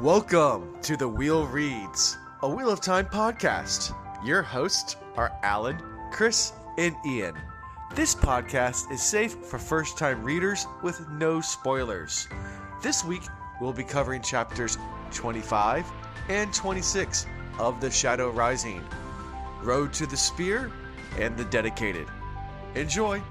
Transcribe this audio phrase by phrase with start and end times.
[0.00, 3.94] Welcome to The Wheel Reads, a Wheel of Time podcast.
[4.24, 5.76] Your hosts are Alan,
[6.10, 7.34] Chris, and Ian.
[7.94, 12.28] This podcast is safe for first time readers with no spoilers.
[12.80, 13.24] This week,
[13.60, 14.78] we'll be covering chapters
[15.12, 15.84] 25
[16.30, 17.26] and 26
[17.58, 18.82] of The Shadow Rising
[19.60, 20.72] Road to the Spear
[21.18, 22.08] and The Dedicated.
[22.74, 23.22] Enjoy!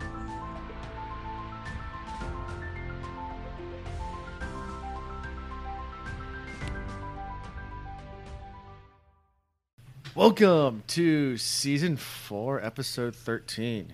[10.20, 13.94] Welcome to season four, episode 13.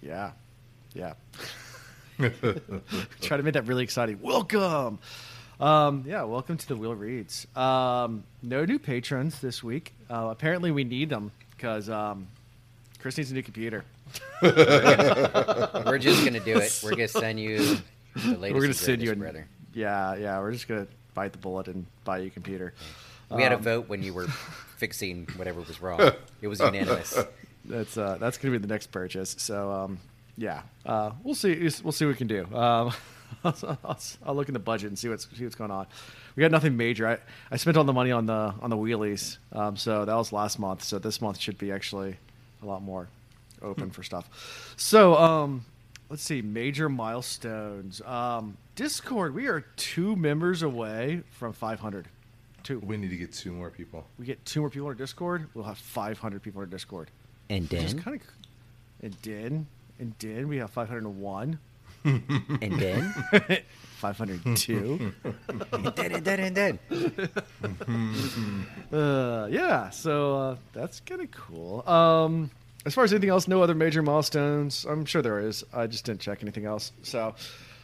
[0.00, 0.30] Yeah.
[0.94, 1.12] Yeah.
[3.20, 4.18] Try to make that really exciting.
[4.22, 4.98] Welcome.
[5.60, 7.46] Um, yeah, welcome to the Wheel Reads.
[7.54, 9.92] Um, no new patrons this week.
[10.08, 12.28] Uh, apparently, we need them because um,
[12.98, 13.84] Chris needs a new computer.
[14.40, 16.80] We're just gonna do it.
[16.82, 18.54] We're gonna send you the latest.
[18.54, 19.46] We're gonna send you, brother.
[19.74, 20.40] yeah, yeah.
[20.40, 22.72] We're just gonna bite the bullet and buy you a computer.
[23.30, 24.26] We had a Um, vote when you were
[24.76, 26.00] fixing whatever was wrong.
[26.40, 27.18] It was unanimous.
[27.64, 29.34] That's uh, that's gonna be the next purchase.
[29.38, 29.98] So um,
[30.36, 31.54] yeah, uh, we'll see.
[31.82, 32.44] We'll see what we can do.
[32.54, 32.92] Um,
[33.44, 35.86] I'll, I'll, I'll look in the budget and see what's see what's going on.
[36.36, 37.08] We got nothing major.
[37.08, 37.18] I,
[37.50, 39.38] I spent all the money on the on the wheelies.
[39.52, 40.84] Um, so that was last month.
[40.84, 42.16] So this month should be actually
[42.62, 43.08] a lot more
[43.62, 44.74] open for stuff.
[44.76, 45.64] So um,
[46.08, 46.42] let's see.
[46.42, 48.00] Major milestones.
[48.02, 49.34] Um, Discord.
[49.34, 52.06] We are two members away from 500.
[52.66, 52.80] Two.
[52.80, 54.08] We need to get two more people.
[54.18, 55.46] We get two more people in our Discord.
[55.54, 57.12] We'll have 500 people in our Discord.
[57.48, 58.26] And Which is then, kind of.
[59.04, 59.66] And then,
[60.00, 61.60] and then we have 501,
[62.04, 63.14] and then,
[63.98, 65.12] 502.
[65.48, 66.78] and then, and then, and then.
[68.92, 71.88] uh, yeah, so uh, that's kind of cool.
[71.88, 72.50] Um,
[72.84, 74.84] as far as anything else, no other major milestones.
[74.86, 75.62] I'm sure there is.
[75.72, 76.90] I just didn't check anything else.
[77.04, 77.36] So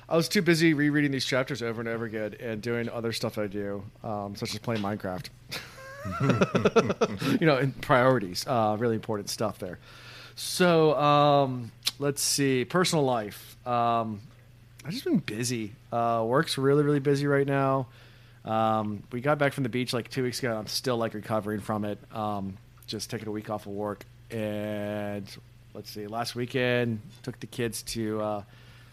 [0.08, 3.38] I was too busy rereading these chapters over and over again and doing other stuff
[3.38, 5.28] I do, um, such as playing Minecraft.
[7.40, 9.78] you know, priorities, uh, really important stuff there.
[10.34, 13.56] So um, let's see, personal life.
[13.66, 14.20] Um,
[14.84, 15.72] I've just been busy.
[15.92, 17.86] Uh, work's really, really busy right now.
[18.44, 20.56] Um, we got back from the beach like two weeks ago.
[20.56, 21.98] I'm still like recovering from it.
[22.12, 25.24] Um, just taking a week off of work, and
[25.74, 26.08] let's see.
[26.08, 28.42] Last weekend took the kids to uh,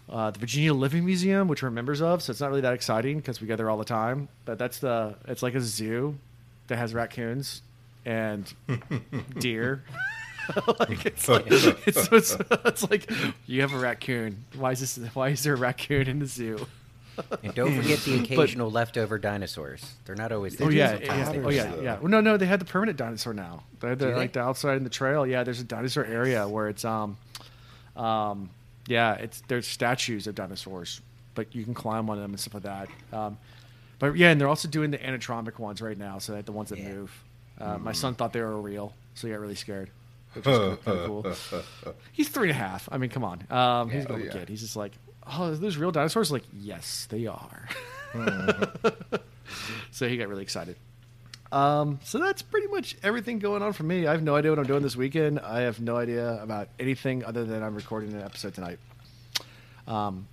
[0.09, 2.21] uh, the Virginia Living Museum, which we're members of.
[2.23, 4.27] So it's not really that exciting because we go there all the time.
[4.45, 6.17] But that's the it's like a zoo
[6.67, 7.61] that has raccoons
[8.05, 8.51] and
[9.39, 9.83] deer.
[10.79, 13.09] like it's like it's, it's, it's like
[13.45, 14.45] you have a raccoon.
[14.55, 15.15] Why is this?
[15.15, 16.65] Why is there a raccoon in the zoo?
[17.43, 19.93] And don't forget the occasional leftover dinosaurs.
[20.05, 20.67] They're not always there.
[20.67, 21.41] Oh yeah, Sometimes yeah.
[21.43, 21.99] oh yeah, yeah.
[21.99, 23.63] Well, no, no, they had the permanent dinosaur now.
[23.81, 24.17] They had the, Do they?
[24.17, 25.27] like the outside in the trail.
[25.27, 27.17] Yeah, there's a dinosaur area where it's um,
[27.97, 28.49] um,
[28.89, 30.99] yeah, it's there's statues of dinosaurs,
[31.35, 32.89] but you can climb on them and stuff like that.
[33.13, 33.37] Um,
[33.99, 36.69] but yeah, and they're also doing the animatronic ones right now, so that the ones
[36.69, 36.89] that Yeah.
[36.89, 37.23] move.
[37.59, 39.89] Uh, My son thought they were real, so he got really scared.
[40.33, 41.25] Which is kind of cool.
[42.11, 42.87] He's three and a half.
[42.91, 43.45] I mean, come on.
[43.49, 44.11] Um, he's a Yeah.
[44.13, 44.31] little Yeah.
[44.33, 44.49] kid.
[44.49, 44.93] He's just like,
[45.25, 46.31] oh, are those real dinosaurs?
[46.31, 47.67] Like, yes, they are.
[49.91, 50.75] so he got really excited.
[51.51, 54.05] Um, so that's pretty much everything going on for me.
[54.05, 55.39] I have no idea what I'm doing this weekend.
[55.39, 58.79] I have no idea about anything other than I'm recording an episode tonight.
[59.87, 60.27] Um,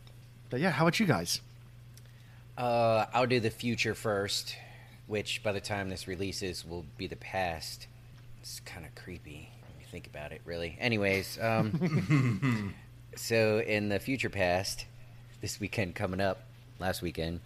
[0.50, 1.40] but yeah, how about you guys?
[2.58, 4.56] Uh, I'll do the future first,
[5.06, 7.86] which by the time this releases will be the past.
[8.40, 10.76] It's kind of creepy when you think about it, really.
[10.78, 12.74] Anyways, um,
[13.16, 14.84] so in the future past,
[15.40, 16.42] this weekend coming up,
[16.78, 17.40] last weekend,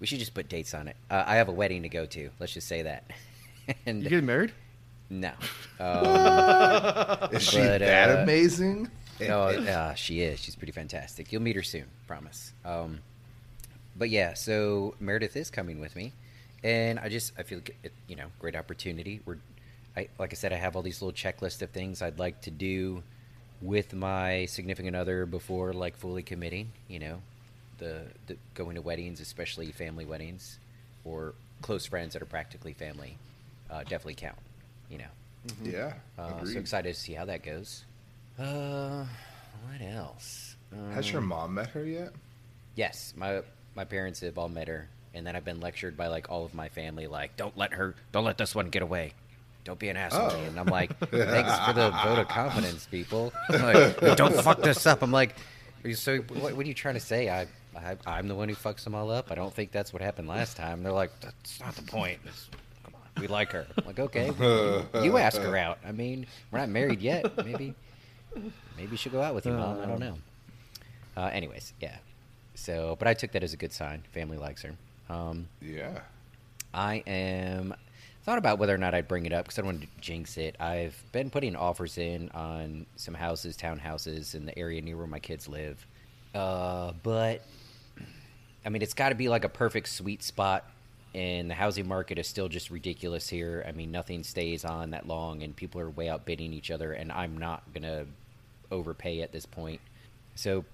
[0.00, 0.96] we should just put dates on it.
[1.10, 2.30] Uh, I have a wedding to go to.
[2.38, 3.04] Let's just say that.
[3.86, 4.52] and You getting married?
[5.10, 5.32] no,
[5.80, 8.90] um, Is she But, that uh, amazing?
[9.20, 10.38] no, uh, she is.
[10.40, 11.32] She's pretty fantastic.
[11.32, 12.52] You'll meet her soon, promise.
[12.64, 12.98] Um,
[13.96, 16.12] but yeah, so Meredith is coming with me,
[16.62, 19.20] and I just I feel like it, you know great opportunity.
[19.24, 19.38] We're
[19.96, 22.50] I like I said, I have all these little checklists of things I'd like to
[22.50, 23.02] do
[23.60, 26.70] with my significant other before like fully committing.
[26.86, 27.22] You know,
[27.78, 30.58] the, the going to weddings, especially family weddings,
[31.04, 33.16] or close friends that are practically family,
[33.70, 34.36] uh, definitely count.
[34.90, 35.04] You know.
[35.62, 35.92] Yeah.
[36.18, 37.84] Uh, so excited to see how that goes.
[38.38, 39.04] Uh,
[39.70, 40.56] what else?
[40.92, 42.10] Has your Um, mom met her yet?
[42.74, 43.42] Yes, my
[43.74, 46.54] my parents have all met her, and then I've been lectured by like all of
[46.54, 49.12] my family, like, "Don't let her, don't let this one get away,
[49.64, 50.44] don't be an asshole." Oh.
[50.44, 53.32] And I'm like, "Thanks for the vote of confidence, people.
[53.48, 55.34] Like, don't fuck this up." I'm like,
[55.94, 57.28] "So what, what are you trying to say?
[57.30, 57.46] I,
[57.78, 59.30] I I'm the one who fucks them all up.
[59.30, 62.48] I don't think that's what happened last time." They're like, "That's not the point." It's,
[62.84, 63.66] come on, we like her.
[63.76, 64.26] I'm like, okay,
[65.02, 65.78] you ask her out.
[65.86, 67.36] I mean, we're not married yet.
[67.44, 67.74] Maybe,
[68.76, 69.80] maybe she'll go out with you, mom.
[69.80, 70.16] I don't know.
[71.16, 71.96] Uh, anyways, yeah.
[72.54, 74.02] So, but I took that as a good sign.
[74.12, 74.74] Family likes her.
[75.08, 76.00] Um, Yeah.
[76.74, 77.74] I am
[78.24, 80.36] thought about whether or not I'd bring it up because I don't want to jinx
[80.36, 80.54] it.
[80.60, 85.18] I've been putting offers in on some houses, townhouses in the area near where my
[85.18, 85.86] kids live.
[86.34, 87.42] Uh, but
[88.64, 90.64] I mean, it's got to be like a perfect sweet spot,
[91.14, 93.64] and the housing market is still just ridiculous here.
[93.66, 97.10] I mean, nothing stays on that long, and people are way outbidding each other, and
[97.12, 98.06] I'm not gonna
[98.70, 99.80] overpay at this point.
[100.34, 100.64] So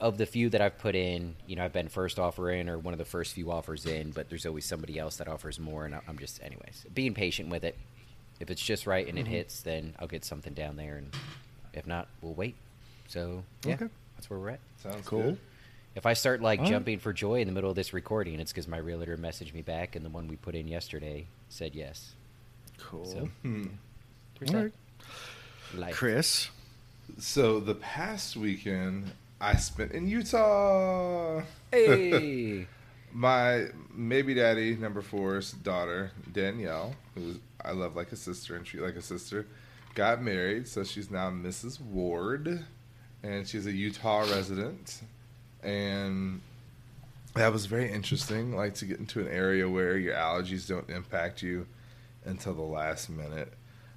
[0.00, 2.78] of the few that I've put in, you know, I've been first offer in or
[2.78, 5.86] one of the first few offers in, but there's always somebody else that offers more,
[5.86, 7.76] and I'm just, anyways, being patient with it.
[8.40, 9.30] If it's just right and it Mhm.
[9.30, 11.14] hits, then I'll get something down there, and
[11.72, 12.56] if not, we'll wait.
[13.08, 13.88] So yeah, Okay.
[14.16, 14.60] that's where we're at.
[14.82, 15.22] Sounds Cool.
[15.22, 15.38] good.
[15.96, 16.68] If I start like right.
[16.68, 19.62] jumping for joy in the middle of this recording, it's because my realtor messaged me
[19.62, 22.12] back, and the one we put in yesterday said yes.
[22.78, 23.06] Cool.
[23.06, 23.64] So Hmm.
[24.52, 24.72] right.
[25.94, 26.50] Chris.
[27.18, 29.10] So the past weekend
[29.40, 31.42] I spent in Utah.
[31.70, 32.66] Hey.
[33.12, 38.82] My maybe daddy number four's daughter Danielle, who I love like a sister and treat
[38.82, 39.46] like a sister,
[39.94, 40.68] got married.
[40.68, 41.80] So she's now Mrs.
[41.80, 42.66] Ward,
[43.22, 45.00] and she's a Utah resident.
[45.62, 46.40] And
[47.34, 48.56] that was very interesting.
[48.56, 51.66] Like to get into an area where your allergies don't impact you
[52.24, 53.52] until the last minute.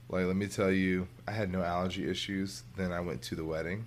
[0.09, 2.63] Like let me tell you, I had no allergy issues.
[2.75, 3.85] Then I went to the wedding,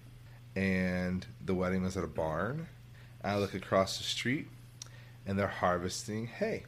[0.55, 2.69] and the wedding was at a barn.
[3.25, 4.49] I look across the street
[5.27, 6.65] and they're harvesting hay.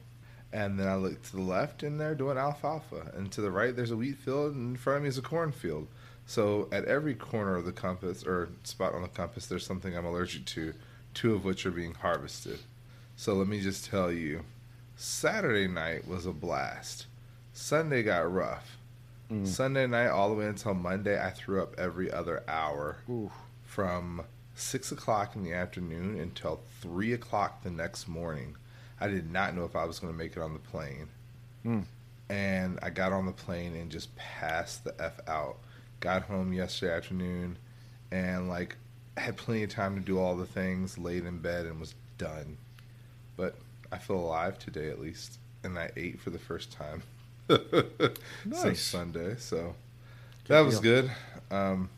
[0.53, 3.13] And then I look to the left and they're doing alfalfa.
[3.17, 5.23] And to the right, there's a wheat field, and in front of me is a
[5.23, 5.89] cornfield.
[6.27, 10.07] So at every corner of the compass or spot on the compass, there's something I'm
[10.07, 10.73] allergic to,
[11.15, 12.59] two of which are being harvested.
[13.17, 14.43] So let me just tell you
[14.97, 17.07] Saturday night was a blast.
[17.53, 18.77] Sunday got rough.
[19.31, 19.47] Mm.
[19.47, 23.31] Sunday night, all the way until Monday, I threw up every other hour Ooh.
[23.63, 24.23] from
[24.55, 28.57] six o'clock in the afternoon until three o'clock the next morning.
[29.01, 31.09] I did not know if I was going to make it on the plane.
[31.65, 31.85] Mm.
[32.29, 35.59] And I got on the plane and just passed the F out.
[36.01, 37.59] Got home yesterday afternoon
[38.11, 38.77] and like
[39.17, 42.57] had plenty of time to do all the things, laid in bed and was done.
[43.37, 43.57] But
[43.93, 45.39] I feel alive today at least.
[45.63, 47.03] And I ate for the first time
[47.49, 48.61] Nice.
[48.61, 49.37] since Sunday.
[49.39, 49.75] So
[50.47, 51.03] Good that was deal.
[51.03, 51.11] good.
[51.51, 51.89] Um,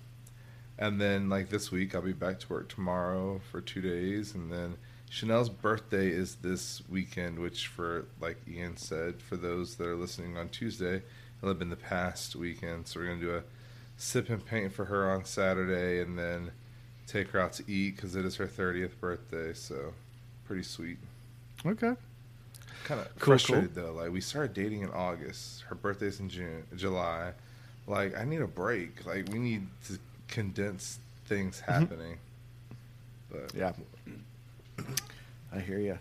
[0.79, 4.53] and then like this week, I'll be back to work tomorrow for two days, and
[4.53, 4.77] then
[5.09, 7.39] Chanel's birthday is this weekend.
[7.39, 11.03] Which, for like Ian said, for those that are listening on Tuesday,
[11.39, 12.87] it'll have been the past weekend.
[12.87, 13.43] So we're gonna do a
[13.97, 16.51] sip and paint for her on Saturday, and then
[17.07, 19.53] take her out to eat because it is her thirtieth birthday.
[19.53, 19.93] So
[20.47, 20.99] pretty sweet.
[21.65, 21.95] Okay.
[22.85, 23.93] Kind of Cool, frustrated though.
[23.93, 25.63] Like we started dating in August.
[25.63, 27.33] Her birthday's in June, July.
[27.87, 29.05] Like I need a break.
[29.07, 29.99] Like we need to
[30.29, 31.73] condense things mm-hmm.
[31.73, 32.19] happening.
[33.31, 33.73] But Yeah.
[35.53, 35.99] I hear you.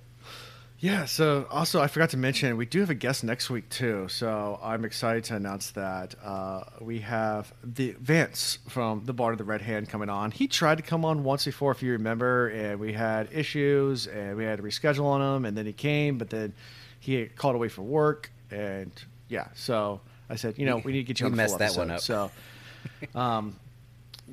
[0.86, 1.06] Yeah.
[1.06, 4.08] So also, I forgot to mention we do have a guest next week too.
[4.08, 9.40] So I'm excited to announce that uh, we have the Vance from the Bar of
[9.40, 10.30] the Red Hand coming on.
[10.30, 14.38] He tried to come on once before, if you remember, and we had issues and
[14.38, 16.54] we had to reschedule on him, and then he came, but then
[17.00, 18.92] he called away for work, and
[19.28, 19.48] yeah.
[19.56, 21.58] So I said, you know, we need to get you We on the messed full
[21.60, 21.80] that episode.
[21.82, 22.02] one up.
[22.02, 22.32] So.
[23.16, 23.56] Um,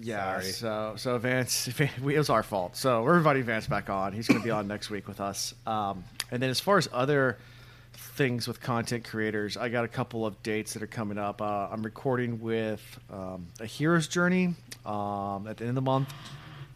[0.00, 0.52] yeah, Sorry.
[0.52, 2.76] so so Vance, it was our fault.
[2.76, 4.12] So we're inviting Vance back on.
[4.12, 5.54] He's going to be on next week with us.
[5.66, 7.38] Um, and then as far as other
[7.92, 11.42] things with content creators, I got a couple of dates that are coming up.
[11.42, 12.80] Uh, I'm recording with
[13.12, 14.54] um, a hero's journey
[14.86, 16.12] um, at the end of the month.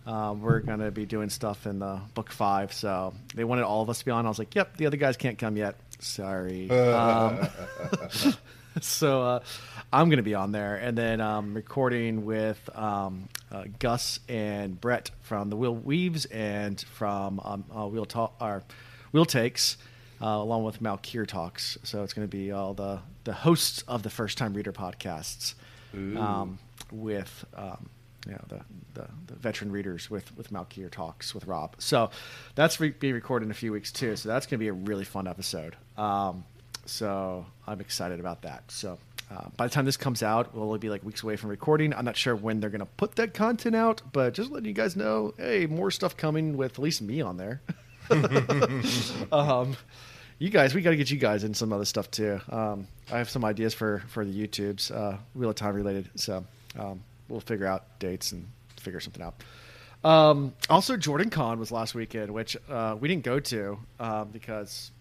[0.06, 2.72] Um, we're going to be doing stuff in the book five.
[2.72, 4.24] So they wanted all of us to be on.
[4.24, 5.74] I was like, yep, the other guys can't come yet.
[5.98, 6.68] Sorry.
[8.76, 9.40] Um, so uh,
[9.92, 14.80] I'm going to be on there, and then um, recording with um, uh, Gus and
[14.80, 18.62] Brett from the Wheel Weaves and from um, uh, Wheel Talk or
[19.12, 19.76] Wheel Takes,
[20.20, 21.78] uh, along with Malkier Talks.
[21.82, 25.54] So it's going to be all the the hosts of the First Time Reader podcasts
[26.18, 26.58] um,
[26.92, 27.44] with.
[27.54, 27.90] Um,
[28.26, 28.60] you know, the,
[28.94, 31.76] the, the veteran readers with, with Malkier Talks with Rob.
[31.78, 32.10] So
[32.56, 34.16] that's re- being recorded in a few weeks too.
[34.16, 35.76] So that's going to be a really fun episode.
[36.86, 38.70] So I'm excited about that.
[38.70, 38.98] So
[39.30, 41.92] uh, by the time this comes out, we'll only be like weeks away from recording.
[41.92, 44.72] I'm not sure when they're going to put that content out, but just letting you
[44.72, 47.60] guys know, hey, more stuff coming with at least me on there.
[49.32, 49.76] um,
[50.38, 52.40] you guys, we got to get you guys in some other stuff too.
[52.50, 56.08] Um, I have some ideas for for the YouTubes, uh, of Time related.
[56.14, 56.44] So
[56.78, 59.42] um, we'll figure out dates and figure something out.
[60.04, 64.92] Um, also, JordanCon was last weekend, which uh, we didn't go to um, because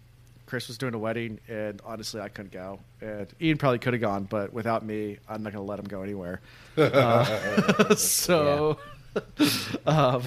[0.46, 2.78] Chris was doing a wedding, and honestly, I couldn't go.
[3.00, 5.86] And Ian probably could have gone, but without me, I'm not going to let him
[5.86, 6.40] go anywhere.
[6.78, 8.78] Uh, so,
[9.86, 10.22] um,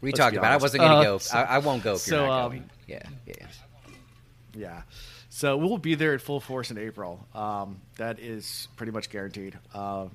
[0.00, 0.52] We let's talked be about.
[0.52, 1.18] I wasn't going to Uh, go.
[1.18, 2.70] so- I, I won't go if you're so, not um, going.
[2.86, 3.46] Yeah, yeah.
[4.54, 4.82] yeah
[5.30, 7.26] So we'll be there at full force in April.
[7.34, 9.58] Um, that is pretty much guaranteed.
[9.74, 10.06] Uh,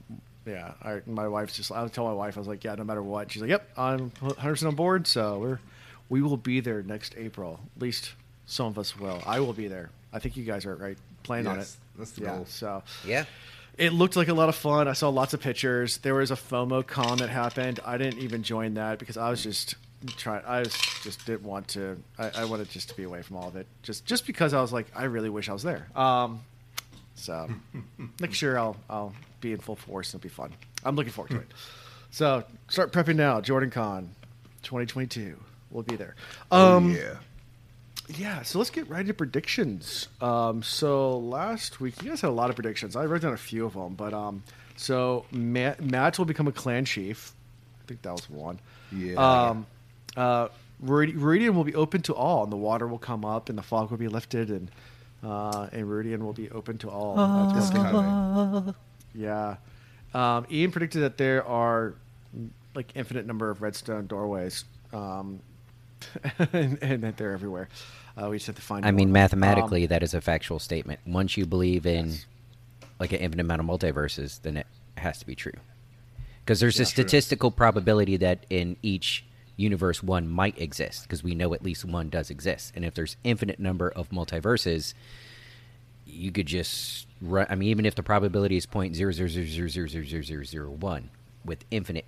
[0.46, 1.72] yeah, I, my wife's just.
[1.72, 3.32] I would tell my wife, I was like, yeah, no matter what.
[3.32, 5.08] She's like, yep, I'm 100 on board.
[5.08, 5.60] So we're
[6.10, 7.60] we will be there next April.
[7.76, 8.14] At least
[8.46, 9.22] some of us will.
[9.26, 9.90] I will be there.
[10.14, 10.98] I think you guys are right.
[11.24, 11.76] Planning on it.
[11.98, 12.36] That's the yeah.
[12.36, 12.46] goal.
[12.48, 13.26] So Yeah.
[13.78, 14.88] it looked like a lot of fun.
[14.88, 15.98] I saw lots of pictures.
[15.98, 17.80] There was a FOMO con that happened.
[17.86, 19.76] I didn't even join that because I was just
[20.18, 20.44] trying.
[20.46, 20.74] I was
[21.04, 21.98] just didn't want to.
[22.20, 23.66] I, I wanted just to be away from all of it.
[23.82, 25.88] Just just because I was like, I really wish I was there.
[25.96, 26.42] Um,
[27.16, 27.50] so
[28.20, 30.54] next year I'll I'll be in full force and it'll be fun.
[30.84, 31.48] I'm looking forward to it.
[32.12, 33.42] So start prepping now.
[33.42, 34.08] JordanCon,
[34.64, 35.38] 2022.
[35.72, 36.16] We'll be there.
[36.52, 37.16] Um, oh, yeah.
[38.08, 40.08] Yeah, so let's get right into predictions.
[40.22, 42.96] Um, so last week, you guys had a lot of predictions.
[42.96, 44.44] I wrote down a few of them, but um,
[44.76, 47.34] so Mat, Mat will become a clan chief.
[47.84, 48.60] I think that was one.
[48.92, 49.16] Yeah.
[49.16, 49.66] Um,
[50.16, 50.50] uh,
[50.84, 53.92] Rhuidean will be open to all, and the water will come up, and the fog
[53.92, 54.70] will be lifted, and
[55.24, 57.16] uh, and Rhuidean will be open to all.
[57.54, 58.76] That's one coming.
[59.14, 59.56] Yeah.
[60.14, 61.96] Um, Ian predicted that there are
[62.76, 65.40] like infinite number of redstone doorways, um,
[66.54, 67.70] and, and that they're everywhere.
[68.18, 68.86] Uh, we just have to find.
[68.86, 71.00] I mean, mathematically, Um, that is a factual statement.
[71.06, 72.26] Once you believe in Yes.
[73.00, 75.54] like an infinite amount of multiverses, then it has to be true.
[76.44, 76.84] Because there's Yeah.
[76.84, 76.92] a True.
[77.04, 79.26] statistical probability that in each
[79.58, 82.72] universe one might exist, because we know at least one does exist.
[82.76, 84.94] And if there's infinite number of multiverses,
[86.06, 87.48] you could just run.
[87.50, 90.44] I mean, even if the probability is point zero zero zero zero zero zero zero
[90.44, 91.10] zero one,
[91.44, 92.06] with infinite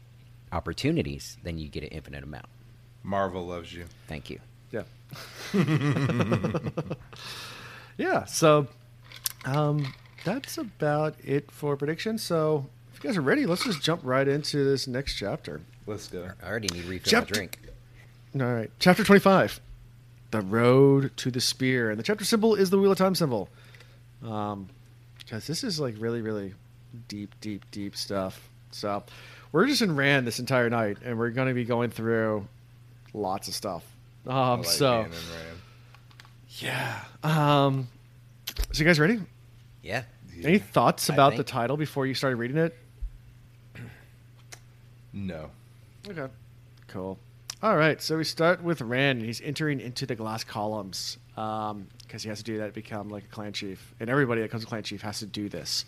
[0.51, 2.45] opportunities, then you get an infinite amount.
[3.07, 3.85] Marvel loves you.
[4.07, 4.39] Thank you.
[4.69, 4.83] Yeah.
[7.97, 8.25] yeah.
[8.25, 8.67] So
[9.45, 9.93] um,
[10.25, 12.21] that's about it for predictions.
[12.21, 15.61] So if you guys are ready, let's just jump right into this next chapter.
[15.85, 16.31] Let's go.
[16.43, 17.59] I already need to refill Chapter- my drink.
[18.41, 18.69] All right.
[18.79, 19.61] Chapter 25
[20.31, 21.89] The Road to the Spear.
[21.89, 23.47] And the chapter symbol is the Wheel of Time symbol.
[24.21, 24.67] Um,
[25.17, 26.53] because this is like really, really
[27.07, 28.49] deep, deep, deep stuff.
[28.71, 29.03] So
[29.53, 32.47] we're just in Rand this entire night, and we're going to be going through
[33.13, 33.83] lots of stuff.
[34.25, 35.59] Um, like so, Ann and Rand.
[36.59, 36.99] yeah.
[37.23, 37.87] Um,
[38.71, 39.19] so, you guys ready?
[39.81, 40.03] Yeah.
[40.43, 42.77] Any thoughts about the title before you started reading it?
[45.13, 45.49] No.
[46.07, 46.27] Okay.
[46.87, 47.17] Cool.
[47.63, 47.99] All right.
[48.01, 49.23] So we start with Rand.
[49.23, 53.23] He's entering into the glass columns because he has to do that to become like
[53.23, 55.85] a clan chief, and everybody that comes to clan chief has to do this.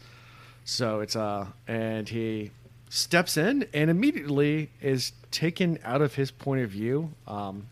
[0.65, 2.51] So it's uh, and he
[2.89, 7.67] steps in and immediately is taken out of his point of view um,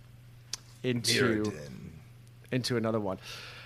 [0.83, 1.89] into Mirrodin.
[2.51, 3.17] into another one.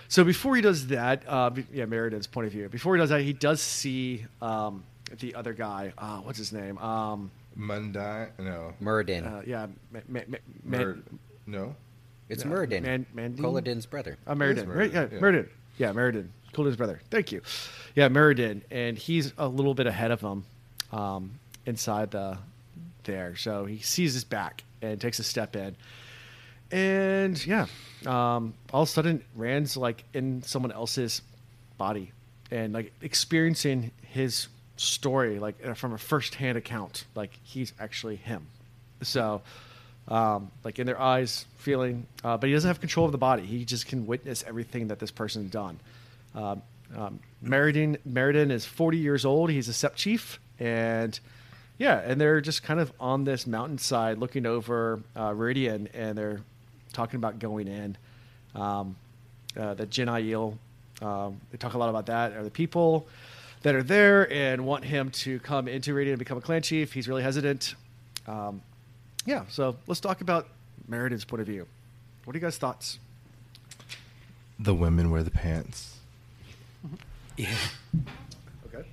[0.08, 2.68] So before he does that, uh, yeah, Meriden point of view.
[2.68, 4.82] Before he does that, he does see um,
[5.20, 5.92] the other guy.
[5.96, 6.76] Uh, what's his name?
[6.78, 8.28] Um, Mundine.
[8.38, 8.72] No.
[8.82, 9.26] Muradin.
[9.26, 10.98] uh, yeah, Ma- Ma- Ma- Ma- Mur-
[11.46, 11.74] no.
[12.28, 12.82] it's yeah, Muradin.
[12.82, 13.42] Man- Mandine?
[13.44, 14.16] Couladin's brother.
[14.26, 14.64] uh, Meriden.
[14.64, 15.20] It is Right, yeah, Meriden, yeah.
[15.20, 15.48] Meriden.
[15.78, 16.32] Yeah, Meriden.
[16.52, 17.00] Couladin's brother.
[17.10, 17.40] Thank you.
[17.94, 20.44] Yeah, Meriden, and he's a little bit ahead of him
[20.92, 22.38] um, inside the
[23.04, 23.36] there.
[23.36, 25.76] So he sees his back and takes a step in,
[26.70, 27.66] and yeah,
[28.06, 31.22] um, all of a sudden Rand's like in someone else's
[31.78, 32.12] body
[32.50, 37.04] and like experiencing his story like uh, from a first-hand account.
[37.14, 38.46] Like he's actually him.
[39.02, 39.42] So
[40.08, 43.44] um, like in their eyes, feeling, uh, but he doesn't have control of the body.
[43.44, 45.78] He just can witness everything that this person's done.
[46.34, 46.62] Um,
[46.96, 49.50] um, Meriden, Meriden is 40 years old.
[49.50, 51.18] He's a sept chief, and
[51.82, 56.40] yeah, and they're just kind of on this mountainside looking over uh, Rhuidean, and they're
[56.92, 57.96] talking about going in.
[58.54, 58.94] Um,
[59.58, 62.34] uh, the Jin um, they talk a lot about that.
[62.34, 63.08] Are the people
[63.62, 66.92] that are there and want him to come into Rhuidean and become a clan chief?
[66.92, 67.74] He's really hesitant.
[68.28, 68.62] Um,
[69.26, 70.46] yeah, so let's talk about
[70.86, 71.66] Meriden's point of view.
[72.24, 73.00] What are you guys' thoughts?
[74.56, 75.96] The women wear the pants.
[77.36, 77.48] Yeah.
[78.66, 78.86] Okay.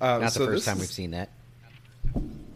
[0.00, 1.30] Um, Not the this first time is- we've seen that.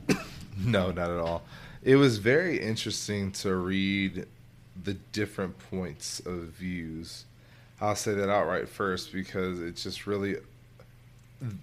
[0.64, 1.42] No, not at all.
[1.82, 4.26] It was very interesting to read
[4.84, 7.24] the different points of views.
[7.80, 10.36] I'll say that outright first because it's just really.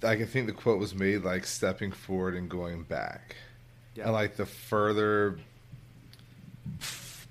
[0.01, 3.35] I can think the quote was made like stepping forward and going back.
[3.93, 4.05] Yeah.
[4.05, 5.37] And like the further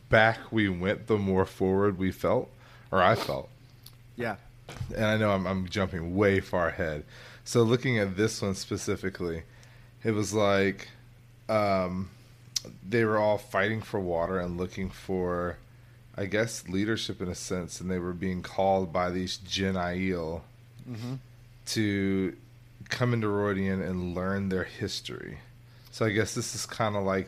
[0.09, 2.49] back we went, the more forward we felt,
[2.91, 3.49] or I felt.
[4.17, 4.37] Yeah.
[4.95, 7.05] And I know I'm, I'm jumping way far ahead.
[7.45, 9.43] So looking at this one specifically,
[10.07, 10.89] it was like
[11.49, 12.11] um,
[12.89, 15.57] they were all fighting for water and looking for,
[16.17, 20.43] I guess, leadership in a sense, and they were being called by these Jin Aiel
[20.89, 21.15] Mm-hmm.
[21.67, 22.37] to
[22.89, 25.39] come into Rhuidean and learn their history.
[25.91, 27.27] So I guess this is kind of like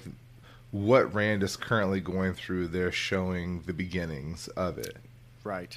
[0.71, 2.69] what Rand is currently going through.
[2.69, 4.97] They're showing the beginnings of it.
[5.43, 5.77] Right.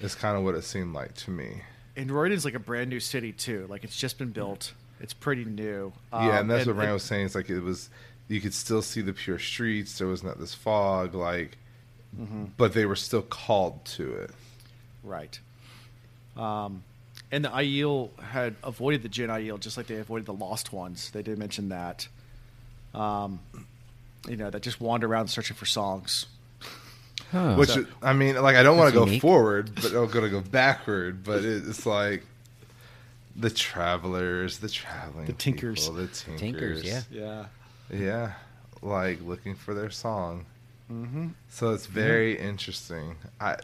[0.00, 1.62] It's kind of what it seemed like to me.
[1.96, 3.66] And Rhuidean's like a brand new city too.
[3.70, 4.72] Like it's just been built.
[5.02, 5.92] It's pretty new.
[6.12, 7.26] yeah, Um, and that's what Ryan was saying.
[7.26, 7.90] It's like it was.
[8.28, 9.98] You could still see the pure streets.
[9.98, 11.58] There was not this fog, like,
[12.18, 12.44] Mm-hmm.
[12.56, 14.30] but they were still called to it.
[15.02, 15.38] Right.
[16.36, 16.82] Um,
[17.30, 21.10] and the Aiel had avoided the Jin Aiel just like they avoided the Lost Ones.
[21.10, 22.06] They did mention that.
[22.94, 23.40] Um,
[24.28, 26.26] you know, that just wander around searching for songs.
[27.30, 27.54] Huh.
[27.56, 29.22] Which So- I mean, like I don't want to go unique.
[29.22, 31.24] forward, but I'm gonna go backward.
[31.24, 32.24] But it's like
[33.36, 35.80] the travelers, the traveling, The tinkers.
[35.88, 37.00] people, the tinkers, Tinkers, yeah.
[37.10, 37.44] Yeah.
[37.90, 38.32] yeah,
[38.82, 40.44] like looking for their song.
[40.90, 41.28] Mm-hmm.
[41.48, 43.16] So it's very interesting.
[43.40, 43.56] I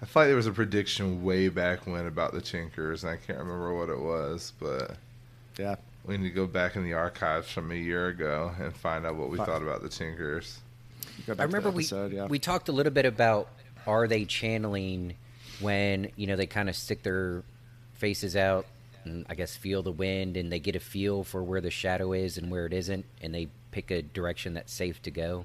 [0.00, 3.16] I feel like there was a prediction way back when about the Tinkers, and I
[3.16, 4.96] can't remember what it was, but
[5.58, 5.74] Yeah.
[6.04, 9.16] we need to go back in the archives from a year ago and find out
[9.16, 10.60] what we Fi- thought about the Tinkers.
[11.00, 12.26] I to the remember we yeah.
[12.26, 13.48] we talked a little bit about
[13.86, 15.14] are they channeling
[15.60, 17.42] when you know they kind of stick their
[17.94, 18.66] faces out
[19.08, 22.12] and I guess feel the wind and they get a feel for where the shadow
[22.12, 25.44] is and where it isn't and they pick a direction that's safe to go.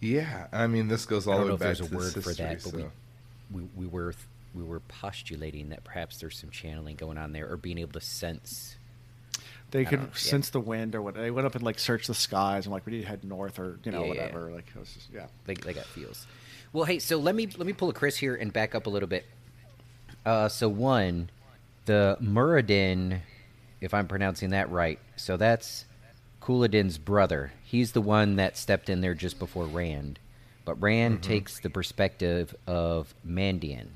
[0.00, 2.32] Yeah, I mean this goes all the way back there's to a word this for
[2.34, 2.90] that, but so-
[3.50, 4.14] we, we we were
[4.54, 8.00] we were postulating that perhaps there's some channeling going on there or being able to
[8.00, 8.76] sense.
[9.70, 10.18] they could don't know, yeah.
[10.18, 11.14] sense the wind or what.
[11.14, 13.58] They went up and like searched the skies and like we need to head north
[13.58, 14.22] or you know Yeah, yeah.
[14.24, 14.52] whatever.
[14.52, 15.26] Like it was just, yeah.
[15.46, 16.26] they, they got feels.
[16.72, 18.90] Well, hey, so let me let me pull a Chris here and back up a
[18.90, 19.26] little bit.
[20.24, 21.30] Uh, so one,
[21.88, 23.20] the Muradin,
[23.80, 25.86] if I'm pronouncing that right, so that's
[26.40, 27.50] Couladin's brother.
[27.64, 30.18] He's the one that stepped in there just before Rand,
[30.64, 33.88] but Rand takes the perspective of Mandein.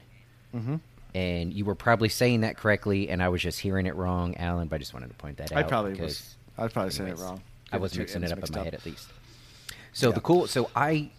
[0.54, 0.76] Mm-hmm.
[1.14, 4.68] And you were probably saying that correctly, and I was just hearing it wrong, Alan.
[4.68, 5.66] But I just wanted to point that I out.
[5.66, 6.36] I probably was.
[6.56, 7.42] I probably saying it wrong.
[7.70, 9.08] I was mixing it up in my head at least.
[9.92, 10.14] So Yeah.
[10.14, 10.46] the cool.
[10.46, 11.10] So I,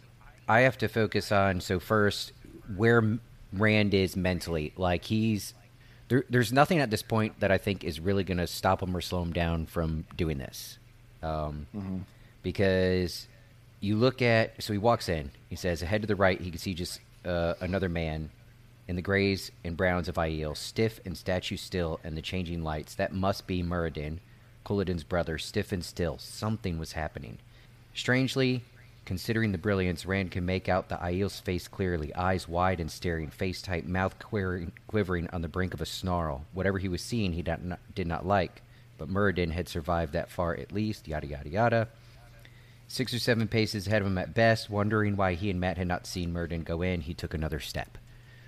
[0.48, 1.62] I have to focus on.
[1.62, 2.34] So first,
[2.76, 3.20] where
[3.54, 4.74] Rand is mentally.
[4.76, 5.54] Like he's
[6.14, 6.26] there.
[6.30, 9.02] There's nothing at this point that I think is really going to stop him or
[9.02, 10.78] slow him down from doing this.
[11.22, 11.98] Um, Mm-hmm.
[12.42, 13.28] because
[13.80, 14.62] you look at.
[14.62, 15.32] So he walks in.
[15.50, 18.30] He says, ahead to the right, he can see just uh, another man
[18.88, 22.96] in the grays and browns of Aiel, stiff and statue still, and the changing lights.
[22.96, 24.20] That must be Muradin,
[24.66, 26.18] Couladin's brother, stiff and still.
[26.18, 27.38] Something was happening.
[27.94, 28.64] Strangely,
[29.06, 33.30] considering the brilliance, Rand can make out the Aiel's face clearly, eyes wide and staring,
[33.30, 36.46] face tight, mouth quivering, on the brink of a snarl.
[36.54, 38.62] Whatever he was seeing, he did not, did not like,
[38.98, 41.88] but Muradin had survived that far at least, yada yada yada.
[42.88, 45.88] Six or seven paces ahead of him at best, wondering why he and Mat had
[45.88, 47.98] not seen Muradin go in, he took another step.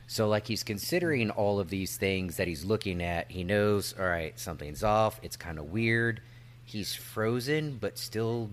[0.07, 3.31] So, like, he's considering all of these things that he's looking at.
[3.31, 5.19] He knows, all right, something's off.
[5.23, 6.21] It's kind of weird.
[6.63, 8.51] He's frozen, but still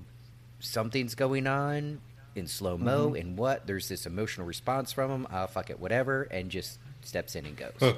[0.62, 2.01] something's going on
[2.35, 3.14] in slow mo.
[3.14, 3.66] And what?
[3.66, 5.27] There's this emotional response from him.
[5.31, 6.22] Ah, fuck it, whatever.
[6.25, 7.94] And just steps in and goes.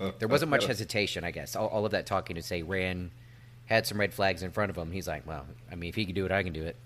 [0.18, 1.56] there wasn't much hesitation, I guess.
[1.56, 3.10] All, all of that talking to say ran
[3.66, 4.92] had some red flags in front of him.
[4.92, 6.76] He's like, well, I mean, if he can do it, I can do it.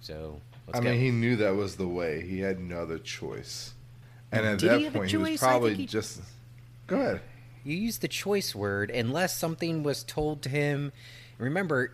[0.00, 0.90] So, let's I go.
[0.90, 2.20] mean, he knew that was the way.
[2.20, 3.72] He had no other choice.
[4.30, 6.20] And at Did that a point, he was probably he- just.
[6.86, 7.20] Go ahead.
[7.64, 10.92] You use the choice word unless something was told to him.
[11.38, 11.92] Remember,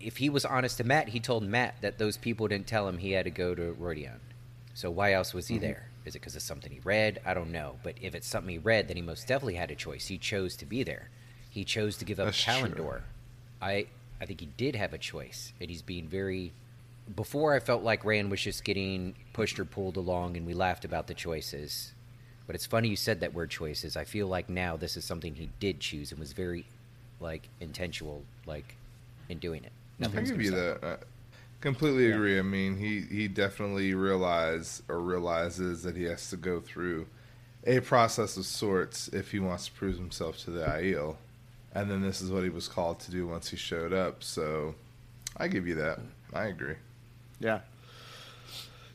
[0.00, 2.98] if he was honest to Mat, he told Mat that those people didn't tell him
[2.98, 4.18] he had to go to Rhuidean.
[4.74, 5.62] So why else was he mm-hmm.
[5.62, 5.88] there?
[6.04, 7.20] Is it because of something he read?
[7.24, 7.76] I don't know.
[7.82, 10.06] But if it's something he read, then he most definitely had a choice.
[10.06, 11.08] He chose to be there.
[11.50, 12.52] He chose to give up That's true.
[12.52, 13.00] Callandor.
[13.60, 13.86] I
[14.20, 16.52] I think he did have a choice, and he's being very.
[17.14, 20.84] Before I felt like Rand was just getting pushed or pulled along, and we laughed
[20.84, 21.92] about the choices.
[22.46, 23.96] But it's funny you said that word choices.
[23.96, 26.66] I feel like now this is something he did choose and was very,
[27.20, 28.76] like, intentional, like,
[29.28, 29.72] in doing it.
[30.00, 30.78] I give you that.
[30.82, 30.96] I
[31.60, 32.38] completely agree.
[32.38, 37.06] I mean, he he definitely realize or realizes that he has to go through
[37.66, 41.16] a process of sorts if he wants to prove himself to the Aiel.
[41.74, 44.22] And then this is what he was called to do once he showed up.
[44.22, 44.74] So
[45.36, 45.98] I give you that.
[46.32, 46.76] I agree.
[47.40, 47.60] Yeah.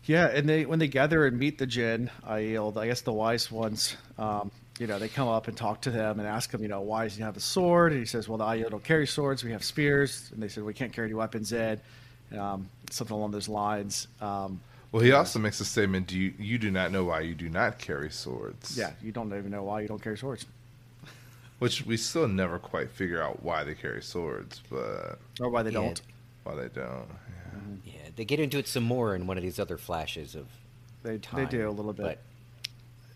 [0.06, 3.52] Yeah, and they when they gather and meet the Jin, Aiel, I guess the wise
[3.52, 6.68] ones, um, you know, they come up and talk to them and ask him, you
[6.68, 7.92] know, why does he have a sword?
[7.92, 10.30] And he says, well, the Aiel don't carry swords, we have spears.
[10.34, 11.82] And they said, we can't carry any weapons, Ed.
[12.38, 14.08] Um, something along those lines.
[14.22, 14.60] Um,
[14.92, 17.50] Well, he also makes a statement: "Do you you do not know why you do
[17.50, 20.46] not carry swords?" yeah, you don't even know why you don't carry swords.
[21.60, 25.72] which we still never quite figure out why they carry swords, but Or why they
[25.72, 25.80] Yeah.
[25.82, 26.02] don't.
[26.44, 27.06] why they don't.
[27.86, 27.94] Yeah.
[27.94, 30.48] Yeah, they get into it some more in one of these other flashes of
[31.04, 32.20] They, they do a little bit.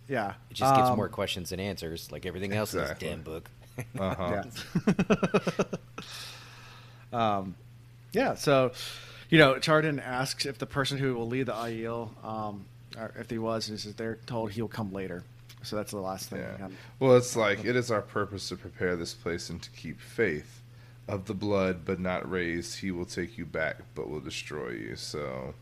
[0.07, 0.33] But yeah.
[0.49, 3.09] it just gives Um, more questions than answers, like everything else Exactly.
[3.09, 3.49] in this damn book.
[3.99, 4.43] Uh-huh.
[5.13, 5.63] Yeah.
[7.37, 7.55] um,
[8.13, 8.35] yeah.
[8.35, 8.71] So,
[9.29, 12.65] you know, Chardon asks if the person who will lead the Aiel, um,
[12.97, 15.23] or if he was, is they're told he'll come later.
[15.63, 16.39] So that's the last thing.
[16.39, 16.67] Yeah.
[16.99, 20.61] Well, it's like it is our purpose to prepare this place and to keep faith.
[21.07, 24.95] Of the blood, but not raised, he will take you back, but will destroy you.
[24.95, 25.53] So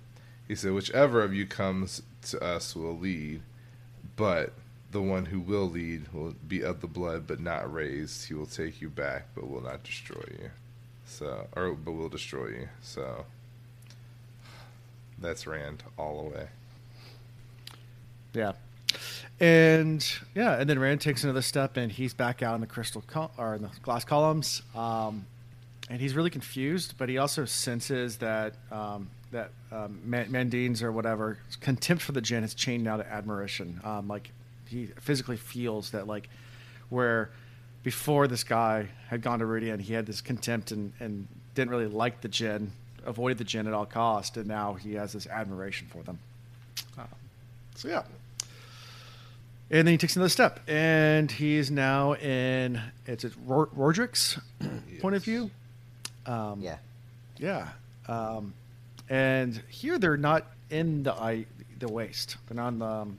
[0.48, 3.42] he said, whichever of you comes to us will lead,
[4.15, 4.54] but
[4.91, 8.28] the one who will lead will be of the blood, but not raised.
[8.28, 10.52] He will take you back, but will not destroy you.
[11.06, 12.69] So, or but will destroy you.
[12.82, 13.26] So
[15.19, 16.47] that's Rand all the way.
[18.34, 18.54] Yeah.
[19.39, 23.04] And yeah, and then Rand takes another step, and he's back out in the crystal
[23.38, 25.26] or in the glass columns, um,
[25.89, 26.95] and he's really confused.
[26.97, 32.41] But he also senses that um, that um, Mandein's or whatever contempt for the Jinn
[32.43, 33.80] has changed now to admiration.
[33.84, 34.32] Um, like
[34.67, 36.30] he physically feels that like
[36.89, 37.30] where
[37.84, 41.88] before this guy had gone to Rhuidean, he had this contempt and, and didn't really
[41.88, 42.72] like the Jinn,
[43.06, 46.17] avoided the Jinn at all cost, and now he has this admiration for them.
[46.98, 47.08] Um,
[47.76, 48.04] so yeah.
[49.72, 54.39] And then he takes another step, and he's now in it's it's Ror- Rhodric's
[55.02, 55.50] point of view.
[56.26, 56.78] Um, Yeah.
[57.38, 57.69] yeah.
[58.08, 58.54] Um,
[59.10, 61.46] and here they're not in the I,
[61.80, 62.38] the waste.
[62.48, 63.18] They're not in the, um,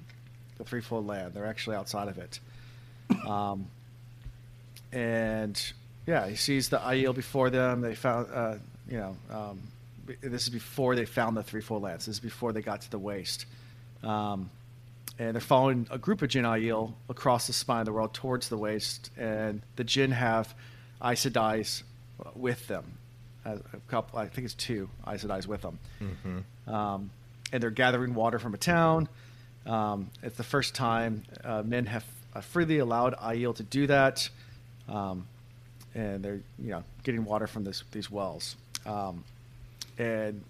[0.59, 1.35] the threefold land.
[1.35, 2.41] They're actually outside of it.
[3.27, 3.67] Um,
[4.93, 5.73] and
[6.07, 7.81] yeah, he sees the Aiel before them.
[7.81, 8.57] They found, uh,
[8.89, 9.61] you know, um,
[10.21, 12.07] this is before they found the threefold lands.
[12.07, 13.47] This is before they got to the waste.
[14.03, 14.51] Um,
[15.19, 18.49] and they're following a group of Jin Aiel across the spine of the world towards
[18.49, 19.11] the waste.
[19.17, 20.55] And the Jin have
[21.03, 21.85] Aes Sedai's
[22.35, 22.99] with them.
[23.45, 25.79] A couple, I think it's two Aes Sedai's with them.
[26.01, 26.75] Mm-hmm.
[26.75, 27.11] Um,
[27.53, 29.09] and they're gathering water from a town.
[29.67, 32.05] Um, it's the first time uh, men have
[32.35, 34.29] uh, freely allowed Aiel to do that,
[34.89, 35.27] um,
[35.95, 38.57] and they're you know getting water from this these wells.
[38.87, 39.25] Um,
[39.99, 40.43] and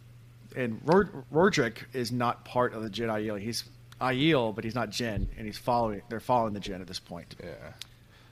[0.57, 3.39] and Ror- Rhodric is not part of the Jin Aiel.
[3.41, 3.65] He's
[4.01, 6.03] Aiel, but he's not Jin, and he's following.
[6.09, 7.35] They're following the Jin at this point.
[7.43, 7.53] Yeah.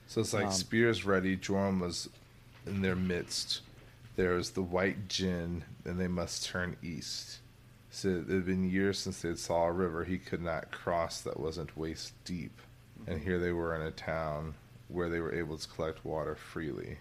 [0.09, 1.37] So it's like Um, spears ready.
[1.37, 2.09] Joram was
[2.67, 3.61] in their midst.
[4.17, 7.39] There was the white gin, and they must turn east.
[7.91, 11.21] So it had been years since they had saw a river he could not cross
[11.23, 12.61] that wasn't waist deep.
[13.07, 14.55] And here they were in a town
[14.89, 16.99] where they were able to collect water freely.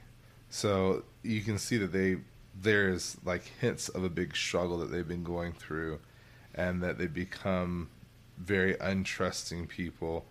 [0.50, 2.17] So you can see that they
[2.60, 6.00] there's like hints of a big struggle that they've been going through
[6.54, 7.89] and that they become
[8.38, 10.26] very untrusting people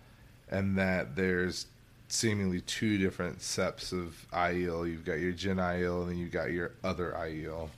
[0.49, 1.65] and that there's
[2.11, 4.89] seemingly two different seps of Aiel.
[4.89, 7.69] You've got your Jin Aiel and then you've got your other Aiel.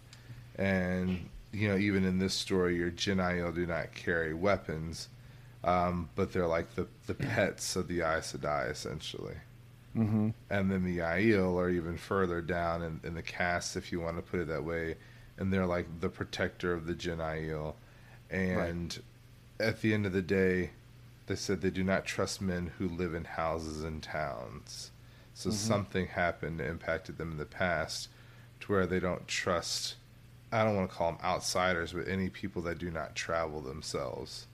[0.57, 5.07] And you know, even in this story, your Jin Aiel do not carry weapons,
[5.63, 9.35] um, but they're like the, the pets of the Aes Sedai, essentially
[9.95, 10.29] Mm-hmm.
[10.49, 14.15] and then the Aiel are even further down in, in the cast, if you want
[14.17, 14.95] to put it that way,
[15.37, 17.75] and they're like the protector of the Jin Aiel.
[18.31, 18.99] And
[19.59, 20.71] at the end of the day,
[21.27, 24.91] they said they do not trust men who live in houses and towns.
[25.33, 25.53] So Mhm.
[25.53, 28.09] something happened that impacted them in the past,
[28.61, 29.95] to where they don't trust.
[30.51, 34.45] I don't want to call them outsiders, but any people that do not travel themselves.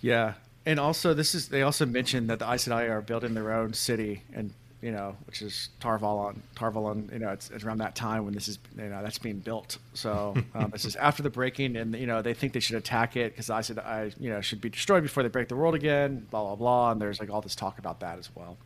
[0.00, 3.52] Yeah, and also this is they also mentioned that the Aes Sedai are building their
[3.52, 6.36] own city, and you know, which is Tar Valon.
[6.56, 9.38] Tarvalon, you know, it's, it's around that time when this is you know that's being
[9.38, 9.78] built.
[9.94, 13.16] So um, this is after the breaking, and you know they think they should attack
[13.16, 16.26] it because Aes Sedai you know should be destroyed before they break the world again.
[16.30, 18.56] Blah blah blah, and there's like all this talk about that as well.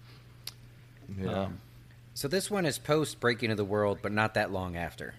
[1.21, 1.31] Yeah.
[1.45, 1.61] Um,
[2.15, 5.15] So this one is post breaking of the world, but not that long after.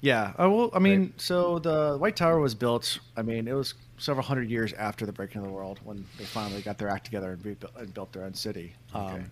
[0.00, 0.34] Yeah.
[0.38, 1.20] Oh, well, I mean, Right.
[1.20, 2.98] so the White Tower was built.
[3.16, 6.24] I mean, it was several hundred years after the breaking of the world when they
[6.24, 8.74] finally got their act together and, rebuilt, and built their own city.
[8.94, 9.04] Okay.
[9.16, 9.30] Um,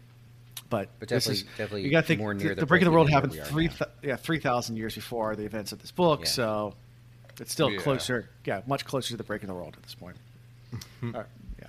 [0.75, 2.67] but, But this definitely- is, definitely you got to think more the, near the, the
[2.67, 5.37] breaking of the world happened than we are three, th- yeah, three thousand years before
[5.37, 6.21] the events of this book.
[6.21, 6.27] Yeah.
[6.27, 6.75] So
[7.41, 7.81] it's still Yeah.
[7.81, 8.29] closer.
[8.45, 10.17] Yeah, much closer to the break of the world at this point.
[11.03, 11.27] All right,
[11.61, 11.67] yeah.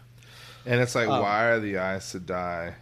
[0.65, 2.73] And it's like, Um, why are the Aes Sedai,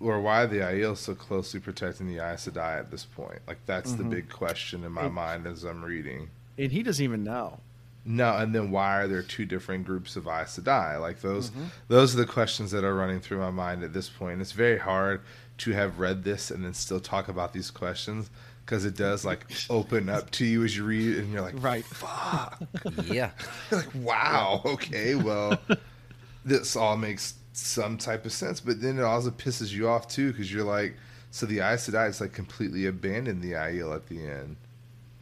[0.00, 3.40] or why are the Aiel so closely protecting the Aes Sedai at this point?
[3.46, 4.10] Like, that's the Mhm.
[4.10, 6.28] big question in my And- mind as I'm reading.
[6.58, 7.60] And he doesn't even know.
[8.04, 11.00] No, and then why are there two different groups of Aes Sedai?
[11.00, 11.68] Like those, Mhm.
[11.86, 14.40] those are the questions that are running through my mind at this point.
[14.40, 15.20] It's very hard
[15.58, 18.30] to have read this and then still talk about these questions
[18.64, 21.84] because it does like open up to you as you read, and you're like, Right.
[21.84, 22.62] fuck.
[23.04, 23.30] yeah.
[23.70, 25.58] You're like, wow, okay, well,
[26.44, 30.30] this all makes some type of sense, but then it also pisses you off too
[30.32, 30.96] because you're like,
[31.30, 34.56] so the Aes Sedai is like completely abandoned the Aiel at the end.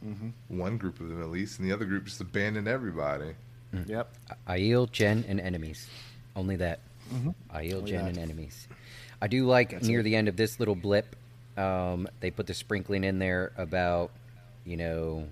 [0.02, 3.32] hmm One group of them at least, and the other group just abandoned everybody.
[3.86, 4.12] Yep.
[4.48, 5.88] Aiel, Jen, and enemies.
[6.36, 6.80] Only that.
[7.12, 7.34] Mhm.
[7.54, 8.08] Aiel, Only Jen, that.
[8.10, 8.68] and enemies.
[9.20, 10.04] I do like That's near it.
[10.04, 11.16] the end of this little blip,
[11.56, 14.10] um, they put the sprinkling in there about,
[14.64, 15.26] you know,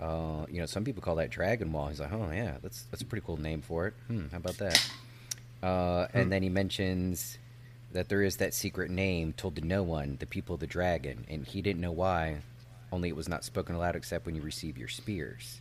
[0.00, 1.88] uh, you know, some people call that Dragon Wall.
[1.88, 3.94] He's like, oh yeah, that's that's a pretty cool name for it.
[4.08, 4.90] Hmm, how about that?
[5.62, 7.38] Uh, and then he mentions
[7.92, 11.24] that there is that secret name told to no one, the people of the dragon,
[11.28, 12.38] and he didn't know why.
[12.90, 15.60] Only it was not spoken aloud except when you receive your spears.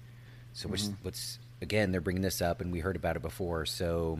[0.54, 1.92] So what's, what's again?
[1.92, 3.66] They're bringing this up, and we heard about it before.
[3.66, 4.20] So,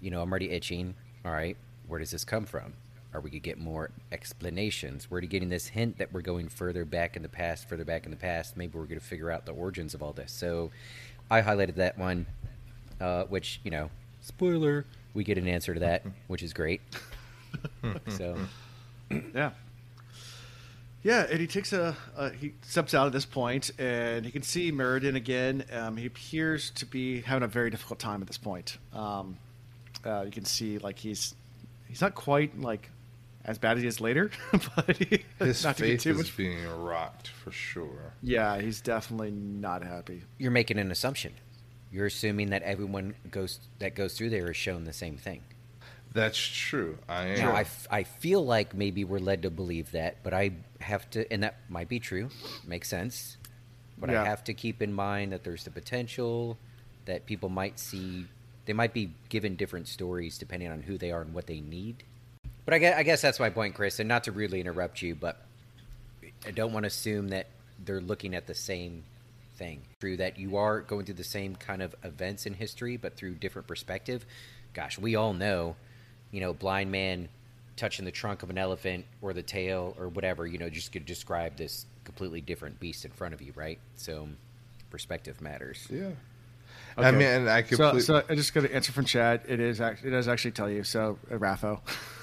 [0.00, 0.94] you know, I'm already itching.
[1.24, 1.56] All right,
[1.90, 2.74] where does this come from?
[3.12, 5.10] Are we gonna get more explanations?
[5.10, 8.04] We're already getting this hint that we're going further back in the past, further back
[8.04, 8.56] in the past.
[8.56, 10.30] Maybe we're gonna figure out the origins of all this.
[10.30, 10.70] So,
[11.30, 12.26] I highlighted that one,
[13.00, 16.80] uh, which you know, spoiler, we get an answer to that, which is great.
[18.08, 18.38] so,
[19.34, 19.50] Yeah.
[21.02, 24.42] Yeah, and he takes a, a he steps out at this point, and he can
[24.42, 25.64] see Meriden again.
[25.72, 28.76] Um, he appears to be having a very difficult time at this point.
[28.92, 29.38] Um,
[30.04, 31.34] uh, you can see like he's
[31.90, 32.88] he's not quite like
[33.44, 34.30] as bad as he is later,
[34.76, 36.36] but he, His not to faith too is much.
[36.36, 38.14] being rocked for sure.
[38.22, 40.22] Yeah, he's definitely not happy.
[40.38, 41.34] you're making an assumption.
[41.92, 45.42] You're assuming that everyone goes that goes through there is shown the same thing.
[46.12, 46.98] That's true.
[47.08, 47.38] I am.
[47.38, 51.08] Now, I, f- I feel like maybe we're led to believe that, but I have
[51.10, 52.30] to, and that might be true,
[52.66, 53.36] makes sense.
[53.96, 54.22] But Yeah.
[54.22, 56.58] I have to keep in mind that there's the potential
[57.04, 58.26] that people might see,
[58.70, 62.04] they might be given different stories depending on who they are and what they need.
[62.64, 65.16] But I guess, I guess that's my point, Chris, and not to rudely interrupt you,
[65.16, 65.44] but
[66.46, 67.48] I don't want to assume that
[67.84, 69.02] they're looking at the same
[69.56, 69.82] thing.
[70.00, 73.34] True that you are going through the same kind of events in history, but through
[73.34, 74.24] different perspective.
[74.72, 75.74] Gosh, we all know,
[76.30, 77.28] you know, blind man
[77.74, 81.06] touching the trunk of an elephant or the tail or whatever, you know, just could
[81.06, 83.80] describe this completely different beast in front of you, right?
[83.96, 84.28] So
[84.90, 85.88] perspective matters.
[85.90, 86.10] yeah.
[87.04, 88.00] I mean, and I So, completely.
[88.00, 89.42] so I just got an answer from Chad.
[89.48, 90.84] It is act- it does actually tell you.
[90.84, 91.80] So uh, Rapho.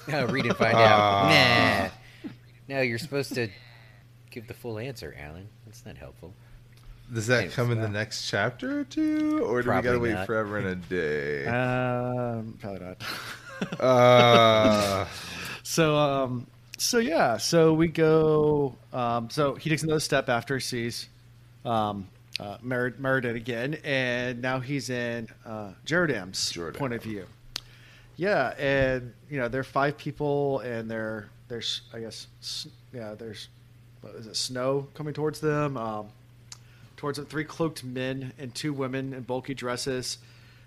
[0.08, 1.84] No, read and find Ah.
[1.86, 1.90] out.
[2.24, 2.30] Nah.
[2.68, 3.48] No, you're supposed to
[4.30, 5.48] give the full answer, Alan.
[5.66, 6.32] That's not helpful.
[7.12, 7.54] does that Thanks.
[7.54, 10.26] come in the next chapter or two, or do we Probably gotta wait not.
[10.26, 11.46] forever and a day?
[11.46, 13.02] um, probably not.
[13.80, 15.06] Uh,
[15.64, 16.46] So, um,
[16.78, 18.74] so yeah, so we go.
[18.92, 21.08] Um, so he takes another step after he sees
[21.64, 22.06] um,
[22.40, 26.74] uh, Mer- Meriden again, and now he's in uh, Jeordam's Jerodam.
[26.76, 27.26] point of view.
[28.16, 32.26] Yeah, and you know there are five people, and there there's I guess
[32.92, 33.48] yeah there's
[34.00, 36.08] what is it snow coming towards them, um,
[36.96, 40.18] towards them three cloaked men and two women in bulky dresses.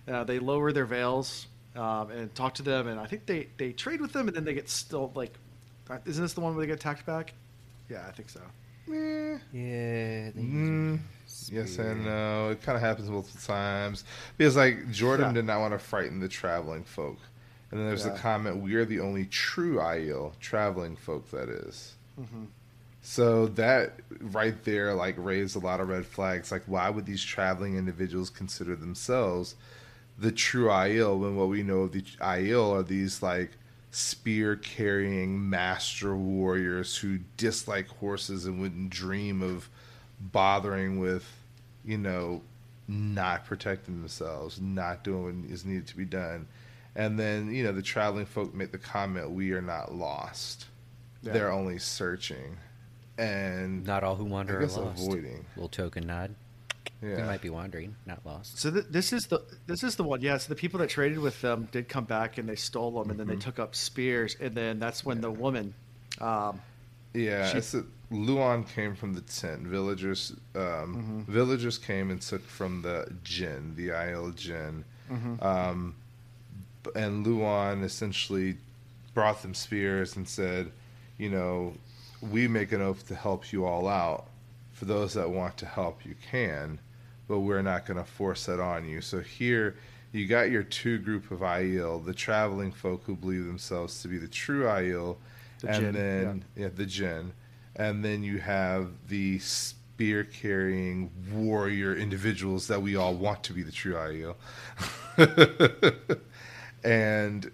[0.08, 3.72] Uh, they lower their veils um, and talk to them, and I think they they
[3.74, 5.34] trade with them, and then they get still like,
[5.90, 7.34] uh, isn't this the one where they get attacked back?
[7.90, 8.40] Yeah, I think so.
[8.94, 10.32] eh, Yeah.
[11.50, 12.50] Yes and no.
[12.50, 14.04] It kind of happens multiple times
[14.38, 15.34] because, like, Jordan Yeah.
[15.34, 17.18] did not want to frighten the traveling folk,
[17.72, 18.12] and then there's Yeah.
[18.14, 21.94] the comment, "We are the only true Aiel traveling folk." That is.
[22.18, 22.46] hmm
[23.04, 26.52] So that right there, like, raised a lot of red flags.
[26.52, 29.56] Like, why would these traveling individuals consider themselves
[30.20, 33.52] the true Aiel when what we know of the Aiel are these like
[33.90, 39.68] spear carrying master warriors who dislike horses and wouldn't dream of
[40.32, 41.26] bothering with,
[41.86, 42.42] you know,
[42.88, 46.48] not protecting themselves, not doing what is needed to be done.
[46.96, 50.66] And then, you know, the traveling folk make the comment, we are not lost.
[51.22, 51.34] Yeah.
[51.34, 52.58] They're only searching.
[53.18, 55.04] And Not all who wander are lost.
[55.04, 55.46] avoiding.
[55.56, 56.34] Little token nod.
[57.02, 57.18] yeah.
[57.18, 58.58] We might be wandering, not lost.
[58.60, 60.22] So th- this is the this is the one.
[60.22, 63.12] Yeah, so the people that traded with them did come back and they stole them,
[63.12, 65.74] and then they took up spears, and then that's when the woman.
[66.20, 66.62] Um,
[67.14, 69.62] Yeah, She- it's a, Luan came from the tent.
[69.62, 74.84] Villagers, um, villagers came and took from the Jin, the Isle Jin,
[75.42, 75.96] um,
[76.96, 78.58] and Luan essentially
[79.14, 80.72] brought them spears and said,
[81.18, 81.74] you know,
[82.22, 84.26] we make an oath to help you all out.
[84.74, 86.80] For those that want to help, you can,
[87.28, 89.00] but we're not going to force that on you.
[89.02, 89.76] So here,
[90.12, 94.18] you got your two group of Aiel, the traveling folk who believe themselves to be
[94.18, 95.18] the true Aiel,
[95.62, 96.70] The and Jinn, then yeah.
[96.74, 97.34] the Jinn,
[97.76, 103.62] and then you have the spear carrying warrior individuals that we all want to be
[103.62, 104.36] the true Aiel.
[106.84, 107.52] and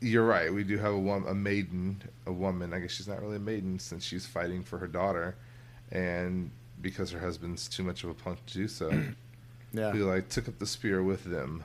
[0.00, 2.74] you're right, we do have a wom- a maiden, a woman.
[2.74, 5.36] I guess she's not really a maiden since she's fighting for her daughter,
[5.92, 6.50] and
[6.82, 8.90] because her husband's too much of a punk to do so,
[9.72, 11.62] yeah, who like took up the spear with them.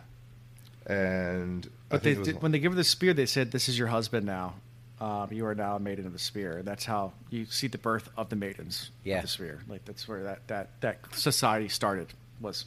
[0.86, 4.28] And but they when they give her the spear, they said, "This is your husband
[4.28, 4.56] now.
[5.02, 7.78] Um, you are now a maiden of the spear." And that's how you see the
[7.78, 9.18] birth of the maidens Yeah.
[9.18, 9.60] of the spear.
[9.68, 12.08] Like that's where that that that society started
[12.42, 12.66] was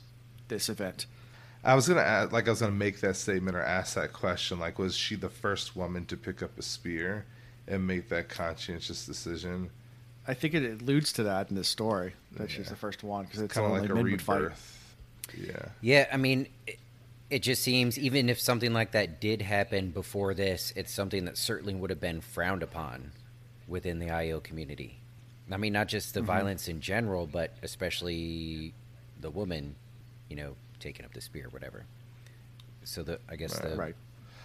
[0.49, 1.07] this event.
[1.65, 4.59] I was gonna add, like I was gonna make that statement or ask that question.
[4.59, 7.25] Like, was she the first woman to pick up a spear
[7.69, 9.71] and make that conscientious decision?
[10.27, 12.71] I think it alludes to that in this story that she's Yeah.
[12.71, 14.41] the first one because it's Kind of like a men would fight.
[14.43, 14.95] rebirth.
[15.37, 15.69] Yeah.
[15.81, 16.79] Yeah, I mean, it,
[17.33, 21.39] it just seems even if something like that did happen before this, it's something that
[21.39, 23.13] certainly would have been frowned upon
[23.67, 24.99] within the Aiel community.
[25.51, 26.27] I mean, not just the Mm-hmm.
[26.27, 28.75] violence in general, but especially
[29.21, 29.77] the woman,
[30.29, 31.85] you know, taking up the spear, or whatever.
[32.85, 33.95] So the I guess the Right.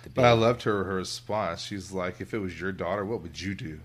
[0.03, 1.61] the But I loved her her response.
[1.61, 3.79] She's like, "If it was your daughter, what would you do?"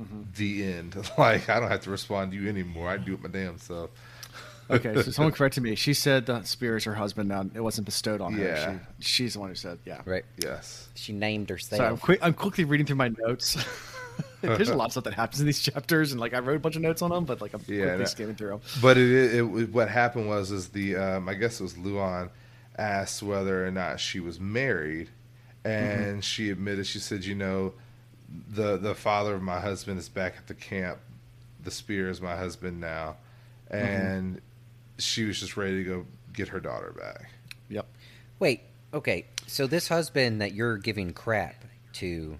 [0.00, 0.22] Mm-hmm.
[0.36, 0.96] The end.
[1.18, 2.88] Like I don't have to respond to you anymore.
[2.88, 3.90] I do it my damn self.
[4.70, 5.74] Okay, so someone corrected me.
[5.74, 7.44] She said the spear is her husband now.
[7.54, 8.44] It wasn't bestowed on her.
[8.44, 8.78] Yeah.
[9.00, 10.00] She, she's the one who said, yeah.
[10.04, 10.24] right.
[10.42, 10.88] Yes.
[10.94, 11.78] She named herself.
[11.78, 13.56] So I'm, quick, I'm quickly reading through my notes.
[14.42, 16.60] There's a lot of stuff that happens in these chapters, and like I wrote a
[16.60, 18.60] bunch of notes on them, but like I'm Yeah, quickly that- skimming through them.
[18.82, 22.28] But it, it, it what happened was is the um, I guess it was Lewin
[22.78, 25.08] asked whether or not she was married,
[25.64, 26.20] and Mm-hmm.
[26.20, 27.72] she admitted she said, you know,
[28.50, 30.98] the the father of my husband is back at the camp.
[31.62, 33.16] The spear is my husband now,
[33.72, 34.36] Mm-hmm.
[34.96, 37.30] And she was just ready to go get her daughter back.
[37.68, 37.86] Yep.
[38.38, 38.60] Wait,
[38.92, 39.26] okay.
[39.46, 42.38] So this husband that you're giving crap to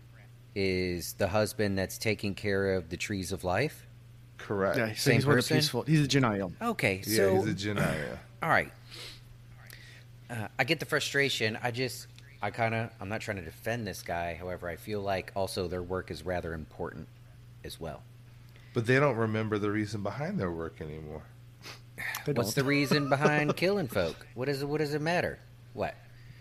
[0.54, 3.86] is the husband that's taking care of the trees of life?
[4.38, 4.76] Correct.
[4.76, 5.56] Yeah, so Same he's very person?
[5.56, 5.82] peaceful.
[5.82, 6.52] He's a Jenn Aiel.
[6.60, 8.18] Okay, Yeah, he's a Janaya.
[8.42, 8.70] all right.
[10.30, 11.58] Uh, I get the frustration.
[11.62, 12.06] I just,
[12.42, 14.34] I kind of, I'm not trying to defend this guy.
[14.34, 17.08] However, I feel like also their work is rather important
[17.64, 18.02] as well.
[18.72, 21.22] But they don't remember the reason behind their work anymore.
[22.26, 22.64] They What's don't.
[22.64, 24.26] the reason behind killing folk?
[24.34, 24.64] What is?
[24.64, 25.38] What does it matter?
[25.74, 25.94] What?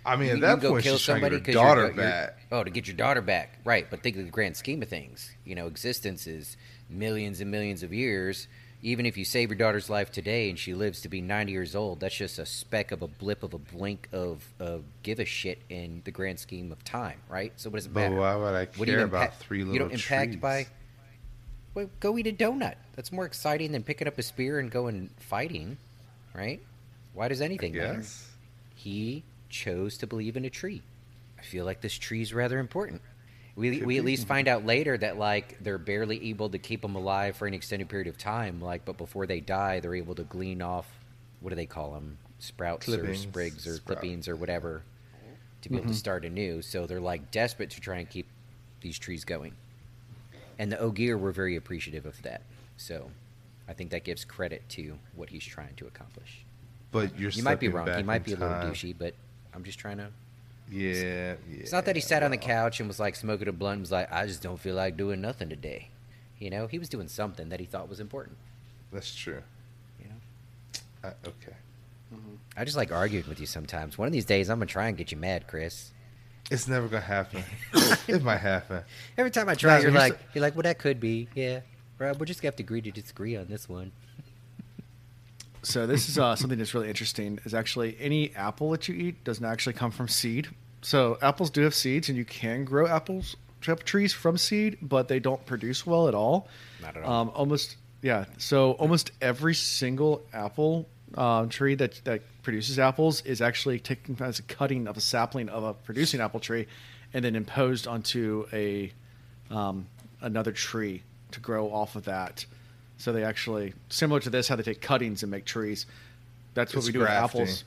[0.05, 1.45] I mean, You- at you that go point, kill she's trying to somebody get her
[1.45, 2.39] 'cause you're- daughter you're- back.
[2.51, 3.87] Oh, to get your daughter back, right?
[3.89, 5.31] But think of the grand scheme of things.
[5.45, 6.57] You know, existence is
[6.89, 8.47] millions and millions of years.
[8.81, 11.73] Even if you save your daughter's life today and she lives to be 90 years
[11.73, 15.25] old, that's just a speck of a blip of a blink of, of give a
[15.25, 17.53] shit in the grand scheme of time, right?
[17.55, 18.09] So what does it matter?
[18.15, 18.39] But matter?
[18.39, 20.41] why would I What do you care about impact- three little You don't impact trees?
[20.41, 20.67] by.
[21.73, 22.75] Well, go eat a donut.
[22.95, 25.77] That's more exciting than picking up a spear and going fighting,
[26.35, 26.61] right?
[27.13, 28.03] Why does anything matter?
[28.75, 30.81] He chose to believe in a tree.
[31.39, 33.01] I feel like this tree is rather important.
[33.55, 36.81] We, Could we at least find out later that like they're barely able to keep
[36.81, 38.61] them alive for an extended period of time.
[38.61, 40.87] Like, but before they die, they're able to glean off
[41.43, 42.17] what do they call them?
[42.39, 43.99] Sprouts or sprigs or sprout.
[43.99, 44.81] clippings or whatever
[45.61, 45.97] to be able to mm-hmm.
[45.97, 46.61] start anew.
[46.61, 48.27] So they're like desperate to try and keep
[48.81, 49.53] these trees going.
[50.59, 52.41] And the Ogier were very appreciative of that.
[52.77, 53.11] So
[53.67, 56.43] I think that gives credit to what he's trying to accomplish.
[56.91, 57.91] But you're You might be wrong.
[57.95, 58.71] He might be a little time.
[58.71, 59.13] douchey, but
[59.53, 60.09] I'm just trying to.
[60.71, 60.91] Yeah,
[61.49, 61.59] yeah.
[61.59, 63.81] It's not that he sat on the couch and was like smoking a blunt and
[63.81, 65.89] was like, I just don't feel like doing nothing today.
[66.39, 68.37] You know, he was doing something that he thought was important.
[68.91, 69.41] That's true.
[69.99, 71.55] You know, Uh, okay.
[72.55, 73.97] I just like arguing with you sometimes.
[73.97, 75.89] One of these days, I'm gonna try and get you mad, Chris.
[76.51, 77.43] It's never gonna happen.
[78.07, 78.83] it might happen.
[79.17, 81.61] Every time I try, so you're here's like, you're like, well, that could be, yeah.
[81.99, 83.91] Right, we're just gonna have to agree to disagree on this one.
[85.61, 87.39] So this is uh, something that's really interesting.
[87.45, 90.49] Is actually any apple that you eat doesn't actually come from seed.
[90.81, 95.19] So apples do have seeds, and you can grow apples trees from seed, but they
[95.19, 96.49] don't produce well at all.
[96.81, 97.21] Not at all.
[97.21, 98.25] Um, almost yeah.
[98.37, 104.39] So almost every single apple um, tree that that produces apples is actually taken as
[104.39, 106.67] a cutting of a sapling of a producing apple tree,
[107.13, 108.91] and then imposed onto a
[109.49, 109.87] um,
[110.21, 112.45] another tree to grow off of that.
[112.97, 115.85] So they actually similar to this, how they take cuttings and make trees.
[116.53, 117.63] That's what It's we do with apples.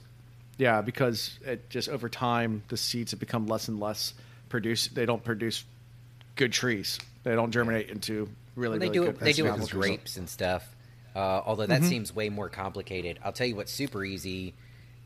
[0.58, 4.14] Yeah, because it just over time the seeds have become less and less
[4.48, 4.88] produce.
[4.88, 5.64] They don't produce
[6.36, 6.98] good trees.
[7.24, 8.78] They don't germinate into really.
[8.78, 9.20] Well, they really do good.
[9.20, 10.75] They do it with grapes and stuff.
[11.16, 11.88] Uh, although that Mhm.
[11.88, 13.18] seems way more complicated.
[13.24, 14.52] I'll tell you what's super easy.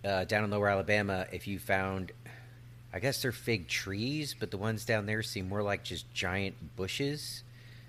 [0.04, 2.10] Uh, down in Lower Alabama, if you found,
[2.92, 6.74] I guess they're fig trees, but the ones down there seem more like just giant
[6.74, 7.44] bushes.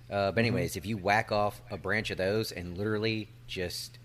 [0.09, 3.97] Uh, but anyways, if you whack off a branch of those and literally just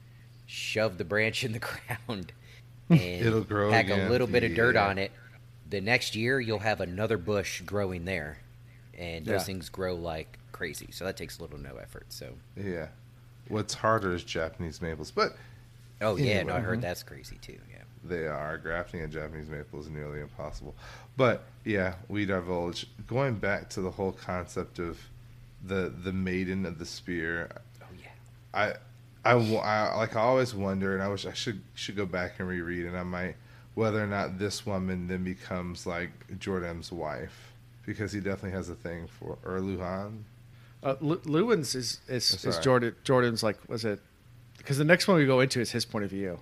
[0.47, 2.33] shove the branch in the ground
[2.89, 4.07] and It'll grow pack again.
[4.07, 4.87] a little bit of dirt Yeah.
[4.89, 5.13] on it,
[5.69, 8.39] the next year you'll have another bush growing there,
[8.97, 9.45] and those Yeah.
[9.45, 10.89] things grow like crazy.
[10.93, 12.07] So that takes little no effort.
[12.13, 12.89] So Yeah.
[13.49, 15.37] What's harder is Japanese maples, but
[16.01, 16.83] oh yeah, no, I heard mm-hmm.
[16.83, 17.59] that's crazy too.
[17.71, 17.83] Yeah.
[18.05, 20.75] they are grafting a Japanese maple is nearly impossible.
[21.17, 22.87] But yeah, we divulge.
[23.07, 24.99] Going back to the whole concept of
[25.65, 27.49] the the maiden of the spear,
[27.83, 28.09] Oh yeah.
[29.25, 32.35] I, I, I- like I always wonder, and I wish I should should go back
[32.39, 33.37] and reread, and I might
[33.75, 37.53] whether or not this woman then becomes like Jeordam's wife
[37.85, 40.25] because he definitely has a thing for or Lewin.
[40.83, 42.83] Uh, Lu- Lewin's is is, That's is all right.
[42.83, 42.95] Jeordam.
[43.05, 44.01] Jeordam's like was it?
[44.59, 46.41] Because the next one we go into is his point of view.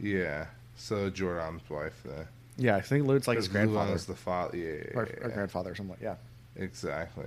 [0.00, 2.26] Yeah, so Jeordam's wife then.
[2.56, 4.56] Yeah, I think Lewin's like his Because Lewin grandfather is the father.
[4.56, 5.34] Yeah, yeah, or, yeah, or yeah.
[5.34, 5.90] grandfather or something.
[5.90, 6.16] Like, yeah.
[6.56, 7.26] Exactly.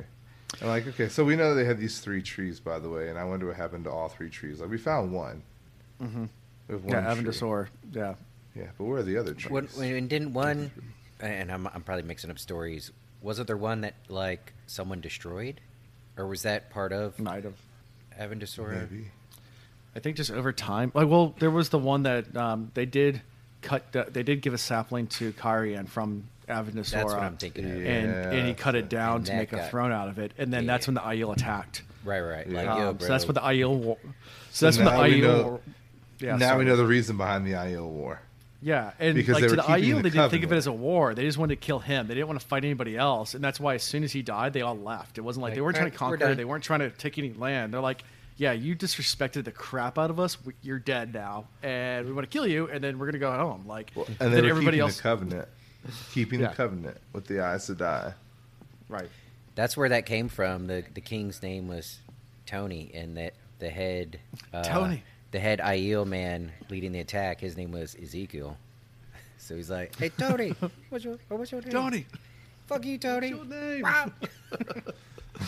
[0.60, 3.18] And like, okay, so we know they had these three trees, by the way, and
[3.18, 4.60] I wonder what happened to all three trees.
[4.60, 5.42] Like, we found one.
[6.02, 6.26] Mm-hmm.
[6.68, 7.24] We have one Yeah, tree.
[7.24, 7.68] Avendesora.
[7.94, 8.16] Yeah.
[8.56, 9.52] Yeah, but where are the other trees?
[9.52, 10.72] When, when didn't one,
[11.22, 12.92] and I'm, I'm probably mixing up stories.
[13.22, 15.62] Wasn't there one that like someone destroyed,
[16.18, 17.54] or was that part of Might have.
[18.20, 18.90] Avendesora?
[18.90, 19.08] Maybe.
[19.96, 20.92] I think just over time.
[20.94, 23.22] Like, well, there was the one that um, they did
[23.62, 23.94] cut.
[23.96, 26.92] uh, They did give a sapling to Cairhien from Avendesora.
[26.92, 27.82] That's what I'm thinking of.
[27.82, 27.90] Yeah.
[27.92, 30.20] And, and he cut it down And to that make a got- throne out of
[30.20, 31.82] it, and then that's when the Aiel attacked.
[32.06, 32.50] Right, right.
[32.50, 32.78] Like, Yeah.
[32.78, 33.08] yo, Um, bro.
[33.08, 33.76] so that's when the Aiel.
[33.78, 34.10] War, So
[34.52, 35.22] so that's when the now we Aiel.
[35.22, 35.60] know- war-
[36.20, 36.66] yeah, now we sorry.
[36.66, 38.22] know the reason behind the Aiel War.
[38.64, 40.56] Yeah, and Because like they to the keeping Aiel, the they didn't think of it
[40.56, 41.16] as a war.
[41.16, 42.08] They just wanted to kill him.
[42.08, 44.54] They didn't want to fight anybody else, and that's why as soon as he died,
[44.54, 45.18] they all left.
[45.18, 46.36] It wasn't like, Like, they weren't trying to "Alright, we're conquer.
[46.36, 47.74] They weren't trying to take any land.
[47.74, 48.04] They're like,
[48.38, 50.38] "Yeah, you disrespected the crap out of us.
[50.62, 53.64] You're dead now, and we want to kill you, and then we're gonna go home."
[53.66, 55.48] Like, And then they were everybody keeping else, the covenant,
[56.14, 56.50] keeping Yeah.
[56.50, 58.14] the covenant with the eyes to die.
[58.90, 59.10] right?
[59.56, 60.68] That's where that came from.
[60.68, 61.98] The the king's name was
[62.46, 64.20] Tony, and that the head
[64.54, 65.04] uh, Tony.
[65.32, 68.58] The head Aiel man leading the attack, his name was Ezekiel.
[69.38, 70.54] So he's like, "Hey Tony,
[70.90, 71.72] what's your what's your name?
[71.72, 72.06] Tony,
[72.68, 73.82] fuck you, Tony." what's your name?
[73.82, 74.12] Wow.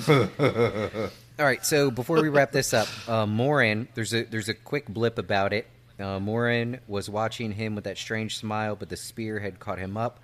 [1.40, 4.88] All right, so before we wrap this up, uh, Morin, there's a there's a quick
[4.88, 5.68] blip about it.
[6.00, 9.96] Uh, Morin was watching him with that strange smile, but the spear had caught him
[9.96, 10.20] up.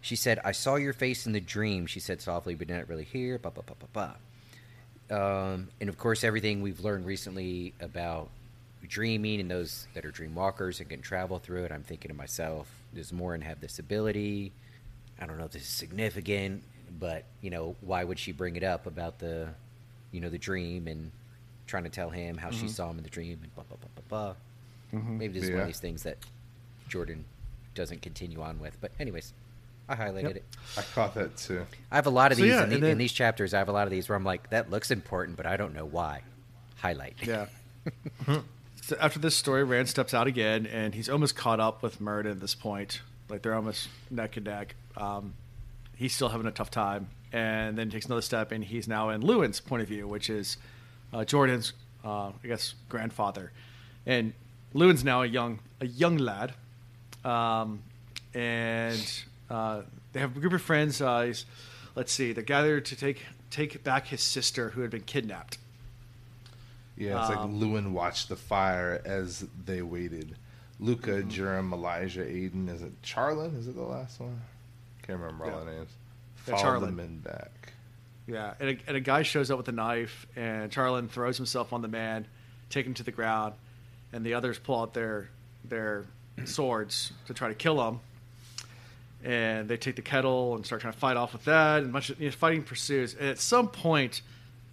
[0.00, 3.04] She said, "I saw your face in the dream." She said softly, but didn't really
[3.04, 3.38] hear.
[3.38, 4.16] Ba ba ba ba ba.
[5.14, 8.30] Um, and of course, everything we've learned recently about
[8.88, 11.72] dreaming and those that are dream walkers and can travel through it.
[11.72, 14.52] I'm thinking to myself, does Morin have this ability?
[15.20, 16.62] I don't know if this is significant,
[16.98, 19.48] but you know, why would she bring it up about the,
[20.12, 21.10] you know, the dream and
[21.66, 22.68] trying to tell him how she mm-hmm.
[22.68, 24.98] saw him in the dream and blah blah blah blah blah.
[25.00, 25.18] Mm-hmm.
[25.18, 26.18] Maybe this is one of these things that
[26.88, 27.24] Jordan
[27.74, 28.76] doesn't continue on with.
[28.80, 29.32] But anyways,
[29.88, 30.36] I highlighted Yep.
[30.36, 30.44] it.
[30.76, 31.66] I caught that too.
[31.90, 33.54] I have a lot of So, these yeah, in, the, then- in these chapters.
[33.54, 35.74] I have a lot of these where I'm like, that looks important, but I don't
[35.74, 36.22] know why.
[36.76, 37.16] Highlight.
[37.22, 37.46] Yeah.
[38.26, 38.40] Mm-hmm.
[38.98, 42.40] After this story, Rand steps out again, and he's almost caught up with Muradin at
[42.40, 43.00] this point.
[43.28, 44.74] Like they're almost neck and neck.
[44.96, 45.34] Um,
[45.96, 49.20] he's still having a tough time, and then takes another step, and he's now in
[49.20, 50.56] Lewin's point of view, which is
[51.12, 51.72] uh, Jeordam's,
[52.04, 53.52] uh, I guess, grandfather.
[54.06, 54.32] And
[54.72, 56.54] Lewin's now a young a young lad,
[57.24, 57.82] um,
[58.34, 59.82] and uh,
[60.12, 61.00] they have a group of friends.
[61.00, 61.32] Uh,
[61.94, 65.58] let's see, they're gathered to take take back his sister who had been kidnapped.
[67.00, 70.36] Yeah, it's like Um, Lewin watched the fire as they waited.
[70.78, 71.28] Luca, Mm-hmm.
[71.30, 72.68] Jerem, Elijah, Aiden.
[72.68, 73.56] Is it Charlin?
[73.58, 74.40] Is it the last one?
[75.02, 75.64] Can't remember all Yeah.
[75.64, 75.90] the names.
[76.46, 76.94] Yeah, Follow Charlin.
[76.96, 77.72] men back.
[78.26, 81.72] Yeah, and a, and a guy shows up with a knife, and Charlin throws himself
[81.72, 82.26] on the man,
[82.68, 83.54] take him to the ground,
[84.12, 85.28] and the others pull out their
[85.64, 86.04] their
[86.44, 88.00] swords to try to kill him.
[89.22, 92.08] And they take the kettle and start trying to fight off with that, and much
[92.18, 93.14] you know, fighting pursues.
[93.14, 94.22] And at some point,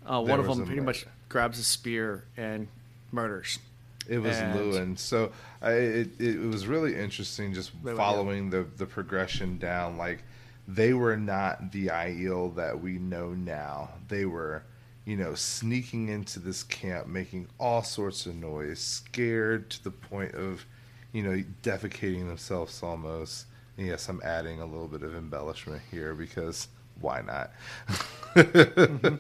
[0.06, 1.06] uh, one of them pretty much.
[1.30, 2.68] Grabs a spear and
[3.12, 3.60] murders.
[4.08, 4.98] It was And- Lewin.
[4.98, 9.98] So I, it, it was really interesting just were- following the, the progression down.
[9.98, 10.24] Like,
[10.68, 13.90] they were not the Aiel that we know now.
[14.08, 14.64] They were,
[15.06, 20.36] you know, sneaking into this camp, making all sorts of noise, scared to the point
[20.36, 20.66] of,
[21.14, 23.46] you know, defecating themselves almost.
[23.78, 26.68] Yes, I'm adding a little bit of embellishment here because
[27.00, 27.52] why not?
[28.36, 29.16] Mm-hmm.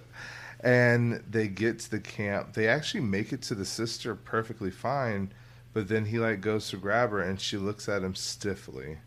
[0.61, 2.53] And they get to the camp.
[2.53, 5.31] They actually make it to the sister perfectly fine,
[5.73, 8.97] but then he like goes to grab her and she looks at him stiffly.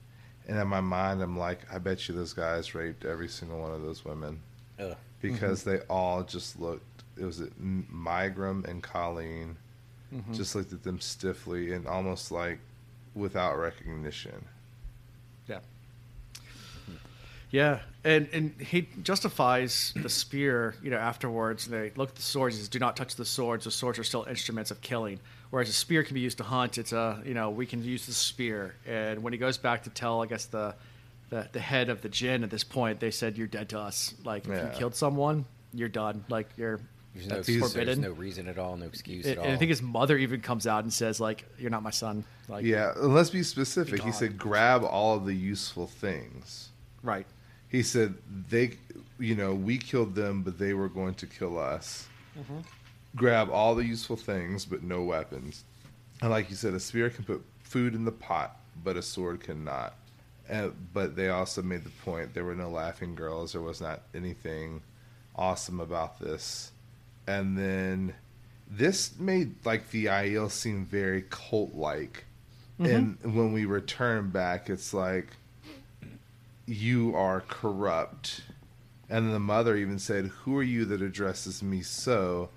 [0.46, 3.72] And in my mind, I'm like, I bet you those guys raped every single one
[3.72, 4.40] of those women
[4.78, 4.86] Ugh.
[4.86, 4.96] Mm-hmm.
[5.20, 6.84] because they all just looked.
[7.16, 9.56] It was it Maigran and Colleen
[10.14, 10.32] mm-hmm.
[10.32, 12.58] just looked at them stiffly and almost like
[13.14, 14.44] without recognition.
[17.50, 17.80] Yeah.
[18.04, 21.66] Yeah, and and he justifies the spear, you know, afterwards.
[21.66, 22.54] They look at the swords.
[22.56, 23.64] He says, "Do not touch the swords.
[23.64, 25.18] The swords are still instruments of killing.
[25.50, 26.78] Whereas a spear can be used to hunt.
[26.78, 29.90] It's a, you know, we can use the spear." And when he goes back to
[29.90, 30.74] tell, I guess the
[31.30, 34.14] the, the head of the Jenn at this point, they said, "You're dead to us.
[34.24, 34.72] Like if Yeah.
[34.72, 35.44] you killed someone,
[35.74, 36.24] you're done.
[36.28, 36.80] Like you're
[37.14, 39.44] There's no, that's there's forbidden." no reason at all, no excuse and, at all.
[39.44, 42.24] and I think his mother even comes out and says, "Like you're not my son."
[42.48, 44.02] Like Yeah, let's be specific.
[44.02, 46.68] He said, grab all of the useful things.
[47.02, 47.26] right.
[47.70, 48.14] He said
[48.48, 48.78] they,
[49.18, 52.06] you know, we killed them, but they were going to kill us.
[53.16, 55.64] Grab all the useful things, but no weapons.
[56.20, 59.40] And like you said, a spear can put food in the pot, but a sword
[59.40, 59.94] cannot.
[60.50, 63.52] Uh, but they also made the point there were no laughing girls.
[63.52, 64.82] There was not anything
[65.36, 66.72] awesome about this.
[67.26, 68.14] And then
[68.68, 72.24] this made like the Aiel seem very cult like.
[72.78, 75.28] And when we return back, it's like
[76.70, 78.42] you are corrupt.
[79.08, 82.50] And the mother even said, Who are you that addresses me so?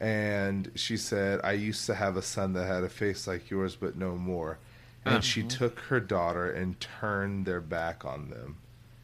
[0.00, 3.74] And she said, I used to have a son that had a face like yours,
[3.74, 4.58] but no more.
[5.06, 5.50] and she uh-huh.
[5.50, 8.56] took her daughter and turned their back on them,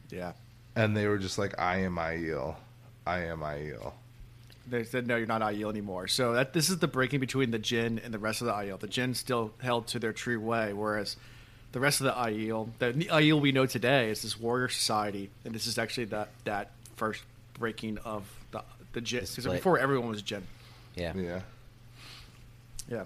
[0.09, 0.33] Yeah.
[0.75, 2.55] and they were just like, "I am Aiel,
[3.05, 3.93] I am Aiel."
[4.67, 6.07] They said no, you're not Aiel anymore.
[6.07, 8.79] So that this is the breaking between the Jenn and the rest of the Aiel.
[8.79, 11.17] The Jenn still held to their true way, whereas
[11.71, 15.53] the rest of the Aiel, the Aiel we know today, is this warrior society, and
[15.55, 18.63] this is actually that that first breaking of the
[18.93, 19.21] the Jenn.
[19.21, 20.43] Because before everyone was Jenn.
[20.95, 21.13] Yeah.
[21.15, 21.41] Yeah,
[22.89, 23.03] Yeah.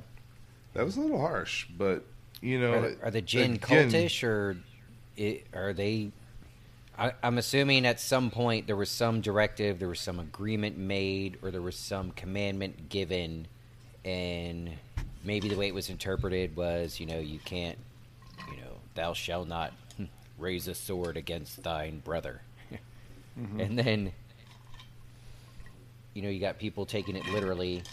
[0.73, 2.03] that was a little harsh, but
[2.41, 4.57] you know, Are, the- are the Jenn again- cultish or
[5.17, 6.11] i are they?
[6.97, 11.37] I, I'm assuming at some point there was some directive, there was some agreement made,
[11.41, 13.47] or there was some commandment given,
[14.05, 14.71] and
[15.23, 17.94] maybe the way it was interpreted was, you know, you can't, you know,
[18.95, 19.73] thou shalt not
[20.37, 22.41] raise a sword against thine brother,
[23.39, 23.59] mm-hmm.
[23.59, 24.11] and then,
[26.13, 27.83] you know, you got people taking it literally.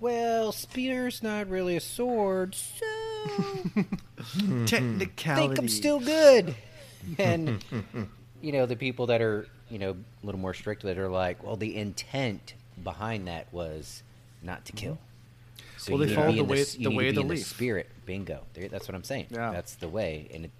[0.00, 2.86] Well, spear's not really a sword, so
[4.66, 5.46] Technicality.
[5.46, 6.54] think I'm still good.
[7.16, 7.64] And
[8.42, 11.42] you know, the people that are you know a little more strict that are like,
[11.44, 14.02] well, the intent behind that was
[14.42, 14.86] not to mm-hmm.
[14.86, 14.98] kill.
[15.78, 17.14] So Well, they you need to followed be the way- s- the way to of
[17.14, 17.46] the leaf.
[17.46, 17.88] spirit.
[18.04, 18.44] Bingo.
[18.54, 19.28] There- That's what I'm saying.
[19.30, 19.52] Yeah.
[19.52, 20.50] That's the way, and it,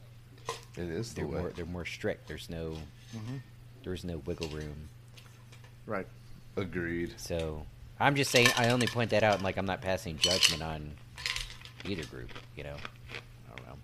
[0.77, 1.41] it is they're way.
[1.41, 2.29] more they're more strict.
[2.29, 2.77] There's no
[3.85, 4.89] there's no wiggle room.
[5.87, 6.07] Right.
[6.57, 7.15] Agreed.
[7.17, 7.65] So
[7.99, 8.49] I'm just saying.
[8.57, 9.43] I only point that out.
[9.43, 10.93] Like I'm not passing judgment on
[11.85, 12.31] either group.
[12.57, 13.75] You know, I don't know.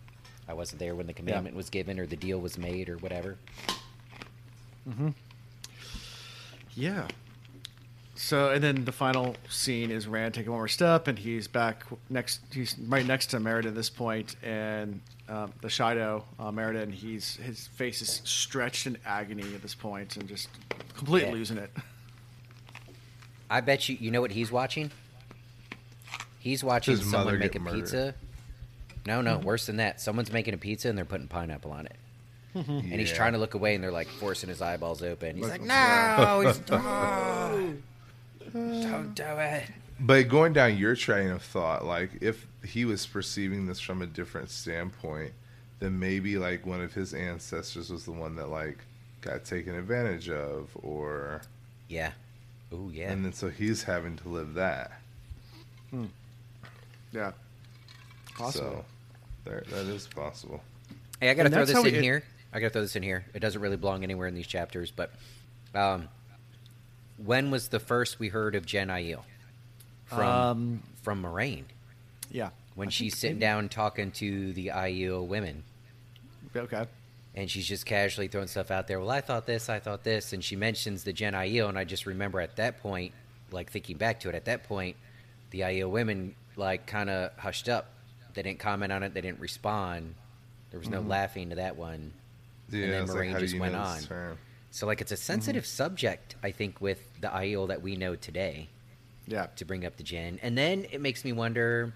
[0.48, 3.36] I wasn't there when the commandment was given or the deal was made or whatever.
[4.88, 5.08] Mm-hmm.
[6.76, 7.08] Yeah.
[8.24, 11.82] So, and then the final scene is Rand taking one more step, and he's back
[12.08, 12.40] next.
[12.50, 16.94] He's right next to Muradin at this point, and um, the Shaido uh, Muradin, and
[16.94, 20.48] he's his face is stretched in agony at this point, and just
[20.96, 21.34] completely Yeah.
[21.34, 21.70] losing it.
[23.50, 23.96] I bet you.
[24.00, 24.90] You know what he's watching?
[26.38, 27.80] He's watching His someone get make a murdered.
[27.80, 28.14] pizza.
[29.06, 30.00] No, no, worse than that.
[30.00, 31.96] Someone's making a pizza and they're putting pineapple on it.
[32.54, 35.36] And he's trying to look away and they're like forcing his eyeballs open.
[35.36, 35.68] He's Like, like,
[36.18, 37.82] no, he's don't,
[38.52, 39.64] don't do it.
[40.00, 44.06] But going down your train of thought, like if he was perceiving this from a
[44.06, 45.32] different standpoint,
[45.80, 48.78] then maybe like one of his ancestors was the one that like
[49.20, 51.42] got taken advantage of, or
[51.88, 52.12] Yeah.
[52.72, 53.12] Oh yeah.
[53.12, 55.00] and then so he's having to live that.
[57.12, 57.32] Yeah.
[58.36, 58.84] Possible.
[59.44, 60.60] So there, that is possible.
[61.20, 62.24] Hey, I gotta And throw this in it- here.
[62.52, 63.24] I gotta throw this in here.
[63.34, 65.12] It doesn't really belong anywhere in these chapters, but
[65.74, 66.08] um,
[67.16, 69.22] when was the first we heard of Jenn Aiel
[70.06, 71.64] from Um, from Moiraine?
[72.30, 72.50] Yeah.
[72.74, 75.62] When I she's sitting maybe- down talking to the Aiel women,
[76.56, 76.86] Okay.
[77.34, 78.98] and she's just casually throwing stuff out there.
[79.00, 81.84] Well, I thought this, I thought this, and she mentions the Jenn Aiel, and I
[81.84, 83.12] just remember at that point,
[83.50, 84.96] like thinking back to it, at that point,
[85.50, 87.86] the Aiel women like kind of hushed up.
[88.34, 89.14] They didn't comment on it.
[89.14, 90.14] They didn't respond.
[90.70, 92.12] There was no laughing to that one.
[92.70, 94.36] Yeah, and then it's like, Moiraine just went know on.
[94.74, 94.86] This term?
[94.86, 98.68] So like it's a sensitive subject, I think, with the Aiel that we know today
[99.26, 99.46] Yeah.
[99.56, 101.92] to bring up the Jenn, and then it makes me wonder.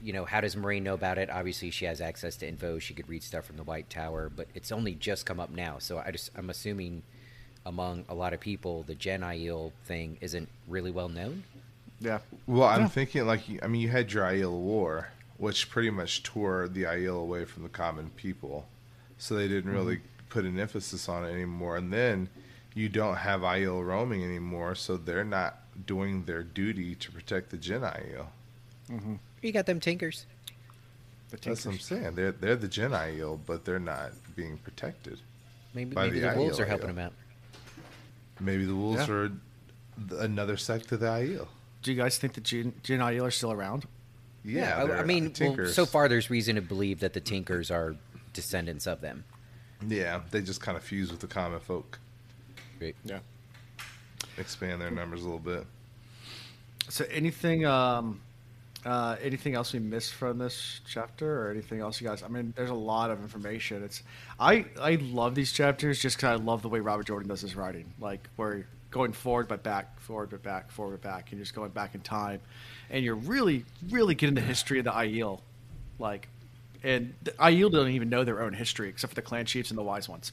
[0.00, 1.28] You know, how does Moiraine know about it?
[1.28, 2.78] Obviously, she has access to info.
[2.78, 5.78] She could read stuff from the White Tower, but it's only just come up now.
[5.80, 7.02] So I just, I'm assuming,
[7.66, 11.42] among a lot of people, the Jenn Aiel thing isn't really well known.
[11.98, 12.20] Yeah.
[12.46, 12.88] Well, I'm Yeah.
[12.88, 17.20] thinking like I mean, you had your Aiel War, which pretty much tore the Aiel
[17.20, 18.68] away from the common people,
[19.18, 20.04] so they didn't really Mm-hmm.
[20.28, 21.76] Put an emphasis on it anymore.
[21.76, 22.28] And then
[22.74, 27.56] you don't have Aiel roaming anymore, so they're not doing their duty to protect the
[27.56, 28.26] Jenn Aiel.
[28.90, 29.14] Mm-hmm.
[29.42, 30.26] You got them Tinkers.
[31.30, 32.14] The That's what I'm saying.
[32.14, 35.18] They're they're the Jenn Aiel, but they're not being protected.
[35.74, 37.12] Maybe By maybe the the, wolves Aiel are helping them out.
[38.40, 39.14] Maybe the wolves Yeah.
[39.14, 39.30] are
[40.20, 41.48] another sect of the Aiel.
[41.82, 43.86] Do you guys think the Jenn, Jenn Aiel are still around?
[44.44, 47.96] Yeah, I- I, mean, well, so far there's reason to believe that the Tinkers are
[48.32, 49.24] descendants of them.
[49.86, 51.98] Yeah, they just kind of fuse with the common folk,
[53.04, 53.20] Yeah.
[54.36, 55.66] expand their numbers a little bit.
[56.88, 58.20] So anything um
[58.84, 62.52] uh anything else we missed from this chapter or anything else you guys I mean
[62.56, 63.82] there's a lot of information.
[63.84, 64.02] It's
[64.40, 67.54] I I love these chapters just cuz I love the way Robert Jordan does his
[67.56, 67.92] writing.
[68.00, 71.44] Like where you're going forward but back, forward but back, forward but back and you're
[71.44, 72.40] just going back in time
[72.90, 75.40] and you're really really getting the history of the Aiel,
[75.98, 76.28] Like
[76.82, 79.78] and the Aiel don't even know their own history except for the clan chiefs and
[79.78, 80.32] the wise ones.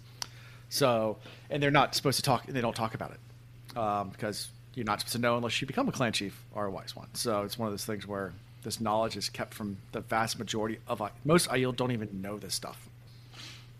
[0.69, 1.17] So,
[1.49, 2.45] and they're not supposed to talk.
[2.47, 5.87] They don't talk about it um, because you're not supposed to know unless you become
[5.87, 7.07] a clan chief or a wise one.
[7.13, 8.33] So it's one of those things where
[8.63, 12.37] this knowledge is kept from the vast majority of I- most Aiel don't even know
[12.37, 12.89] this stuff.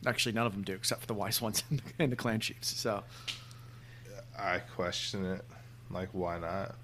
[0.06, 2.40] Actually, none of them do, except for the wise ones and the, and the clan
[2.40, 2.68] chiefs.
[2.80, 3.04] So,
[4.38, 5.44] I question it.
[5.90, 6.76] Like, why not?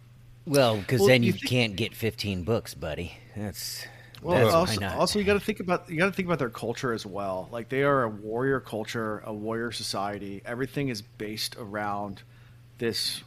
[0.48, 3.14] Well, because Well, then you you think- can't get 15 books, buddy.
[3.36, 3.86] That's
[4.22, 4.96] Well, That's why also, not.
[4.98, 7.50] also you got to think about you got to think about their culture as well.
[7.52, 10.42] Like they are a warrior culture, a warrior society.
[10.46, 12.22] Everything is based around
[12.78, 13.24] this.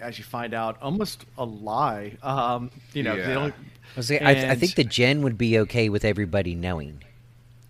[0.00, 2.18] As you find out, almost a lie.
[2.22, 3.34] Um, you know, they Yeah.
[3.34, 3.54] don't.
[3.54, 7.02] I, was saying, I, I think the Jenn would be okay with everybody knowing.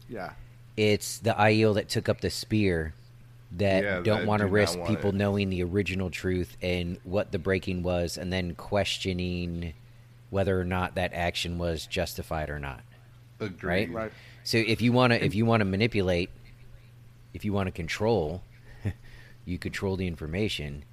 [0.09, 0.33] Yeah,
[0.77, 2.93] It's the Aiel that took up the spear
[3.53, 5.15] that Yeah, don't want to do risk want people it.
[5.15, 9.75] knowing the original truth and what the breaking was, and then questioning
[10.31, 12.81] whether or not that action was justified or not.
[13.41, 13.91] Agreed.
[13.93, 14.13] right.
[14.45, 16.31] So if you want to, if you want to manipulate,
[17.35, 18.43] if you want to control,
[19.45, 20.85] you control the information.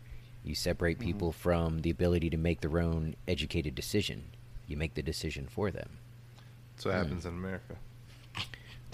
[0.44, 1.08] You separate Mm-hmm.
[1.08, 4.24] people from the ability to make their own educated decision.
[4.68, 5.98] You make the decision for them.
[6.76, 7.76] That's what happens in America.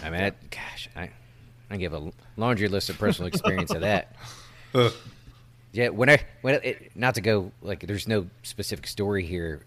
[0.03, 1.09] I mean, I, gosh, I,
[1.69, 4.15] I give a laundry list of personal experience of that.
[5.73, 9.61] Yeah, when I when it, not to go like, there's no specific story here.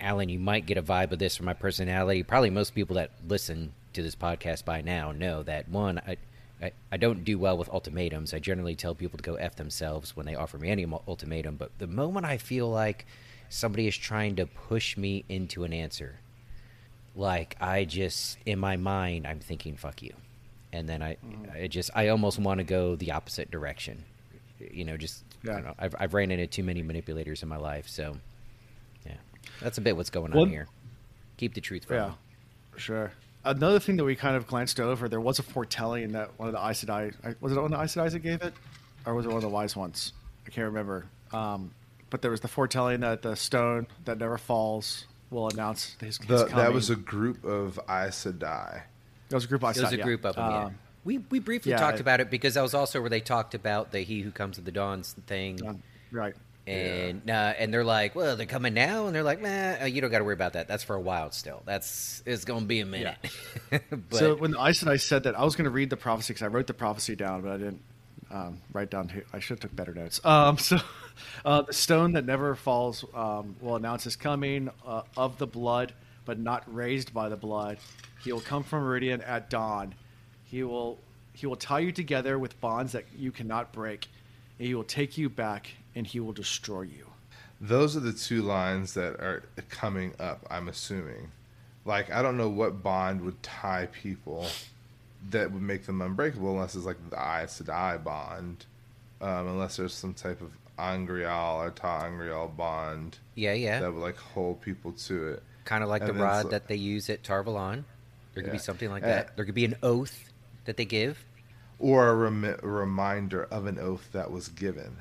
[0.00, 2.22] Alan, you might get a vibe of this from my personality.
[2.22, 6.16] Probably most people that listen to this podcast by now know that one, I,
[6.62, 8.34] I, I don't do well with ultimatums.
[8.34, 11.56] I generally tell people to go f themselves when they offer me any ultimatum.
[11.56, 13.06] But the moment I feel like
[13.48, 16.20] somebody is trying to push me into an answer,
[17.14, 20.14] like I just in my mind I'm thinking fuck you,
[20.72, 21.64] and then I, mm.
[21.64, 24.04] I just I almost want to go the opposite direction.
[24.58, 25.74] You know, just I don't know.
[25.78, 28.29] I've, I've ran into too many manipulators in my life, so yeah,
[29.60, 30.68] that's a bit what's going One- on here.
[31.36, 32.14] Keep the truth from Yeah, them.
[32.76, 33.12] sure.
[33.44, 36.52] Another thing that we kind of glanced over, there was a foretelling that one of
[36.54, 38.52] the Aes Sedai, was it one of the Aes Sedai that gave it?
[39.06, 40.12] Or was it one of the wise ones?
[40.46, 41.06] I can't remember.
[41.32, 41.70] Um,
[42.10, 46.26] but there was the foretelling that the stone that never falls will announce his, his
[46.26, 46.56] The, coming.
[46.56, 48.82] that was a group of Aes Sedai.
[49.30, 50.04] That was a group of Aes It was Sedai, a yeah.
[50.04, 50.50] group of them.
[50.50, 50.64] yeah.
[50.66, 53.20] Um, We we briefly yeah, talked it- about it because that was also where they
[53.20, 55.58] talked about the He Who Comes at the Dawn's thing.
[56.12, 56.34] right.
[56.70, 60.10] And uh, and they're like, well, they're coming now, and they're like, man, you don't
[60.10, 60.68] got to worry about that.
[60.68, 61.62] That's for a while still.
[61.64, 63.16] That's it's gonna be a minute.
[63.70, 66.32] but so when the Aes Sedai said that, I was going to read the prophecy
[66.32, 67.82] because I wrote the prophecy down, but I didn't
[68.30, 69.10] um, write down.
[69.32, 70.20] I should have took better notes.
[70.30, 70.78] Um, so
[71.44, 75.92] uh, the stone that never falls um, will announce his coming uh, of the blood,
[76.24, 77.78] but not raised by the blood.
[78.22, 79.94] He will come from Rhuidean at dawn.
[80.44, 80.98] He will
[81.32, 84.06] he will tie you together with bonds that you cannot break,
[84.58, 87.06] and he will take you back, and he will destroy you.
[87.60, 91.30] Those are the two lines that are coming up, I'm assuming.
[91.84, 94.46] Like, I don't know what bond would tie people
[95.30, 98.64] that would make them unbreakable unless it's like the Aes Sedai bond.
[99.20, 104.16] Um, unless there's some type of Angreal or ter'angreal bond yeah, yeah, that would like
[104.16, 105.42] hold people to it.
[105.66, 107.84] kind of like the and then rod so- that they use at Tar Valon.
[108.32, 109.36] There could be something like Uh, that.
[109.36, 110.30] There could be an oath
[110.64, 111.22] that they give.
[111.78, 114.96] Or a remi- reminder of an oath that was given.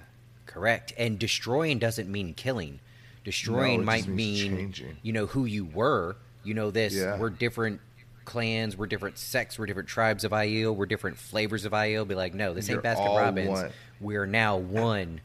[0.49, 0.93] Correct.
[0.97, 2.79] And destroying doesn't mean killing.
[3.23, 4.97] Destroying No, might mean changing.
[5.03, 6.15] you know who you were.
[6.43, 6.95] You know this.
[6.95, 7.19] Yeah.
[7.19, 7.81] We're different
[8.25, 8.75] clans.
[8.75, 9.59] We're different sects.
[9.59, 10.75] We're different tribes of Aiel.
[10.75, 12.07] We're different flavors of Aiel.
[12.07, 13.49] Be like, no, this You're ain't Baskin Robbins.
[13.49, 13.69] one.
[14.01, 15.21] We're now one.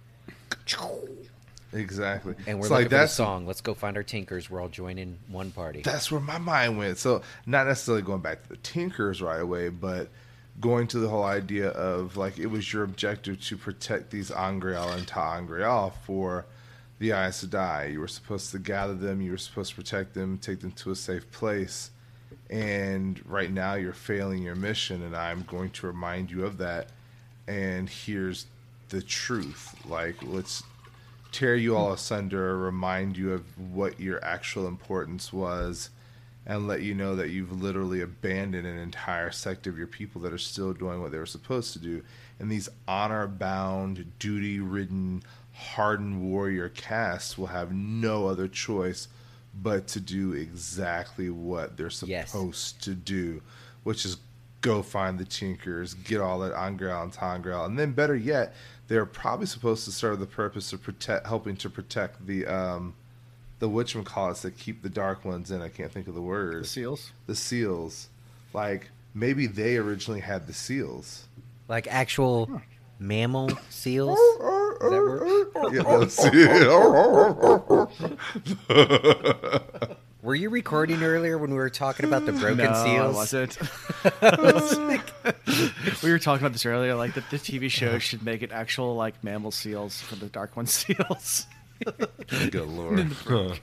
[1.72, 2.34] Exactly.
[2.46, 3.46] And we're looking like that's song.
[3.46, 4.50] Let's go find our tinkers.
[4.50, 5.80] We're all joining one party.
[5.82, 6.98] that's where my mind went.
[6.98, 10.08] So not necessarily going back to the Tinkers right away, but
[10.60, 14.88] going to the whole idea of like it was your objective to protect these Angreal
[14.90, 16.46] and ter'angreal for
[16.98, 17.92] the Aes Sedai.
[17.92, 19.20] You were supposed to gather them.
[19.20, 21.90] You were supposed to protect them, take them to a safe place.
[22.50, 26.88] And right now you're failing your mission, and I'm going to remind you of that.
[27.48, 28.46] And here's
[28.90, 29.74] the truth.
[29.88, 30.62] Like let's
[31.32, 33.42] tear you all asunder, remind you of
[33.72, 35.90] what your actual importance was,
[36.46, 40.32] and let you know that you've literally abandoned an entire sect of your people that
[40.32, 42.02] are still doing what they were supposed to do.
[42.38, 45.22] And these honor bound, duty ridden,
[45.52, 49.08] hardened warrior castes will have no other choice
[49.62, 52.32] but to do exactly what they're Yes.
[52.32, 53.40] supposed to do,
[53.84, 54.16] which is
[54.60, 58.54] go find the Tinkers, get all that Angreal and ter'angreal, and then better yet,
[58.88, 62.94] they're probably supposed to serve the purpose of protect, helping to protect the um,
[63.58, 65.60] the whatchamacallits that keep the Dark Ones in.
[65.62, 66.52] I can't think of the word.
[66.52, 66.66] The word.
[66.66, 67.12] seals.
[67.26, 68.08] The seals,
[68.52, 71.24] like maybe they originally had the seals.
[71.68, 72.60] like actual
[72.98, 74.18] mammal seals.
[74.18, 76.10] that Yeah, the
[79.70, 79.96] seal.
[80.22, 83.14] Were you recording earlier when we were talking about the broken no, I seals?
[83.14, 83.58] wasn't.
[86.02, 88.96] we were talking about this earlier, like that the TV show should make it actual
[88.96, 91.46] like mammal seals for the Dark One seals.
[92.50, 93.10] Good lord.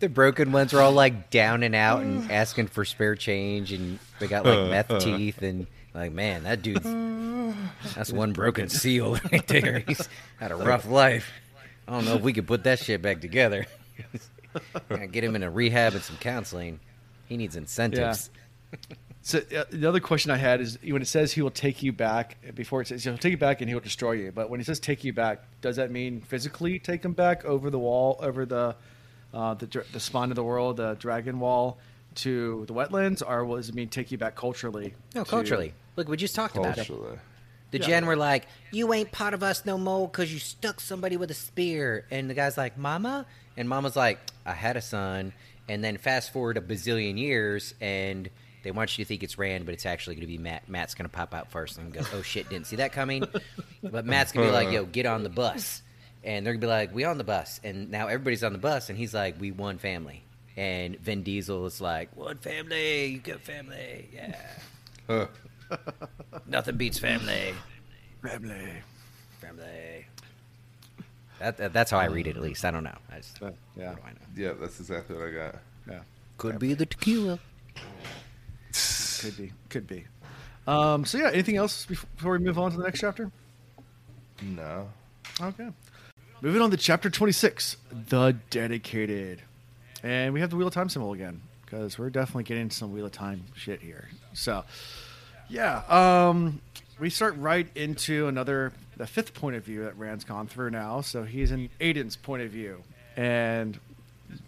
[0.00, 3.98] The broken ones were all like down and out and asking for spare change, and
[4.20, 5.00] they got like uh, meth uh.
[5.00, 6.84] teeth, and like, man, that dude's
[7.96, 9.80] that's one broken seal right there.
[9.80, 11.32] He's had a rough life.
[11.88, 13.66] I don't know if we could put that shit back together.
[15.10, 16.78] Get him in a rehab and some counseling.
[17.26, 18.30] He needs incentives.
[19.28, 21.92] So uh, the other question I had is when it says he will take you
[21.92, 24.32] back before it says he'll take you back and he will destroy you.
[24.32, 27.68] But when it says take you back, does that mean physically take him back over
[27.68, 28.74] the wall, over the
[29.34, 31.76] uh, the dr- the spine of the world, the dragon wall
[32.14, 34.94] to the wetlands, or does it mean take you back culturally?
[35.14, 35.74] No, to- culturally.
[35.96, 36.86] Look, we just talked about it.
[36.86, 37.18] Culturally.
[37.70, 37.86] The Yeah.
[37.86, 41.30] Jenn were like, "You ain't part of us no more because you stuck somebody with
[41.30, 43.26] a spear." And the guy's like, "Mama,"
[43.58, 45.34] and Mama's like, "I had a son."
[45.68, 48.30] And then fast forward a bazillion years, and
[48.62, 50.68] they want you to think it's Rand, but it's actually going to be Mat.
[50.68, 53.24] Mat's going to pop out first and go, "Oh shit, didn't see that coming."
[53.82, 55.82] But Mat's going to be like, "Yo, get on the bus,"
[56.24, 58.58] and they're going to be like, "We on the bus," and now everybody's on the
[58.58, 60.22] bus, and he's like, "We one family."
[60.56, 64.34] And Vin Diesel is like, "One family, you got family, yeah."
[65.06, 65.26] Huh.
[66.46, 67.54] Nothing beats family.
[68.22, 68.72] Family.
[69.40, 70.06] Family.
[71.38, 72.64] That, that- that's how I read it, at least.
[72.64, 72.98] I don't know.
[73.12, 73.90] I just, Uh, yeah.
[73.90, 74.18] what do I know?
[74.34, 75.54] Yeah, that's exactly what I got.
[75.88, 76.00] Yeah.
[76.36, 77.38] Could be the tequila.
[79.20, 79.52] Could be.
[79.68, 80.04] Could be.
[80.66, 83.30] Um, so yeah, anything else before we move on to the next chapter?
[84.42, 84.88] No.
[85.40, 85.68] Okay.
[86.40, 87.76] Moving on to chapter 26,
[88.08, 89.42] The Dedicated.
[90.02, 93.06] And we have the Wheel of Time symbol again, because we're definitely getting some Wheel
[93.06, 94.08] of Time shit here.
[94.34, 94.64] So,
[95.48, 96.60] yeah, um,
[97.00, 101.00] we start right into another, the fifth point of view that Rand's gone through now.
[101.00, 102.82] So he's in Adan's point of view.
[103.16, 103.78] And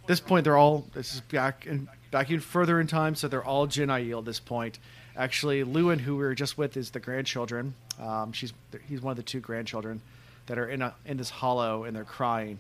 [0.07, 3.45] this point, they're all, this is back in, back even further in time, so they're
[3.45, 4.79] all Jenn Aiel at this point.
[5.17, 7.75] Actually, Lewin, who we were just with, is the grandchildren.
[8.01, 8.53] Um, she's
[8.89, 10.01] he's one of the two grandchildren
[10.47, 12.59] that are in a in this hollow and they're crying.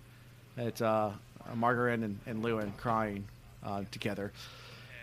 [0.56, 1.12] It's uh,
[1.54, 3.26] Margaret and, and Lewin crying
[3.64, 4.32] uh, together,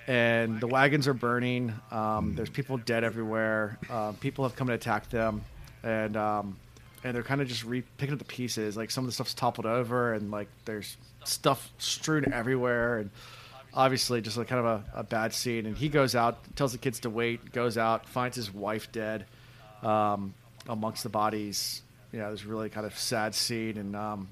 [0.07, 1.73] and the wagons are burning.
[1.91, 3.77] Um, there's people dead everywhere.
[3.89, 5.41] Um, people have come and attacked them,
[5.83, 6.57] and um,
[7.03, 8.77] and they're kind of just re- picking up the pieces.
[8.77, 13.09] Like some of the stuff's toppled over, and like there's stuff strewn everywhere, and
[13.73, 15.65] obviously just like kind of a, a bad scene.
[15.65, 19.25] And he goes out, tells the kids to wait, goes out, finds his wife dead
[19.83, 20.33] um,
[20.67, 21.81] amongst the bodies.
[22.11, 24.29] You know, was really kind of sad scene, and um,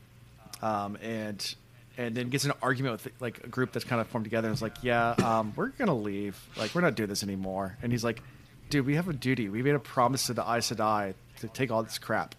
[0.61, 1.55] um, and
[1.97, 4.47] and then gets an argument with like a group that's kind of formed together.
[4.47, 6.41] And is like, yeah, um, we're gonna leave.
[6.57, 7.77] Like, we're not doing this anymore.
[7.81, 8.21] And he's like,
[8.69, 9.49] dude, we have a duty.
[9.49, 12.33] We made a promise to the Aes Sedai to take all this crap,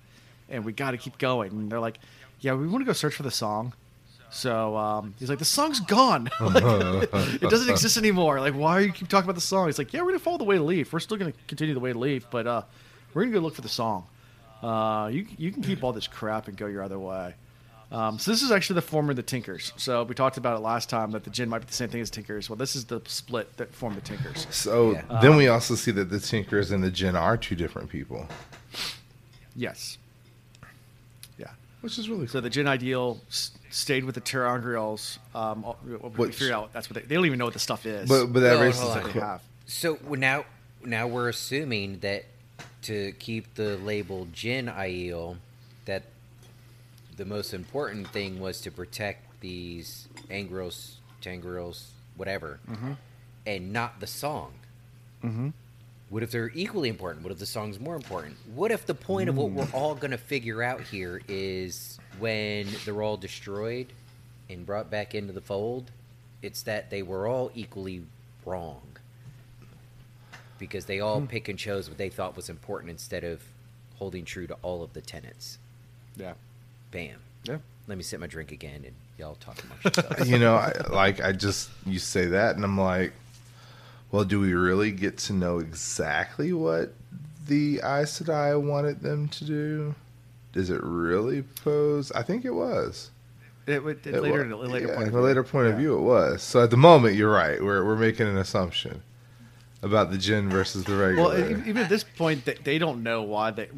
[0.49, 1.53] and we got to keep going.
[1.53, 1.99] And they're like,
[2.41, 3.75] yeah, we want to go search for the song.
[4.31, 6.29] So um, he's like, the song's gone.
[6.41, 8.41] like, it doesn't exist anymore.
[8.41, 9.67] Like, why are you keep talking about the song?
[9.67, 10.93] He's like, yeah, we're gonna follow the way to leave.
[10.93, 12.63] We're still gonna continue the way to leave, but uh,
[13.15, 14.07] we're gonna go look for the song.
[14.63, 17.35] Uh, you you can keep all this crap and go your other way.
[17.93, 19.73] Um, so this is actually the former of the Tinkers.
[19.77, 22.01] So we talked about it last time that the Jenn might be the same thing
[22.01, 22.51] as Tinkers.
[22.51, 24.49] Well, this is the split that formed the Tinkers.
[24.51, 25.21] So Yeah.
[25.23, 28.27] then we also see that the Tinkers and the Jenn are two different people,
[29.55, 29.99] Yes.
[31.39, 31.51] Yeah.
[31.81, 32.29] which is really cool.
[32.29, 33.19] So the Jenn Aiel
[33.71, 35.19] stayed with the ter'angreals.
[35.35, 37.61] Um, uh, we Which- figured out that's what they, they don't even know what the
[37.61, 38.09] stuff is.
[38.09, 39.07] But but that Hold on, raises hold a on.
[39.07, 39.43] they que- have.
[39.67, 40.45] So now,
[40.85, 42.25] now we're assuming that
[42.83, 45.37] to keep the label Jenn Aiel,
[45.87, 46.05] that
[47.17, 51.87] the most important thing was to protect these Angros, Tangros,
[52.17, 52.61] whatever,
[53.47, 54.53] and not the song.
[55.25, 55.49] Mm-hmm.
[56.09, 57.25] What if they're equally important?
[57.25, 58.37] What if the song's more important?
[58.55, 62.67] What if the point of what we're all going to figure out here is when
[62.85, 63.87] they're all destroyed
[64.49, 65.91] and brought back into the fold,
[66.43, 68.03] it's that they were all equally
[68.45, 68.83] wrong.
[70.59, 71.27] Because they all hmm.
[71.27, 73.43] pick and chose what they thought was important instead of
[73.97, 75.59] holding true to all of the tenets.
[76.17, 76.35] Yeah.
[76.91, 77.19] Bam.
[77.45, 77.59] Yeah.
[77.87, 80.31] Let me sip my drink again and y'all talk amongst yourselves.
[80.31, 83.13] you know, I, like I just you say that, and I'm like,
[84.11, 86.95] well, do we really get to know exactly what
[87.47, 89.95] the Aes Sedai wanted them to do?
[90.57, 92.11] Does it really pose?
[92.13, 93.11] I think it was.
[93.67, 95.09] It, it, It later, wa- in a later yeah, point.
[95.09, 95.27] in of a view.
[95.27, 96.43] later point of view, it was.
[96.43, 97.63] So at the moment, you're right.
[97.63, 99.03] We're we're making an assumption
[99.83, 101.29] about the gin versus the regular.
[101.31, 103.69] Well, even at this point, they, they don't know why they.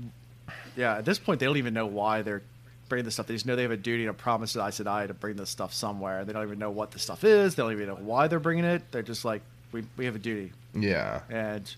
[0.77, 2.43] Yeah, at this point, they don't even know why they're
[2.89, 3.27] bringing this stuff.
[3.27, 5.37] They just know they have a duty and a promise to Aes Sedai to bring
[5.37, 6.25] this stuff somewhere.
[6.25, 7.55] They don't even know what the stuff is.
[7.57, 8.83] They don't even know why they're bringing it.
[8.93, 11.75] They're just like, we, we have a duty, yeah, and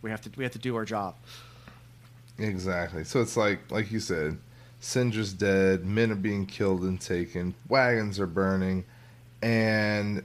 [0.00, 1.16] we have to we have to do our job.
[2.38, 3.04] Exactly.
[3.04, 4.38] So it's like like you said,
[4.80, 5.84] Syndra's dead.
[5.84, 7.54] Men are being killed and taken.
[7.68, 8.84] Wagons are burning,
[9.42, 10.22] and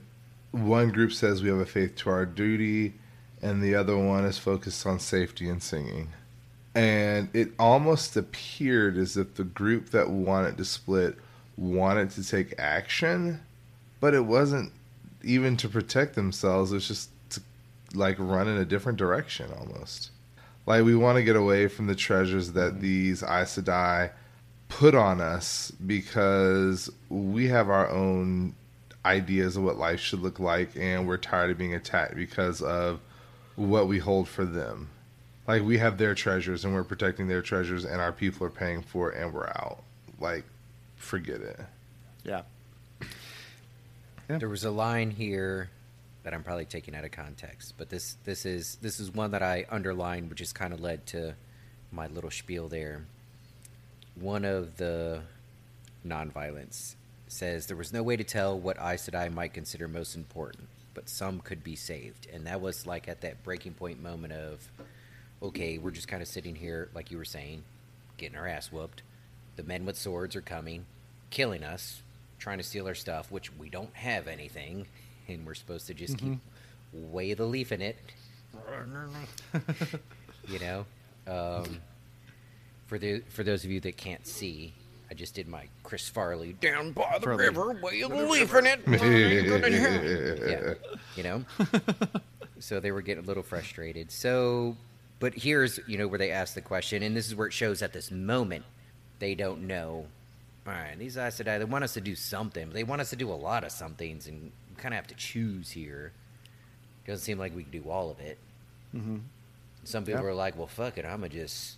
[0.51, 2.93] one group says we have a faith to our duty,
[3.41, 6.09] and the other one is focused on safety and singing.
[6.75, 11.17] And it almost appeared as if the group that wanted to split
[11.57, 13.41] wanted to take action,
[13.99, 14.71] but it wasn't
[15.23, 16.71] even to protect themselves.
[16.71, 17.41] It was just to
[17.93, 20.09] like run in a different direction almost.
[20.65, 22.79] Like we want to get away from the treasures that mm.
[22.79, 24.11] these Aes Sedai
[24.69, 28.55] put on us because we have our own
[29.05, 32.99] ideas of what life should look like, and we're tired of being attacked because of
[33.55, 34.89] what we hold for them.
[35.47, 38.81] Like we have their treasures, and we're protecting their treasures, and our people are paying
[38.81, 39.83] for it, and we're out.
[40.19, 40.45] Like,
[40.95, 41.59] forget it.
[42.23, 42.43] Yeah.
[44.29, 45.69] There was a line here
[46.23, 49.43] that I'm probably taking out of context, but this this is this is one that
[49.43, 51.35] I underlined, which has kind of led to
[51.91, 53.05] my little spiel there.
[54.15, 55.21] One of the
[56.07, 56.95] nonviolence
[57.27, 61.09] says there was no way to tell what Aes Sedai might consider most important, but
[61.09, 64.69] some could be saved, and that was like at that breaking point moment of,
[65.41, 67.63] okay, we're just kind of sitting here, like you were saying,
[68.17, 69.01] getting our ass whooped.
[69.55, 70.85] The men with swords are coming,
[71.29, 72.01] killing us,
[72.39, 74.85] trying to steal our stuff, which we don't have anything,
[75.27, 76.39] and we're supposed to just keep
[76.93, 77.97] way the leaf in it.
[80.47, 80.85] you know,
[81.27, 81.79] um,
[82.85, 84.73] for the for those of you that can't see,
[85.09, 87.45] I just did my Chris Farley down by the Farley.
[87.45, 88.81] river, way the leaf in it.
[90.47, 90.73] yeah,
[91.15, 91.45] you know.
[92.59, 94.11] so they were getting a little frustrated.
[94.11, 94.77] So,
[95.19, 97.81] but here's you know where they ask the question, and this is where it shows
[97.81, 98.65] at this moment
[99.19, 100.05] they don't know.
[100.65, 102.65] All right, these Aes Sedai, they want us to do something.
[102.65, 104.51] But they want us to do a lot of somethings, and
[104.83, 106.11] kind of have to choose here.
[107.07, 108.37] Doesn't seem like we can do all of it.
[108.95, 109.17] Mm-hmm.
[109.85, 110.29] Some people Yep.
[110.31, 111.77] are like, "Well, fuck it, I'm gonna just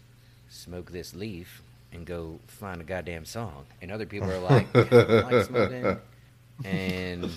[0.49, 1.61] smoke this leaf
[1.93, 5.97] and go find a goddamn song." And other people are like, "I like smoking,
[6.65, 7.31] and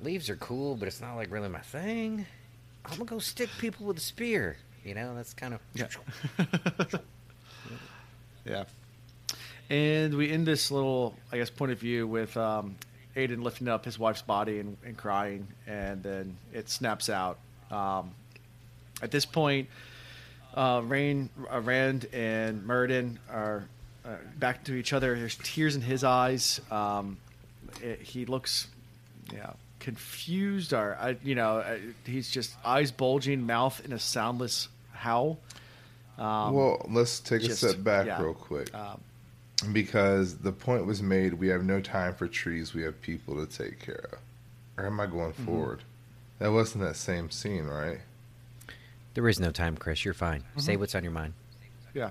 [0.00, 2.26] leaves are cool, but it's not like really my thing.
[2.84, 5.88] I'm gonna go stick people with a spear." You know, that's kind of Yeah.
[8.44, 8.64] yeah.
[9.68, 12.76] And we end this little, I guess, point of view with um,
[13.16, 17.38] Adan lifting up his wife's body and, and crying, and then it snaps out.
[17.70, 18.12] Um,
[19.02, 19.68] at this point,
[20.54, 23.64] uh, Rain, uh, Rand, and Muradin are
[24.04, 25.18] uh, back to each other.
[25.18, 26.60] There's tears in his eyes.
[26.70, 27.16] Um,
[27.82, 28.68] it, he looks,
[29.32, 34.68] yeah, confused, or I, you know, uh, he's just eyes bulging, mouth in a soundless
[34.92, 35.38] howl.
[36.18, 38.22] Um, well, let's take just- a step back yeah.
[38.22, 38.74] real quick.
[38.74, 39.00] um,
[39.72, 43.46] because the point was made we have no time for trees we have people to
[43.46, 44.18] take care of
[44.76, 45.44] or am i going Mm-hmm.
[45.46, 45.82] forward
[46.38, 48.00] that wasn't that same scene right
[49.14, 50.04] There is no time, Chris.
[50.04, 50.44] You're fine.
[50.58, 51.32] Say what's on your mind.
[51.94, 52.10] yeah,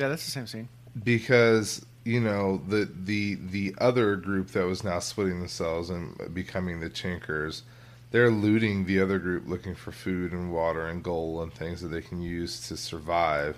[0.00, 0.68] yeah, that's the same scene.
[1.04, 6.80] because you know the the the other group that was now splitting themselves and becoming
[6.80, 7.62] the Tinkers
[8.10, 11.88] they're looting the other group looking for food and water and gold and things that
[11.88, 13.56] they can use to survive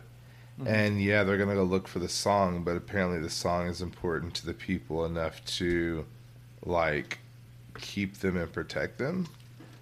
[0.59, 0.69] Mm-hmm.
[0.69, 4.35] and yeah they're gonna go look for the song but apparently the song is important
[4.35, 6.07] to the people enough to
[6.65, 7.19] like
[7.77, 9.27] keep them and protect them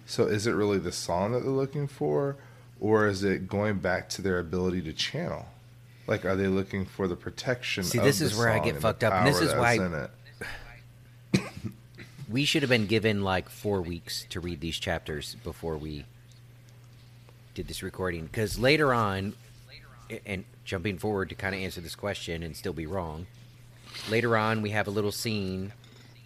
[0.07, 2.37] so is it really the song that they're looking for
[2.79, 5.45] or is it going back to their ability to channel
[6.07, 9.13] like are they looking for the protection See, this is where I get fucked up,
[9.13, 10.07] and this is why-?
[12.29, 16.05] We should have been given like four weeks to read these chapters before we
[17.53, 18.25] did this recording.
[18.25, 19.33] Because later on,
[20.25, 23.27] and jumping forward to kind of answer this question and still be wrong,
[24.09, 25.73] later on we have a little scene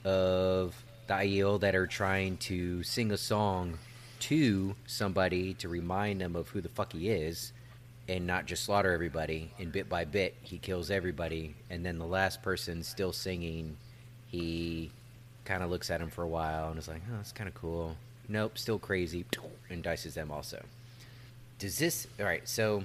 [0.03, 0.75] of
[1.07, 3.77] the Aiel that are trying to sing a song
[4.19, 7.53] to somebody to remind them of who the fuck he is
[8.09, 9.51] and not just slaughter everybody.
[9.59, 11.55] And bit by bit, he kills everybody.
[11.69, 13.77] And then the last person still singing,
[14.27, 14.91] he
[15.45, 17.55] kind of looks at him for a while and is like, oh, that's kind of
[17.55, 17.95] cool.
[18.27, 19.25] Nope, still crazy.
[19.69, 20.63] And dices them also.
[21.59, 22.07] Does this.
[22.19, 22.83] All right, so.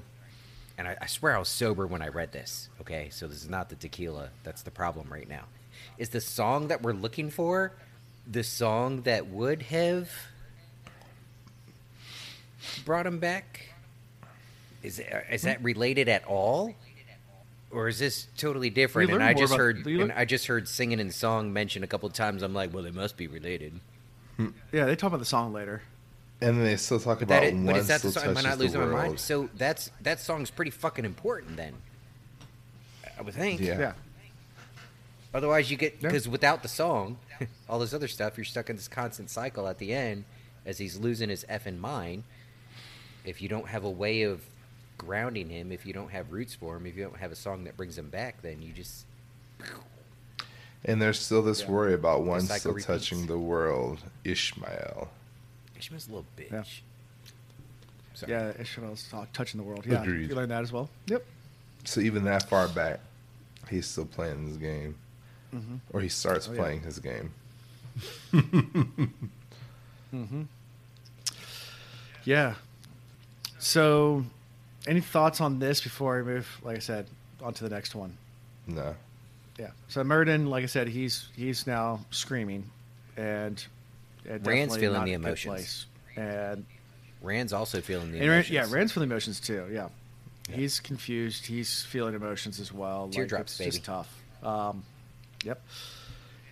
[0.82, 2.68] And I, I swear I was sober when I read this.
[2.80, 4.30] Okay, so this is not the tequila.
[4.42, 5.44] That's the problem right now.
[5.96, 7.70] Is the song that we're looking for
[8.28, 10.10] the song that would have
[12.84, 13.60] brought him back?
[14.82, 16.74] Is it, is that related at all,
[17.70, 19.12] or is this totally different?
[19.12, 21.88] And I just about- heard, we and I just heard singing and song mentioned a
[21.88, 22.42] couple times.
[22.42, 23.78] I'm like, well, they must be related.
[24.36, 24.48] Hmm.
[24.72, 25.82] Yeah, they talk about the song later.
[26.42, 28.22] And then they still talk But about that is, one but is that the still
[28.22, 28.30] song?
[28.30, 29.06] Am I touches not the losing my world.
[29.06, 29.20] mind?
[29.20, 31.74] So that's that song's pretty fucking important then.
[33.18, 33.60] I would think.
[33.60, 33.78] Yeah.
[33.78, 33.92] Yeah,
[35.34, 36.08] Otherwise, you get Yeah.
[36.08, 37.18] because without the song,
[37.68, 39.68] all this other stuff, you're stuck in this constant cycle.
[39.68, 40.24] At the end,
[40.66, 42.24] as he's losing his effing mind,
[43.24, 44.42] if you don't have a way of
[44.98, 47.64] grounding him, if you don't have roots for him, if you don't have a song
[47.64, 49.04] that brings him back, then you just
[50.84, 51.70] And there's still this Yeah.
[51.70, 52.86] worry about one still repeats.
[52.86, 55.08] touching the world, Ishamael.
[55.82, 56.50] Ishamael's a little bitch.
[56.52, 56.64] Yeah.
[58.14, 58.32] Sorry.
[58.32, 59.84] yeah, Ishamael's talk, touching the world.
[59.86, 60.28] Yeah, Agreed.
[60.28, 60.88] you learned that as well.
[61.06, 61.24] Yep.
[61.84, 63.00] So even that far back,
[63.68, 64.94] he's still playing his game,
[65.54, 65.76] Mm-hmm.
[65.92, 66.58] or he starts Oh, yeah.
[66.60, 67.32] playing his game.
[70.14, 70.42] Mm-hmm.
[72.24, 72.54] Yeah.
[73.58, 74.24] So,
[74.86, 76.60] any thoughts on this before I move?
[76.62, 77.06] Like I said,
[77.42, 78.16] on to the next one.
[78.66, 78.94] No,
[79.58, 79.70] Yeah.
[79.88, 82.70] So Muradin, like I said, he's he's now screaming,
[83.16, 83.66] and and
[84.24, 85.86] Rand's feeling the in a good emotions.
[86.16, 86.64] And,
[87.22, 88.70] Rand's also feeling the and Rand, emotions.
[88.70, 89.66] yeah, Rand's feeling emotions too.
[89.72, 89.88] Yeah.
[90.50, 91.46] he's confused.
[91.46, 93.04] He's feeling emotions as well.
[93.04, 93.86] Like, Teardrops, it's just baby.
[93.86, 94.22] tough.
[94.42, 94.82] Um,
[95.44, 95.62] yep.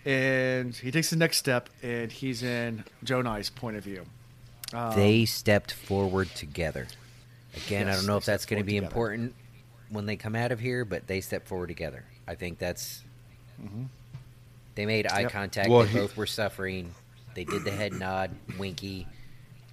[0.04, 4.06] And he takes the next step, and he's in Jonai's point of view.
[4.72, 6.86] Um, they stepped forward together.
[7.66, 8.86] Again, I don't know if that's going to be together.
[8.86, 9.34] important
[9.90, 12.04] when they come out of here, but they stepped forward together.
[12.28, 13.02] I think that's.
[14.76, 15.32] They made eye Yep.
[15.32, 15.68] contact.
[15.68, 16.94] Well, they he- both were suffering.
[17.34, 19.06] They did the head nod, winky.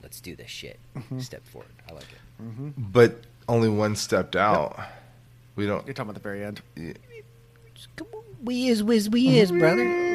[0.04, 0.80] Let's do this shit.
[1.18, 1.72] Step forward.
[1.90, 2.74] I like it.
[2.78, 4.80] But only one stepped out.
[5.56, 5.86] We don't.
[5.88, 6.62] You're talking about the very end.
[7.96, 9.86] Come on, we is whiz, we is, brother.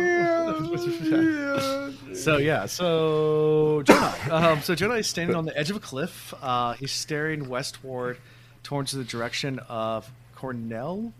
[2.15, 4.31] So yeah, so Jonai.
[4.31, 6.35] Um, so Jonai is standing on the edge of a cliff.
[6.43, 8.19] Uh, he's staring westward
[8.63, 11.13] towards the direction of Comelle,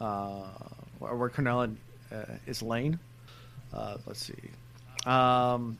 [0.00, 0.42] uh,
[1.00, 1.76] or where Comelle and,
[2.10, 2.98] uh, is laying.
[3.72, 4.34] Uh, let's see.
[5.06, 5.78] Um,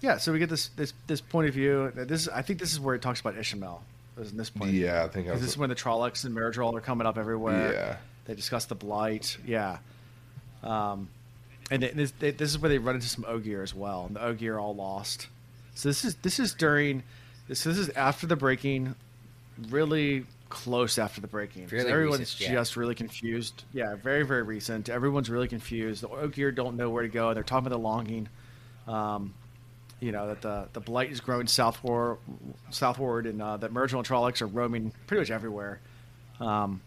[0.00, 1.90] yeah, so we get this this this point of view.
[1.94, 3.80] This I think this is where it talks about Ishamael.
[4.18, 4.72] Is in this point.
[4.72, 5.40] Yeah, I think I was.
[5.42, 7.72] this is when the Trollocs and Myrddraal are coming up everywhere.
[7.72, 7.96] Yeah.
[8.24, 9.36] They discuss the blight.
[9.46, 9.78] Yeah.
[10.62, 11.08] Um,
[11.70, 14.16] and it- this, they, this is where they run into some Ogier as well, and
[14.16, 15.28] the Ogier are all lost.
[15.74, 17.02] So this is this is during
[17.48, 18.94] this this is after the breaking,
[19.68, 21.62] really close after the breaking.
[21.64, 22.54] 'cause Fairly Everyone's recent, yeah.
[22.54, 23.64] just really confused.
[23.72, 24.88] Yeah, very very recent.
[24.88, 26.02] Everyone's really confused.
[26.02, 27.34] The Ogier don't know where to go.
[27.34, 28.28] They're talking about the longing.
[28.86, 29.34] Um,
[30.00, 32.18] you know that the the blight is growing southward,
[32.70, 35.80] southward, and uh, that Myrddraal and Trollocs are roaming pretty much everywhere.
[36.38, 36.82] Um,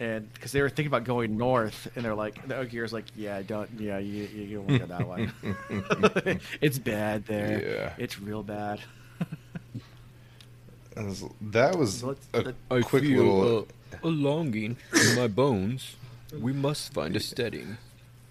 [0.00, 3.40] and because they were thinking about going north, and they're like, the Ogier's like, yeah,
[3.42, 6.38] don't, yeah, you you don't want to go that way.
[6.60, 7.62] it's bad there.
[7.62, 7.92] Yeah.
[8.04, 8.80] It's real bad.
[10.94, 12.38] That was- That was So a
[12.70, 13.68] let- quick feel little.
[14.02, 15.96] a, a longing in my bones.
[16.38, 17.76] We must find a steading.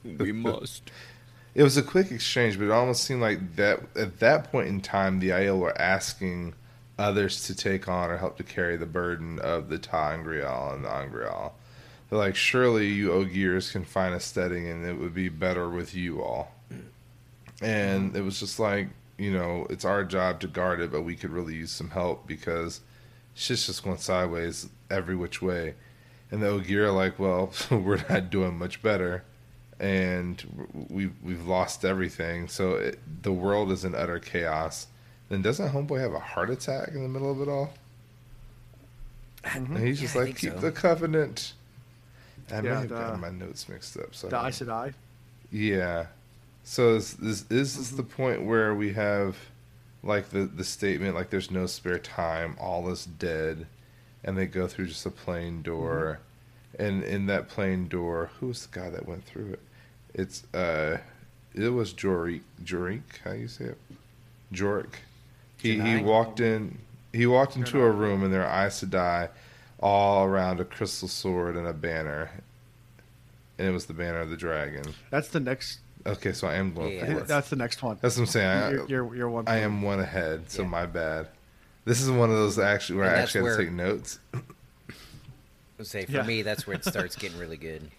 [0.03, 0.89] We must.
[1.53, 4.81] It was a quick exchange, but it almost seemed like that at that point in
[4.81, 6.53] time, the Aiel were asking
[6.97, 10.89] others to take on or help to carry the burden of the ter'angreal and the
[10.91, 11.53] angreal.
[12.09, 15.93] They're like, surely you Ogiers can find a steading, and it would be better with
[15.95, 16.53] you all.
[17.61, 18.89] And it was just like,
[19.21, 22.25] you know, it's our job to guard it, but we could really use some help
[22.25, 22.81] because
[23.35, 25.75] shit's just going sideways every which way.
[26.31, 29.23] And the Ogier are like, well, we're not doing much better
[29.79, 30.43] and
[30.89, 32.47] we've we've lost everything.
[32.47, 34.87] So it, the world is in utter chaos.
[35.29, 37.73] Then doesn't Homeboy have a heart attack in the middle of it all?
[39.43, 39.75] Mm-hmm.
[39.75, 40.59] And he's just Yeah, like, keep so.
[40.59, 41.53] the covenant.
[42.51, 44.13] I may Yeah, have the- gotten my notes mixed up.
[44.13, 44.93] So I The don't- Aes Sedai.
[45.51, 46.05] yeah.
[46.63, 49.37] So is this is this the point where we have
[50.03, 53.67] like the the statement like there's no spare time, all is dead,
[54.23, 56.19] and they go through just a plain door,
[56.77, 59.59] and in that plain door, who was the guy that went through it?
[60.13, 60.97] It's uh,
[61.53, 62.41] it was Jorik.
[62.63, 63.77] Jorik, how you say it?
[64.53, 64.95] Jorik.
[65.57, 66.79] He he walked in.
[67.13, 69.29] He walked into a room and there are Aes Sedai
[69.81, 72.31] all around a crystal sword and a banner,
[73.57, 74.93] and it was the banner of the dragon.
[75.09, 75.79] That's the next.
[76.05, 77.17] Okay, so I am going Yeah.
[77.17, 77.97] I that's the next one.
[78.01, 78.47] That's what I'm saying.
[78.47, 79.47] I, You're, you're, you're one.
[79.47, 80.67] I am one ahead, so Yeah.
[80.69, 81.27] my bad.
[81.85, 84.19] This is one of those actually where And I that's actually have to take notes.
[85.79, 86.23] I'd say for Yeah.
[86.23, 87.89] me, that's where it starts getting really good.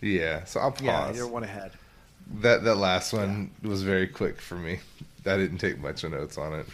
[0.00, 0.82] Yeah, so I'll pause.
[0.84, 1.72] Yeah, you're one ahead.
[2.40, 4.80] That that last one was very quick for me.
[5.26, 6.66] I didn't take much of notes on it.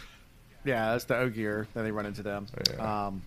[0.63, 1.67] Yeah, that's the Ogier.
[1.73, 2.47] Then they run into them.
[2.73, 3.05] Yeah.
[3.07, 3.21] Um,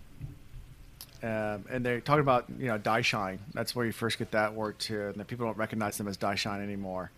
[1.23, 3.39] um, and they're talking about you know Da'shain.
[3.53, 5.07] That's where you first get that word too.
[5.07, 7.11] And then people don't recognize them as Da'shain anymore.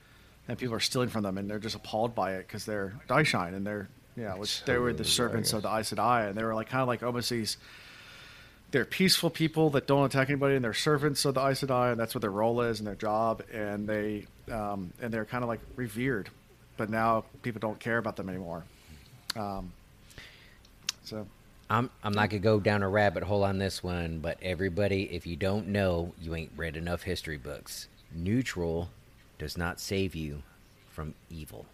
[0.47, 3.53] And people are stealing from them, and they're just appalled by it because they're Da'shain,
[3.53, 5.69] and they're yeah, which they were the servants of the.
[5.69, 7.57] Aes Sedai, and they were like kind of like almost these.
[8.71, 11.99] They're peaceful people that don't attack anybody, and they're servants of the Aes Sedai, and
[11.99, 13.43] that's what their role is and their job.
[13.51, 16.29] And they um, and they're kind of like revered,
[16.77, 18.63] but now people don't care about them anymore.
[19.35, 19.71] Um,
[21.03, 21.25] so
[21.69, 25.25] I'm I'm not gonna go down a rabbit hole on this one, but everybody, if
[25.25, 27.87] you don't know, you ain't read enough history books.
[28.13, 28.89] Neutral
[29.39, 30.43] does not save you
[30.89, 31.65] from evil.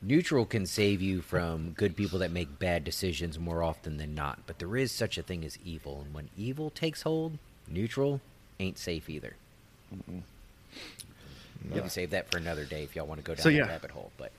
[0.00, 4.40] Neutral can save you from good people that make bad decisions more often than not,
[4.46, 8.20] but there is such a thing as evil, and when evil takes hold, neutral
[8.60, 9.34] ain't safe either.
[9.96, 13.56] You can save that for another day if y'all want to go down So, that
[13.56, 13.66] yeah.
[13.66, 14.12] rabbit hole.
[14.18, 14.30] But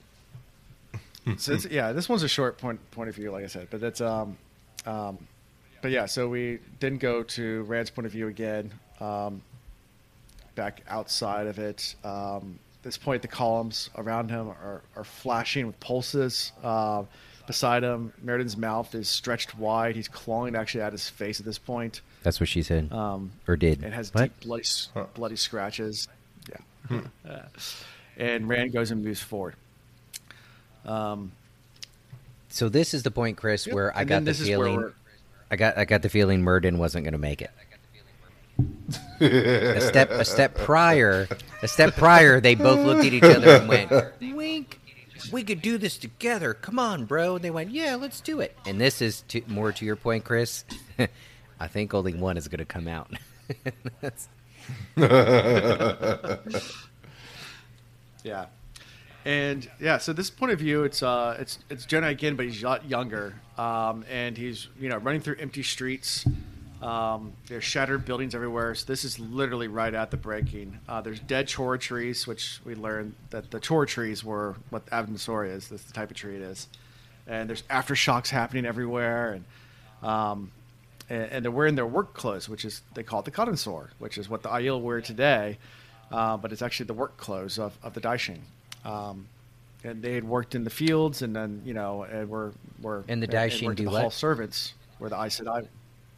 [1.37, 3.81] so it's, yeah, this one's a short point point of view, like I said, but
[3.81, 4.37] that's um,
[4.85, 5.17] um,
[5.81, 8.71] but yeah, so we didn't go to Rand's point of view again.
[8.99, 9.41] Um,
[10.55, 15.79] back outside of it, um, this point the columns around him are, are flashing with
[15.79, 16.51] pulses.
[16.63, 17.03] Uh,
[17.45, 19.95] beside him, Muradin's mouth is stretched wide.
[19.95, 22.01] He's clawing actually at his face at this point.
[22.23, 23.83] that's what she said, Um, or did.
[23.83, 24.23] it has What?
[24.23, 24.63] deep bloody,
[24.93, 25.05] Huh.
[25.13, 26.07] bloody scratches.
[26.49, 27.41] Yeah.
[28.17, 29.55] and Rand goes and moves forward.
[30.85, 31.31] Um,
[32.49, 33.75] So this is the point, Chris, Yep.
[33.75, 34.93] where I and got the this is where feeling
[35.51, 37.51] I got I got the feeling Muradin wasn't going to make it.
[39.19, 41.27] a step a step prior,
[41.61, 44.79] a step prior, they both looked at each other and went, "Wink,
[45.31, 46.53] we could do this together.
[46.53, 49.71] Come on, bro." And they went, "Yeah, let's do it." And this is to, more
[49.73, 50.63] to your point, Chris.
[51.59, 53.11] I think only one is going to come out.
[58.23, 58.45] Yeah,
[59.25, 59.97] and yeah.
[59.97, 62.87] So this point of view, it's uh, it's it's Jonai again, but he's a lot
[62.87, 66.25] younger, um, and he's you know running through empty streets.
[66.81, 68.75] Um, there's shattered buildings everywhere.
[68.75, 70.79] So this is literally right at the breaking.
[70.87, 75.55] Uh, there's dead chora trees, which we learned that the chora trees were what Avendesora
[75.55, 75.69] is.
[75.69, 76.67] That's the type of tree it is.
[77.25, 80.51] And there's aftershocks happening everywhere, and um,
[81.09, 84.19] and, and they're wearing their work clothes, which is they call it the cadin'sor, which
[84.19, 85.57] is what the Aiel wear today,
[86.11, 88.41] uh, but it's actually the work clothes of, of the Da'shain.
[88.85, 89.27] Um,
[89.83, 93.21] and they had worked in the fields, and then you know, and were were And
[93.21, 95.67] the and Da'shain worked do the hall servants were the Aes Sedai.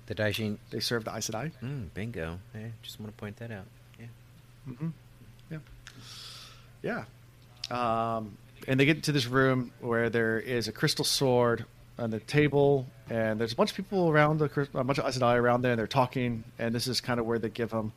[0.05, 0.57] the Da'shain.
[0.69, 1.51] They served the Aes Sedai.
[1.63, 2.39] Mm, bingo.
[2.53, 3.65] Hey, just want to point that out.
[3.99, 5.57] Yeah.
[6.83, 7.03] Yeah.
[7.69, 8.37] Um,
[8.67, 11.65] and they get into this room where there is a crystal sword
[11.99, 15.17] on the table, and there's a bunch of people around the a bunch of Aes
[15.17, 16.43] Sedai around there, and they're talking.
[16.59, 17.91] And this is kind of where they give them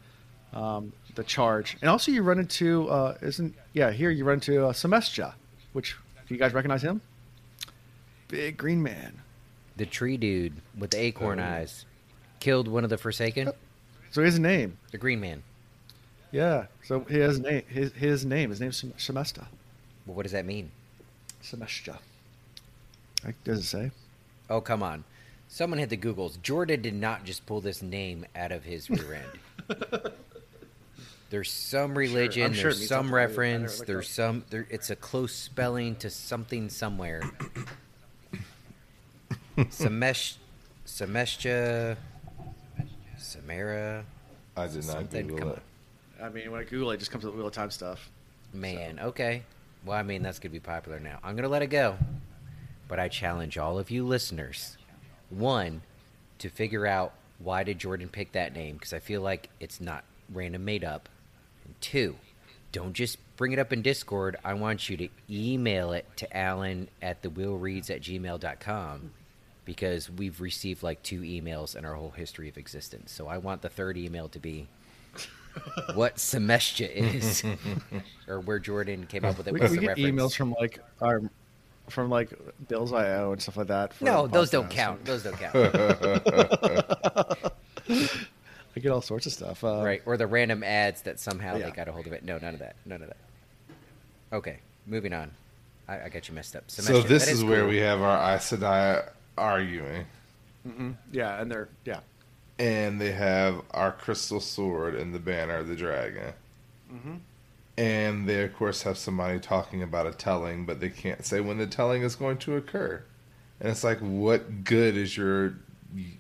[0.53, 1.77] um, the charge.
[1.81, 5.35] And also, you run into uh, isn't yeah here you run into uh, Someshta,
[5.73, 5.97] which
[6.29, 7.01] do you guys recognize him?
[8.29, 9.21] Big green man.
[9.77, 11.45] The tree dude with the acorn Oh.
[11.45, 11.85] eyes
[12.39, 13.51] killed one of the Forsaken.
[14.11, 14.77] So his name.
[14.91, 15.43] The Green Man.
[16.33, 16.67] Yeah.
[16.85, 17.63] So he has name.
[17.69, 18.51] His his name.
[18.51, 19.47] His name's Sem- Someshta.
[20.07, 20.71] Well, what does that mean?
[21.43, 21.99] Someshta.
[23.25, 23.91] Like, Does it say?
[24.49, 25.05] Oh, come on.
[25.49, 26.41] Someone hit the Googles.
[26.43, 29.23] Jordan did not just pull this name out of his rear
[29.69, 29.81] end.
[31.31, 33.15] There's some religion, I'm sure there's means some something.
[33.15, 34.13] I never reference, looked there's up.
[34.13, 37.23] some there it's a close spelling to something somewhere.
[39.57, 40.37] Semesh
[40.87, 41.97] Someshta
[43.19, 44.05] Samara
[44.57, 45.63] I did not Something, Google come it.
[46.23, 48.11] I mean, when I Google it, it just comes up with Wheel of Time stuff.
[48.53, 49.43] Man, okay.
[49.85, 51.19] Well, I mean, that's going to be popular now.
[51.23, 51.97] I'm going to let it go.
[52.89, 54.77] But I challenge all of you listeners
[55.31, 55.83] one,
[56.39, 58.75] to figure out why did Jordan pick that name?
[58.75, 61.09] Because I feel like it's not random made up.
[61.71, 62.17] And two,
[62.73, 64.37] don't just bring it up in Discord.
[64.45, 69.13] I want you to email it to Alan at thewheelreads at gmail.com
[69.65, 73.13] because we've received like two emails in our whole history of existence.
[73.13, 74.67] So I want the third email to be
[75.95, 77.45] what Someshta is,
[78.29, 79.53] or where Jordan came up with it.
[79.53, 79.99] We, we get reference?
[80.11, 81.23] emails from like our
[81.89, 82.33] from like
[82.67, 83.95] Bill's IO and stuff like that.
[83.95, 85.05] for No, those don't count.
[85.05, 85.55] Those don't count.
[88.77, 89.65] I get all sorts of stuff.
[89.65, 90.03] Uh, right?
[90.07, 91.67] Or the random ads that somehow Yeah.
[91.67, 92.25] they got a hold of it.
[92.25, 92.77] No, none of that.
[92.87, 93.17] None of that.
[94.33, 95.31] Okay, moving on.
[95.89, 96.65] I, I got you messed up.
[96.69, 97.71] So Someshta, this is, where cool.
[97.71, 100.07] we have our Aes Sedai arguing,
[101.11, 102.01] Yeah, and they're yeah.
[102.61, 106.33] and they have our crystal sword and the banner of the dragon.
[107.77, 111.59] And they of course have somebody talking about a telling, but they can't say when
[111.59, 113.03] the telling is going to occur.
[113.59, 115.55] And it's like, what good is your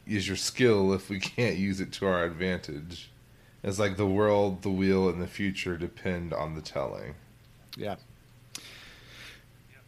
[0.07, 3.11] is your skill if we can't use it to our advantage?
[3.63, 7.15] It's like the world, the wheel, and the future depend on the telling.
[7.77, 7.97] Yeah.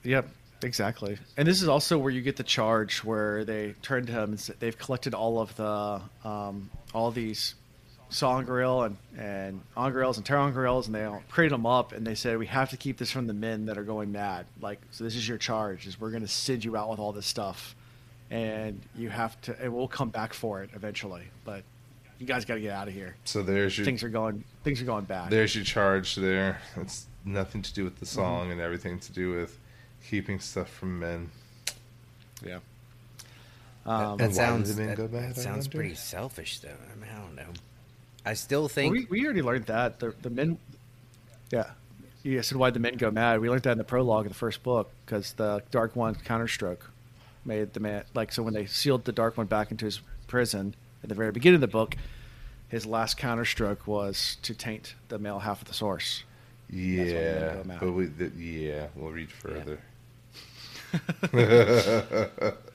[0.05, 0.29] Yep,
[0.63, 1.19] exactly.
[1.37, 4.41] And this is also where you get the charge where they turn to him and
[4.41, 7.55] say they've collected all of the um, all these
[8.11, 12.37] sa'angreal and and angreals and ter'angreals and they all created them up and they said
[12.37, 14.45] we have to keep this from the men that are going mad.
[14.61, 15.87] Like so, this is your charge.
[15.87, 17.75] Is we're going to send you out with all this stuff,
[18.33, 19.57] and you have to.
[19.63, 21.63] And we'll come back for it eventually, but
[22.19, 23.15] you guys got to get out of here.
[23.25, 24.43] So there's your Things are going.
[24.65, 25.31] Things are going bad.
[25.31, 26.61] There's your charge there.
[26.77, 29.59] It's nothing to do with the song and everything to do with
[30.09, 31.31] keeping stuff from men.
[32.45, 32.59] Yeah.
[33.85, 36.69] And Um, That why sounds did men that, go bad, that sounds pretty selfish, though.
[36.69, 37.53] I mean, I don't know.
[38.25, 40.59] I still Well, think we, we already learned that the the men,
[41.51, 41.71] yeah,
[42.23, 43.41] you said why the men go mad.
[43.41, 46.89] We learned that in the prologue of the first book because the Dark One counterstroke
[47.45, 50.75] made the man like so when they sealed the Dark One back into his prison
[51.03, 51.97] at the very beginning of the book,
[52.69, 56.25] his last counterstroke was to taint the male half of the source.
[56.71, 59.79] why the men Yeah, but we, th- yeah, we'll read further.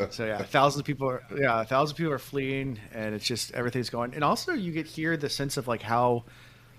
[0.10, 3.52] So yeah, thousands of people are yeah, thousands of people are fleeing, and it's just
[3.52, 4.16] everything's going.
[4.16, 6.24] And also, you get here the sense of like how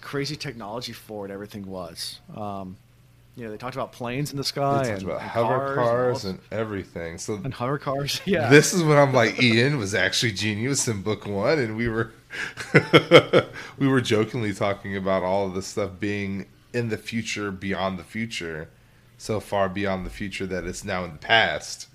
[0.01, 2.20] crazy technology forward everything was.
[2.36, 2.77] Um,
[3.39, 5.77] you know, they talked about planes in the sky They and, about and hover cars,
[5.77, 7.19] cars and, and everything.
[7.19, 8.20] So all- and hover cars.
[8.27, 11.89] Yeah, this is when I'm like, Ian was actually genius in book one, and we
[11.89, 12.10] were
[13.78, 18.05] we were jokingly talking about all of this stuff being in the future beyond the
[18.05, 18.69] future,
[19.19, 21.86] so far beyond the future that it's now in the past,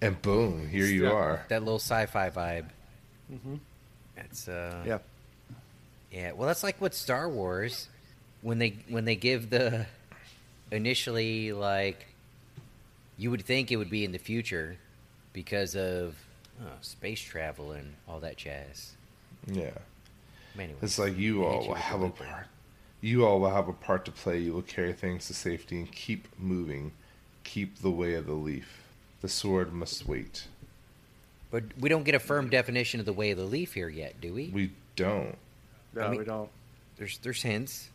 [0.00, 1.12] and boom, here you Yeah.
[1.12, 1.44] are.
[1.48, 2.66] That little sci-fi vibe.
[4.16, 4.98] It's uh, Yeah.
[6.10, 7.88] Yeah, well, that's like what Star Wars,
[8.40, 9.86] when they when they give the
[10.70, 12.06] initially like,
[13.16, 14.76] you would think it would be in the future,
[15.36, 16.16] because of
[16.62, 18.92] oh, space travel and all that jazz.
[19.46, 19.70] Yeah.
[20.58, 22.46] Anyways, It's like you all you will have a part.
[23.02, 24.38] You all will have a part to play.
[24.38, 26.92] You will carry things to safety and keep moving.
[27.44, 28.82] Keep the way of the leaf.
[29.20, 30.48] The sword must wait.
[31.50, 34.18] But we don't get a firm definition of the way of the leaf here yet,
[34.22, 34.48] do we?
[34.48, 35.36] We don't.
[35.94, 36.48] No, I mean- we don't.
[36.96, 37.90] There's there's hints,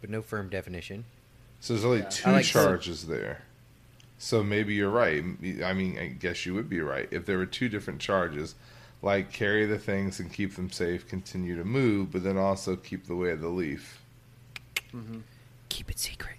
[0.00, 1.04] but no firm definition.
[1.64, 2.08] So there's only Yeah.
[2.10, 3.40] two like the- charges there.
[4.18, 5.24] So maybe you're right.
[5.64, 8.54] I mean, I guess you would be right if there were two different charges,
[9.00, 13.06] like carry the things and keep them safe, continue to move, but then also keep
[13.06, 13.98] the way of the leaf.
[14.92, 15.20] Mm-hmm.
[15.70, 16.36] Keep it secret.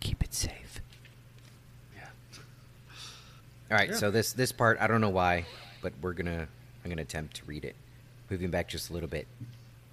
[0.00, 0.80] Keep it safe.
[1.94, 2.08] Yeah.
[3.70, 3.96] All right, Yeah.
[3.96, 5.46] so this this part I don't know why,
[5.82, 6.48] but we're gonna
[6.84, 7.76] I'm gonna attempt to read it.
[8.28, 9.28] Moving back just a little bit.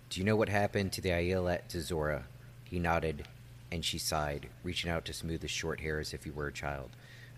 [0.09, 2.23] Do you know what happened to the Aiel at Tzora?
[2.63, 3.27] He nodded,
[3.71, 6.53] and she sighed, reaching out to smooth his short hair as if he were a
[6.53, 6.89] child.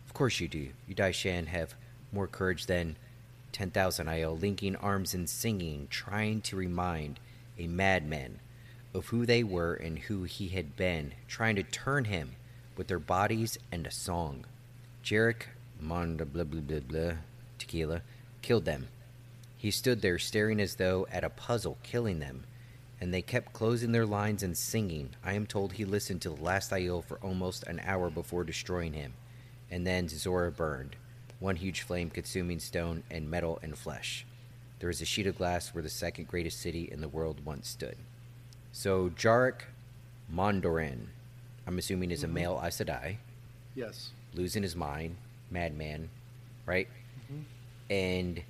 [0.05, 0.69] Of course you do.
[0.87, 1.75] You Da'shain have
[2.11, 2.97] more courage than
[3.51, 7.19] ten thousand Aiel, linking arms and singing, trying to remind
[7.57, 8.39] a madman
[8.93, 12.35] of who they were and who he had been, trying to turn him
[12.75, 14.45] with their bodies and a song.
[15.03, 15.47] Jarek
[15.81, 17.13] Monda blah blah blah blah
[17.57, 18.01] tequila
[18.41, 18.87] killed them.
[19.57, 22.43] He stood there staring as though at a puzzle, killing them,
[23.03, 25.09] and they kept closing their lines and singing.
[25.25, 28.93] I am told he listened to the last Aiel for almost an hour before destroying
[28.93, 29.11] him,
[29.69, 30.95] and then Tzora burned,
[31.41, 34.25] one huge flame consuming stone and metal and flesh.
[34.79, 37.67] There is a sheet of glass where the second greatest city in the world once
[37.67, 37.97] stood.
[38.71, 39.63] So Jarek
[40.33, 41.07] Mondoran,
[41.67, 42.35] I'm assuming is a mm-hmm.
[42.35, 43.17] male Aes Sedai
[43.75, 44.11] Yes.
[44.33, 45.17] losing his mind,
[45.51, 46.07] madman,
[46.65, 46.87] right?
[47.25, 47.41] Mm-hmm.
[47.93, 48.43] And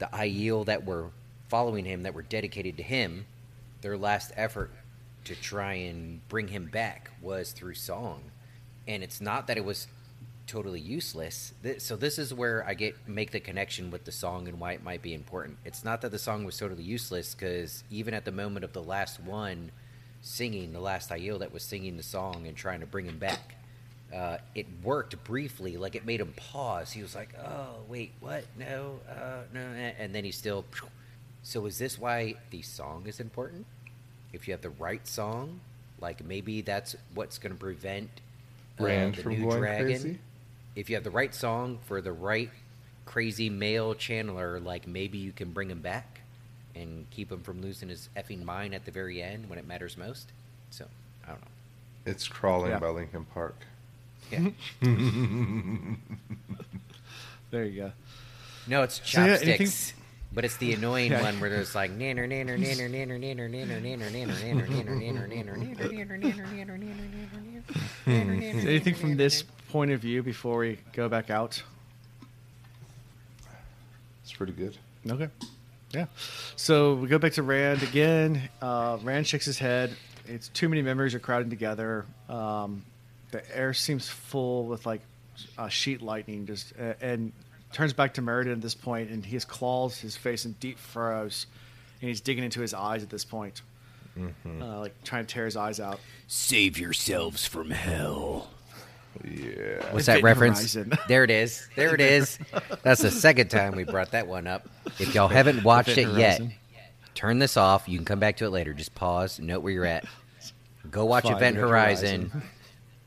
[0.00, 1.10] the Aiel that were
[1.46, 3.26] following him, that were dedicated to him,
[3.82, 4.70] their last effort
[5.24, 8.22] to try and bring him back was through song.
[8.88, 9.86] And it's not that it was
[10.46, 11.54] totally useless.
[11.78, 14.82] So this is where I get make the connection with the song and why it
[14.82, 15.58] might be important.
[15.64, 18.82] It's not that the song was totally useless because even at the moment of the
[18.82, 19.70] last one
[20.20, 23.56] singing, the last Aiel that was singing the song and trying to bring him back,
[24.14, 25.76] uh, it worked briefly.
[25.76, 26.92] Like it made him pause.
[26.92, 28.44] He was like, "Oh, wait, what?
[28.58, 30.64] No, uh, no," and then he still.
[31.42, 33.66] So is this why the song is important?
[34.32, 35.60] If you have the right song,
[36.00, 38.08] like maybe that's what's going to prevent
[38.80, 39.86] uh, Rand the from new going dragon.
[39.86, 40.18] crazy?
[40.74, 42.50] If you have the right song for the right
[43.04, 46.20] crazy male channeler, like maybe you can bring him back
[46.74, 49.98] and keep him from losing his effing mind at the very end when it matters
[49.98, 50.28] most.
[50.70, 50.86] So
[51.24, 51.46] I don't know.
[52.06, 52.78] It's crawling Yeah.
[52.78, 53.56] by Linkin Park.
[54.30, 54.48] Yeah.
[57.50, 57.92] There you go.
[58.66, 59.60] No, it's So, yeah, chopsticks.
[59.60, 60.01] anything-
[60.34, 63.80] But it's the annoying one where there's like nanner nanner nanner nanner nanner nanner nanner
[63.80, 67.62] nanner nanner nanner nanner nanner nanner nanner nanner nanner
[68.06, 71.62] nanner Is anything from this point of view before we go back out?
[74.22, 74.76] It's pretty good.
[75.08, 75.28] Okay.
[75.92, 76.06] Yeah.
[76.56, 78.48] So we go back to Rand again.
[78.62, 79.94] Uh, Rand shakes his head.
[80.26, 82.06] It's too many memories are crowding together.
[82.28, 82.84] Um,
[83.30, 85.02] the air seems full with like
[85.58, 86.46] uh, sheet lightning.
[86.46, 87.32] Just uh, and
[87.72, 90.78] turns back to Muradin at this point, and he has claws his face in deep
[90.78, 91.46] furrows,
[92.00, 93.62] and he's digging into his eyes at this point,
[94.18, 96.00] uh, like trying to tear his eyes out.
[96.26, 98.48] Save yourselves from hell.
[99.24, 99.92] Yeah.
[99.92, 100.58] What's that Event reference?
[100.74, 100.92] Horizon.
[101.08, 101.68] There it is.
[101.76, 102.38] There it is.
[102.82, 104.68] That's the second time we brought that one up.
[104.98, 106.52] If y'all haven't watched it yet, Horizon.
[107.14, 107.88] turn this off.
[107.88, 108.72] You can come back to it later.
[108.72, 110.06] Just pause, note where you're at.
[110.90, 112.42] Go watch Fine, Event Event Horizon, Horizon.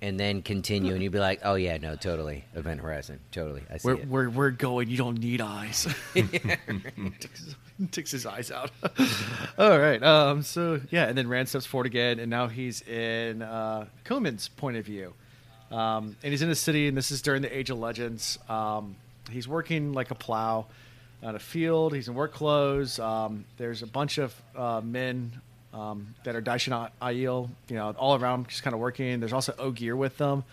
[0.06, 0.94] and then continue.
[0.94, 2.46] And you'd be like, oh, yeah, no, totally.
[2.54, 3.20] Event Horizon.
[3.32, 3.64] Totally.
[3.72, 4.08] I see We're, it.
[4.08, 4.88] we're, we're going.
[4.88, 5.88] You don't need eyes.
[6.14, 7.56] takes, his,
[7.90, 8.70] takes his eyes out.
[9.58, 10.02] All right.
[10.04, 10.44] Um.
[10.44, 13.88] So yeah, and then Rand steps forward again, and now he's in uh,
[14.58, 15.14] point of view,
[15.72, 18.38] um, and he's in the city, and this is during the Age of Legends.
[18.48, 18.96] Um,
[19.32, 20.68] he's working like a plow
[21.24, 21.96] on a field.
[21.96, 23.00] He's in work clothes.
[23.00, 25.42] Um, there's a bunch of uh, men
[25.76, 29.20] um, that are Da'shain Aiel, you know, all around, just kind of working.
[29.20, 30.44] There's also Ogier with them.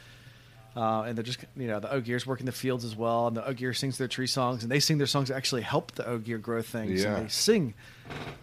[0.74, 3.28] Uh, and they're just, you know, the Ogiers work in the fields as well.
[3.28, 5.93] And the Ogier sings their tree songs, and they sing their songs that actually help
[5.93, 7.03] the Ogier grow things.
[7.03, 7.15] Yeah.
[7.15, 7.74] And they sing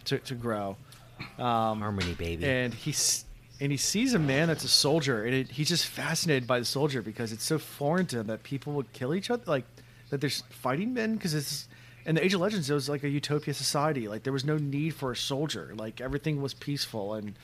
[0.05, 0.77] to, to grow.
[1.37, 2.45] Um, Harmony, baby.
[2.45, 3.25] and he's
[3.59, 6.65] and he sees a man that's a soldier, and it, he's just fascinated by the
[6.65, 9.65] soldier because it's so foreign to him that people would kill each other, like
[10.11, 11.15] that there's fighting men.
[11.15, 11.67] Because it's
[12.09, 14.07] in the Age of Legends, it was like a utopia society.
[14.07, 15.73] Like there was no need for a soldier.
[15.75, 17.35] Like everything was peaceful, and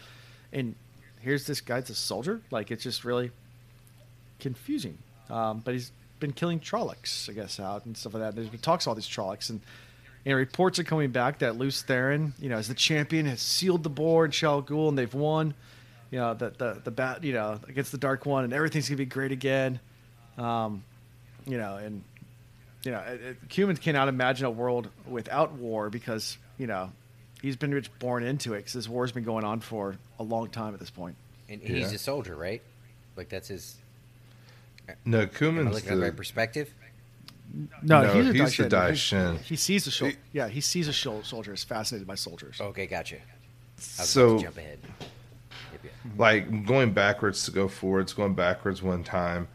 [0.52, 0.74] and
[1.22, 1.76] here's this guy.
[1.82, 2.42] guy's a soldier.
[2.50, 3.30] Like it's just really
[4.40, 4.98] confusing.
[5.30, 8.36] Um, but he's been killing Trollocs, I guess, out and stuff like that.
[8.36, 9.62] There's been talks all these Trollocs, and
[10.26, 13.84] know, reports are coming back that Lews Therin, you know, as the champion, has sealed
[13.84, 15.54] the board, Shayol Ghul, and they've won.
[16.10, 18.98] You know, the the the bat, you know, against the Dark One, and everything's gonna
[18.98, 19.80] be great again.
[20.40, 20.84] Um,
[21.46, 22.04] you know, and
[22.86, 26.92] you know, it, it, humans cannot imagine a world without war because you know
[27.42, 30.50] he's been rich born into it because this war's been going on for a long
[30.50, 31.16] time at this point.
[31.50, 31.96] And he's Yeah.
[31.96, 32.62] a soldier, right?
[33.16, 33.76] Like that's his.
[35.04, 36.72] No, Am I Coumin's looking at the the, right perspective?
[37.82, 38.70] No, No, he's, a he's the Da'shain.
[38.70, 39.38] Da'shain.
[39.40, 41.54] He, he sees a shol- He- yeah, he sees a shol- soldier.
[41.54, 42.60] Is fascinated by soldiers.
[42.62, 43.16] Okay, gotcha.
[43.18, 43.20] I
[43.80, 44.80] so to jump ahead.
[45.72, 45.94] Yep, yep.
[46.18, 49.48] like going backwards to go forwards, going backwards one time.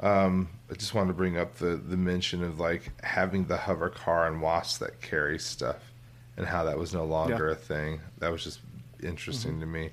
[0.00, 3.90] Um, I just wanted to bring up the the mention of like having the hover
[3.90, 5.92] car and wasps that carry stuff,
[6.36, 7.52] and how that was no longer Yeah.
[7.52, 8.00] a thing.
[8.18, 8.58] That was just
[9.00, 9.72] interesting to mm-hmm.
[9.72, 9.90] me.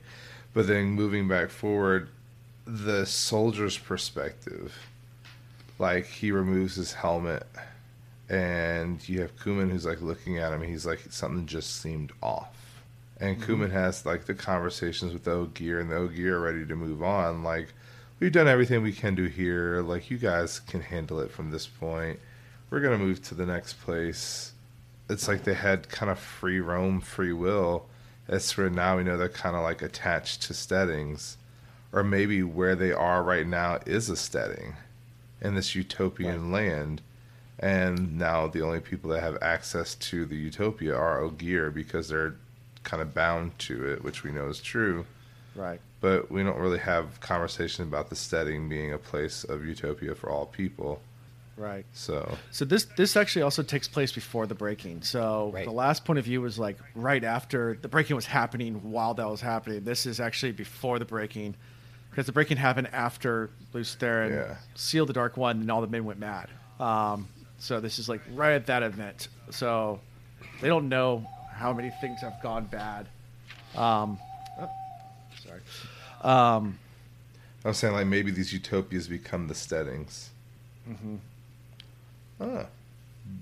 [0.55, 2.09] But then moving back forward,
[2.65, 4.75] the soldier's perspective,
[5.77, 7.45] like he removes his helmet,
[8.27, 10.63] and you have Coumin who's like looking at him.
[10.63, 12.57] He's like something just seemed off.
[13.19, 13.51] And mm-hmm.
[13.51, 17.43] Coumin has like the conversations with Ogier, and the Ogier are ready to move on.
[17.43, 17.67] Like,
[18.21, 19.81] we've done everything we can do here.
[19.81, 22.19] Like, you guys can handle it from this point.
[22.69, 24.53] We're gonna move to the next place.
[25.09, 27.87] It's like they had kind of free roam, free will.
[28.29, 31.35] As for now, we know they're kind of like attached to steadings,
[31.91, 34.75] or maybe where they are right now is a steading
[35.41, 37.01] in this utopian land.
[37.59, 42.35] And now the only people that have access to the utopia are Ogier because they're
[42.83, 45.05] kind of bound to it, which we know is true.
[45.55, 45.81] Right.
[46.01, 50.29] But we don't really have conversation about the steading being a place of utopia for
[50.29, 50.99] all people.
[51.57, 51.85] Right.
[51.93, 55.03] So So this this actually also takes place before the breaking.
[55.03, 55.63] So Right.
[55.65, 58.91] the last point of view was like right after the breaking was happening.
[58.91, 61.55] While that was happening, this is actually before the breaking,
[62.09, 64.55] because the breaking happened after Lews Therin Yeah.
[64.73, 66.49] sealed the Dark One, and all the men went mad.
[66.79, 67.27] Um,
[67.59, 69.27] so this is like right at that event.
[69.51, 69.99] So
[70.61, 73.07] they don't know how many things have gone bad.
[73.75, 74.30] Um, sorry.
[76.21, 76.77] Um,
[77.65, 80.29] I'm saying like maybe these utopias become the steadings.
[80.89, 81.15] Mm-hmm.
[82.39, 82.65] Ah.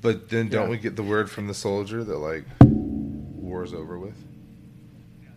[0.02, 0.70] But then don't Yeah.
[0.70, 4.16] we get the word from the soldier that like war's over with?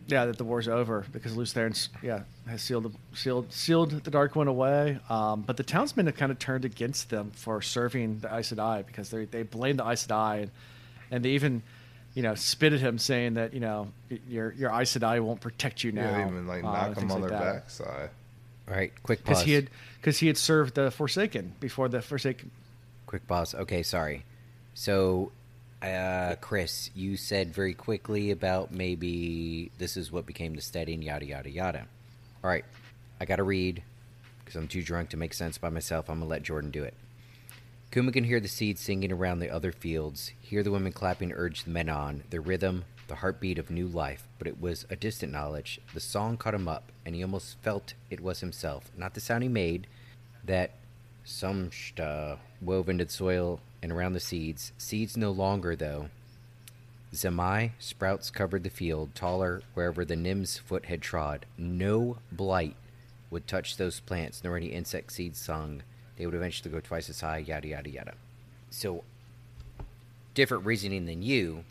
[0.09, 4.11] Yeah, that the war's over because Lews Therin's yeah has sealed the, sealed sealed the
[4.11, 4.99] Dark One away.
[5.09, 8.85] Um, but the townsmen have kind of turned against them for serving the Aes Sedai
[8.85, 10.51] because they they blame the Aes Sedai and,
[11.13, 11.63] and they even
[12.15, 15.41] you know spit at him saying that you know y- your your Aes Sedai won't
[15.41, 16.03] protect you now.
[16.11, 17.55] Yeah, even like uh, knock and them on like their that.
[17.55, 18.11] backside.
[18.69, 19.39] All right, quick pause.
[19.39, 19.71] because he had
[20.01, 22.51] because he had served the Forsaken before the Forsaken.
[23.07, 23.55] Quick pause.
[23.55, 24.25] Okay, sorry.
[24.75, 25.33] So,
[25.83, 31.27] uh, Chris, you said very quickly about maybe this is what became the steady yada
[31.27, 31.87] yada yada.
[32.43, 32.65] All right,
[33.21, 33.83] I got to read
[34.45, 36.09] because I'm too drunk to make sense by myself.
[36.09, 36.95] I'm gonna let Jordan do it.
[37.93, 41.65] Coumin can hear the seeds singing around the other fields, hear the women clapping urge
[41.65, 45.31] the men on, the rhythm, the heartbeat of new life, but it was a distant
[45.31, 45.79] knowledge.
[45.93, 49.43] The song caught him up, and he almost felt it was himself, not the sound
[49.43, 49.87] he made,
[50.43, 50.71] that
[51.23, 51.69] some
[52.01, 54.73] uh, wove into the soil and around the seeds.
[54.79, 56.09] Seeds no longer, though.
[57.13, 61.45] Zemai sprouts covered the field, taller wherever the Nym's foot had trod.
[61.59, 62.77] No blight
[63.31, 65.83] would touch those plants, nor any insect seeds sung.
[66.17, 68.15] They would eventually go twice as high, yada, yada, yada.
[68.71, 69.05] So,
[70.35, 71.65] different reasoning than you,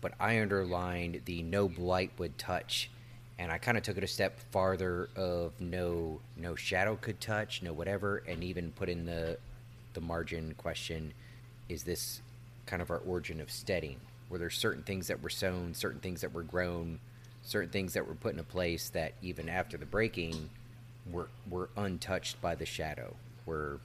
[0.00, 2.90] but I underlined the no blight would touch,
[3.38, 7.62] and I kind of took it a step farther of no no shadow could touch,
[7.62, 9.38] no whatever, and even put in the
[9.94, 11.12] the margin question:
[11.68, 12.20] Is this
[12.66, 13.96] kind of our origin of steading?
[14.30, 17.00] Were there certain things that were sown, certain things that were grown,
[17.42, 20.50] certain things that were put into place that even after the breaking
[21.10, 23.14] were were untouched by the shadow,
[23.46, 23.80] were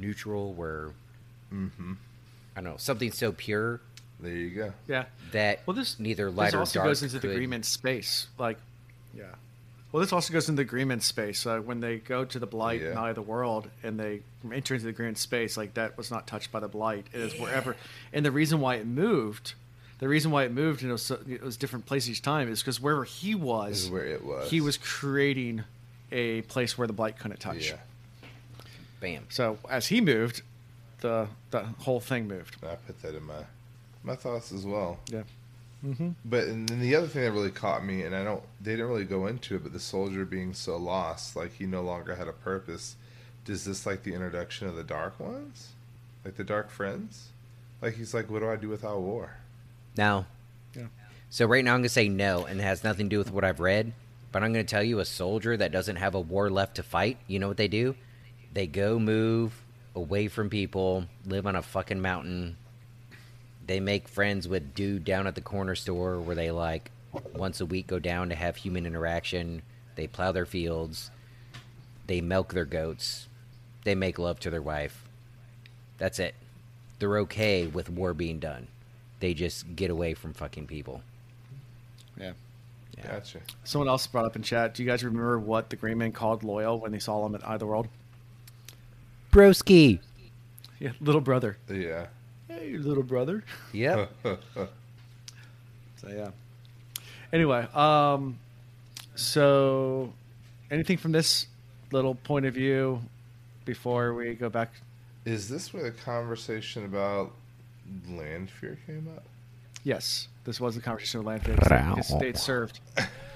[0.00, 0.90] neutral, where
[1.52, 1.94] Mm-hmm.
[2.56, 3.80] I don't know something so pure
[4.20, 4.72] There you go.
[4.86, 5.06] Yeah.
[5.32, 6.60] that Well, this neither this light or something.
[6.60, 8.28] This also dark goes into the agreement space.
[8.38, 8.58] Like,
[9.16, 9.24] yeah.
[9.90, 11.44] Well, this also goes into the agreement space.
[11.44, 12.90] Uh, when they go to the blight Yeah.
[12.90, 14.20] and eye of the world, and they
[14.52, 17.06] enter into the agreement space, like that was not touched by the blight.
[17.12, 17.74] It is wherever,
[18.12, 19.54] and the reason why it moved,
[19.98, 22.48] the reason why it moved, and it was, so, it was different places each time,
[22.48, 24.48] is because wherever he was, is where it was.
[24.48, 25.64] he was creating
[26.12, 27.70] a place where the blight couldn't touch.
[27.70, 27.76] Yeah.
[29.00, 29.26] Bam.
[29.30, 30.42] So as he moved,
[31.00, 32.56] the the whole thing moved.
[32.62, 33.44] I put that in my
[34.02, 34.98] my thoughts as well.
[35.10, 35.22] Yeah.
[35.84, 36.10] Mm-hmm.
[36.26, 38.88] But and then the other thing that really caught me, and I don't, they didn't
[38.88, 42.28] really go into it, but the soldier being so lost, like he no longer had
[42.28, 42.96] a purpose.
[43.46, 45.68] Does this like the introduction of the Dark Ones,
[46.24, 47.28] like the Dark Friends?
[47.80, 49.38] Like he's like, what do I do without war?
[49.96, 50.26] Now,
[50.76, 50.88] Yeah.
[51.30, 53.42] so right now I'm gonna say no, and it has nothing to do with what
[53.44, 53.94] I've read.
[54.32, 56.84] But I'm going to tell you, a soldier that doesn't have a war left to
[56.84, 57.96] fight, you know what they do?
[58.52, 59.62] They go move
[59.94, 62.56] away from people, live on a fucking mountain.
[63.66, 66.90] They make friends with dude down at the corner store where they like
[67.34, 69.62] once a week go down to have human interaction.
[69.94, 71.10] They plow their fields.
[72.06, 73.28] They milk their goats.
[73.84, 75.04] They make love to their wife.
[75.98, 76.34] That's it.
[76.98, 78.66] They're okay with war being done.
[79.20, 81.02] They just get away from fucking people.
[82.18, 82.32] Yeah.
[82.98, 83.12] Yeah.
[83.12, 83.40] Gotcha.
[83.64, 84.74] Someone else brought up in chat.
[84.74, 87.46] Do you guys remember what the Green Man called Loial when they saw him at
[87.46, 87.88] Eye of the World?
[89.30, 90.00] Broski.
[90.78, 91.56] Yeah, little brother.
[91.68, 92.06] Yeah.
[92.48, 93.44] Hey, little brother.
[93.72, 94.10] Yep.
[96.00, 96.30] So yeah.
[97.30, 98.38] Anyway, um,
[99.14, 100.12] so
[100.70, 101.46] anything from this
[101.92, 103.02] little point of view
[103.66, 104.72] before we go back?
[105.26, 107.32] Is this where the conversation about
[108.08, 109.24] Lanfear came up?
[109.84, 112.80] Yes, this was the conversation with Lanfear because they had served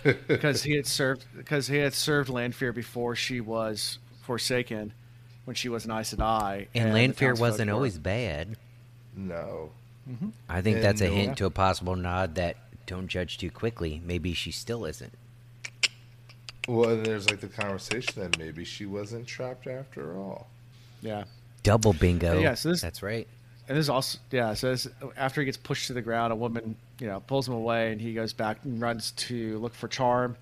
[0.27, 4.93] because he had served because he had served Lanfear before she was Forsaken
[5.45, 8.57] when she was an Aes Sedai, and the Lanfear townsfolk wasn't were- always bad.
[9.17, 9.71] No.
[10.49, 12.57] I think And that's a no- hint to a possible nod that
[12.87, 14.03] don't judge too quickly.
[14.05, 15.13] Maybe she still isn't.
[16.69, 20.49] Well, and there's like the conversation that maybe she wasn't trapped after all.
[21.03, 21.25] yeah.
[21.63, 22.39] Double bingo.
[22.41, 23.27] Yeah, so this- that's right.
[23.67, 24.53] And this is also yeah.
[24.53, 27.55] So this, after he gets pushed to the ground, a woman you know pulls him
[27.55, 30.37] away, and he goes back and runs to look for Charn,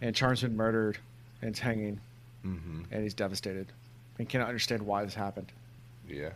[0.00, 0.98] and Charn's been murdered
[1.40, 2.00] and it's hanging,
[2.44, 2.82] Mm-hmm.
[2.90, 3.68] and he's devastated,
[4.18, 5.50] and cannot understand why this happened.
[6.08, 6.30] Yeah.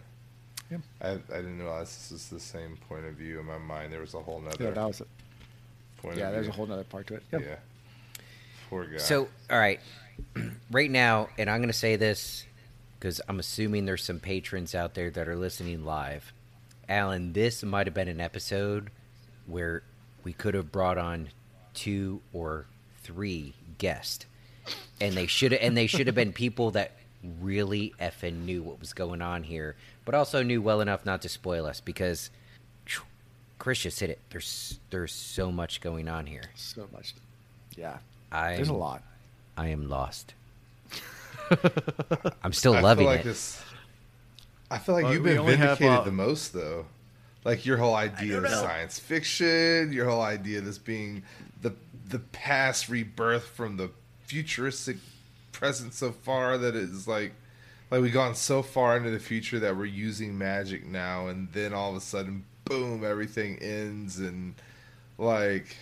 [0.70, 0.80] Yep.
[1.00, 3.92] I, I didn't realize this is the same point of view in my mind.
[3.92, 5.08] There was a whole nother Yeah, that was it.
[5.98, 6.52] point Yeah, there's view.
[6.52, 7.22] a whole other part to it.
[7.32, 7.56] Yeah.
[8.68, 8.98] Poor guy.
[8.98, 9.80] So, all right,
[10.70, 12.44] right now, and I'm going to say this
[12.98, 16.32] because I'm assuming there's some patrons out there that are listening live.
[16.88, 18.90] Alan, this might have been an episode
[19.46, 19.82] where
[20.24, 21.28] we could have brought on
[21.72, 22.66] two or
[23.02, 24.26] three guests,
[25.00, 26.92] and they should have and they should have been people that
[27.40, 29.74] really effing knew what was going on here,
[30.04, 32.30] but also knew well enough not to spoil us because.
[32.84, 33.02] phew,
[33.58, 34.20] Chris just hit it.
[34.30, 36.44] There's there's so much going on here.
[36.54, 37.14] So much.
[37.76, 37.98] Yeah,
[38.32, 39.02] I there's a lot.
[39.56, 40.34] I am lost.
[42.42, 43.24] I'm still I loving like it.
[43.24, 43.62] this.
[44.70, 46.86] I feel like Well, you've been only have, vindicated uh, the most, though.
[47.44, 48.48] Like your whole idea of know.
[48.50, 51.22] science fiction, your whole idea of this being
[51.62, 51.72] the
[52.10, 53.90] the past rebirth from the
[54.26, 54.98] futuristic
[55.58, 57.32] present so far that it's like
[57.90, 61.72] like we've gone so far into the future that we're using magic now, and then
[61.72, 64.54] all of a sudden, boom, everything ends, and
[65.18, 65.76] like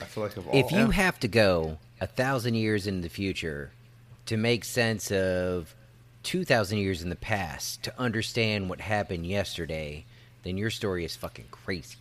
[0.00, 3.08] I feel like of all If you have to go a thousand years in the
[3.08, 3.70] future
[4.26, 5.74] to make sense of
[6.22, 10.04] two thousand years in the past to understand what happened yesterday,
[10.44, 11.96] then your story is fucking crazy.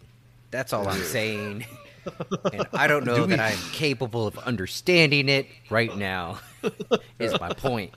[0.52, 1.65] That's all I'm saying.
[2.53, 6.40] and I don't know Do we- that I'm capable of understanding it right now.
[7.19, 7.94] is my point.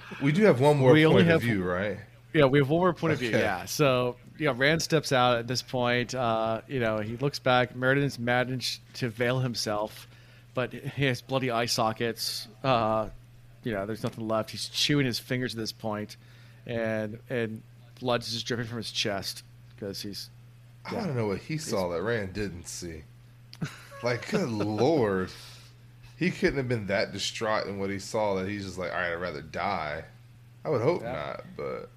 [0.22, 1.98] we do have one more We only point have- of view, right?
[2.32, 3.30] Yeah, we have one more point of view.
[3.30, 6.14] Yeah, so you know, Rand steps out at this point.
[6.16, 7.74] Uh, you know, he looks back.
[7.74, 10.08] Muradin's managed to veil himself,
[10.52, 12.48] but he has bloody eye sockets.
[12.64, 13.08] Uh,
[13.62, 14.50] you know, there's nothing left.
[14.50, 16.16] He's chewing his fingers at this point,
[16.66, 17.62] and and
[18.00, 19.44] blood's just dripping from his chest
[19.76, 20.28] because he's
[20.86, 20.98] I Yeah.
[20.98, 23.02] want to know what he saw that Rand didn't see.
[24.02, 25.30] Like, good lord,
[26.24, 28.98] he couldn't have been that distraught in what he saw that he's just like, all
[28.98, 30.04] right, I'd rather die.
[30.64, 31.12] I would hope Yeah.
[31.12, 31.90] not, but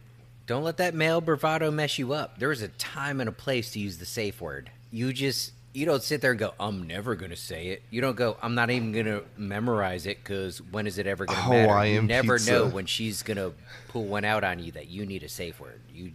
[0.45, 2.40] Don't let that male bravado mess you up.
[2.40, 4.70] There is a time and a place to use the safe word.
[4.91, 8.02] You just you don't sit there and go, "I'm never going to say it." You
[8.02, 11.38] don't go, "I'm not even going to memorize it" because when is it ever going
[11.38, 11.86] to oh, matter?
[11.88, 12.52] You never pizza.
[12.52, 13.54] know when she's going to
[13.90, 15.80] pull one out on you that you need a safe word.
[15.94, 16.14] You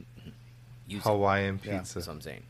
[0.89, 1.09] use it.
[1.09, 1.79] Hawaiian Yeah.
[1.79, 1.95] pizza.
[1.95, 2.43] That's what I'm saying.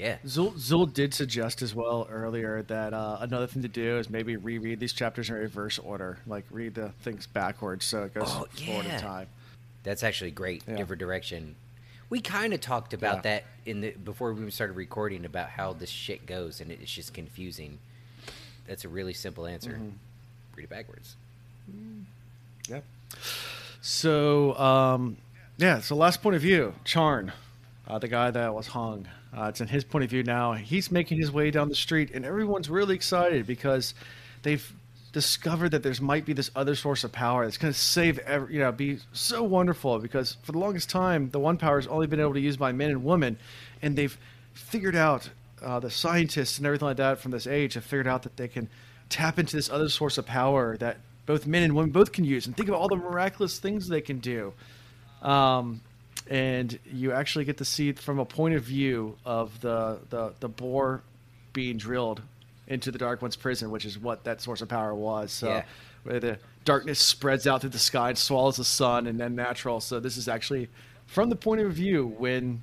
[0.00, 0.16] Yeah.
[0.24, 4.36] Zul, Zul did suggest as well earlier that uh, another thing to do is maybe
[4.36, 8.46] reread these chapters in reverse order, like read the things backwards so it goes Oh,
[8.64, 8.98] forward in yeah.
[8.98, 9.26] time.
[9.82, 10.62] That's actually great.
[10.66, 10.76] Yeah.
[10.76, 11.54] Different direction.
[12.08, 13.20] We kind of talked about Yeah.
[13.22, 17.12] that in the before we started recording about how this shit goes, and it's just
[17.12, 17.78] confusing.
[18.66, 19.72] That's a really simple answer.
[19.72, 19.88] Mm-hmm.
[20.56, 21.16] Read it backwards.
[22.68, 22.84] Yep.
[23.82, 25.16] So, um,
[25.58, 27.32] yeah, so last point of view, Charn,
[27.86, 29.06] uh, the guy that was hung.
[29.36, 30.52] Uh, it's in his point of view now.
[30.52, 33.94] He's making his way down the street, and everyone's really excited because
[34.42, 34.72] they've
[35.12, 38.54] discovered that there's might be this other source of power that's going to save, every,
[38.54, 39.98] you know, be so wonderful.
[39.98, 42.72] Because for the longest time, the one power has only been able to use by
[42.72, 43.38] men and women,
[43.82, 44.16] and they've
[44.54, 45.30] figured out
[45.62, 48.48] uh, the scientists and everything like that from this age have figured out that they
[48.48, 48.68] can
[49.08, 52.46] tap into this other source of power that both men and women both can use
[52.46, 54.52] and think of all the miraculous things they can do
[55.22, 55.80] um,
[56.30, 60.32] and you actually get to see it from a point of view of the, the,
[60.40, 61.02] the bore
[61.52, 62.22] being drilled
[62.68, 65.32] into the Dark One's prison, which is what that source of power was.
[65.32, 65.64] So Yeah.
[66.04, 69.80] where the darkness spreads out through the sky and swallows the sun and then natural.
[69.80, 70.68] So this is actually
[71.06, 72.62] from the point of view when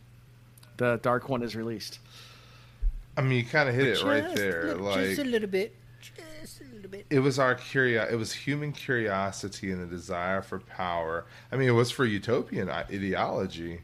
[0.77, 1.99] the Dark One is released.
[3.17, 4.75] I mean, you kind of hit it right there.
[4.75, 5.86] Like just a little bit, just a
[6.87, 7.15] little bit.
[7.15, 11.25] it was our curio- it was human curiosity and the desire for power.
[11.51, 13.81] I mean, it was for utopian ideology.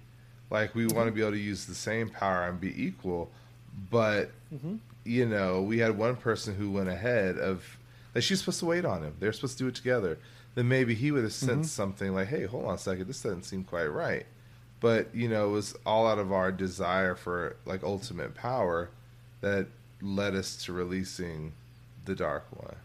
[0.50, 3.32] Like we want to be able to use the same power and be equal,
[3.90, 4.76] but mm-hmm.
[5.04, 7.78] you know, we had one person who went ahead of
[8.14, 9.16] like she's supposed to wait on him.
[9.20, 10.20] They're supposed to do it together.
[10.56, 11.82] Then maybe he would have sensed mm-hmm.
[11.82, 14.26] something like, "Hey, hold on a second, this doesn't seem quite right."
[14.80, 18.90] But you know, it was all out of our desire for like ultimate power
[19.42, 19.68] that
[20.02, 21.54] led us to releasing
[22.06, 22.76] the Dark One.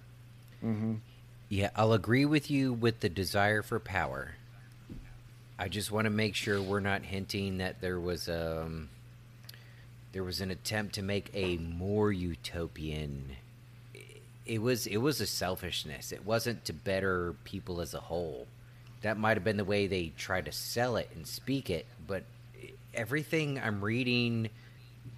[1.48, 4.34] Yeah, I'll agree with you with the desire for power.
[5.58, 8.88] I just want to make sure we're not hinting that there was um
[10.12, 13.36] there was an attempt to make a more utopian
[14.46, 16.10] it was it was a selfishness.
[16.10, 18.46] It wasn't to better people as a whole.
[19.02, 22.24] That might have been the way they tried to sell it and speak it, but
[22.94, 24.48] everything I'm reading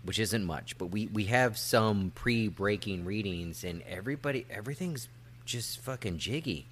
[0.02, 5.08] which isn't much, but we we have some pre-breaking readings and everybody everything's
[5.44, 6.66] just fucking jiggy.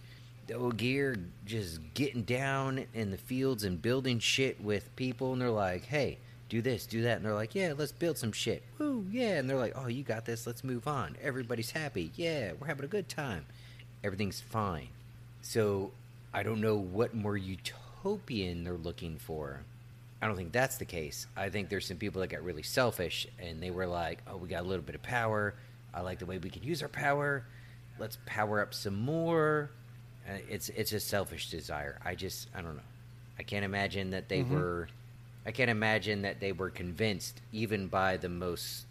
[0.47, 5.51] The Ogier just getting down in the fields and building shit with people and they're
[5.51, 6.19] like, "Hey,
[6.49, 9.39] do this, do that." And they're like, "Yeah, let's build some shit." Woo, yeah.
[9.39, 10.47] And they're like, "Oh, you got this.
[10.47, 12.13] Let's move on." Everybody's happy.
[12.17, 13.45] Yeah, we're having a good time.
[14.03, 14.89] Everything's fine.
[15.43, 15.93] So,
[16.33, 19.65] I don't know what more utopian they're looking for.
[20.21, 21.27] I don't think that's the case.
[21.37, 24.49] I think there's some people that got really selfish and they were like, "Oh, we
[24.49, 25.55] got a little bit of power.
[25.95, 27.45] I like the way we can use our power.
[27.99, 29.71] Let's power up some more."
[30.29, 31.99] Uh, it's it's a selfish desire.
[32.05, 32.83] I just I don't know.
[33.39, 34.89] I can't imagine that they were.
[35.47, 38.85] I can't imagine that they were convinced, even by the most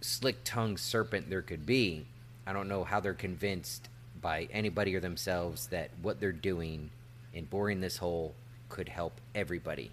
[0.00, 2.06] slick-tongued serpent there could be.
[2.46, 3.88] I don't know how they're convinced
[4.22, 6.90] by anybody or themselves that what they're doing
[7.34, 8.34] in boring this hole
[8.68, 9.90] could help everybody.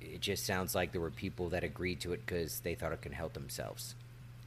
[0.00, 3.00] It just sounds like there were people that agreed to it because they thought it
[3.00, 3.94] could help themselves.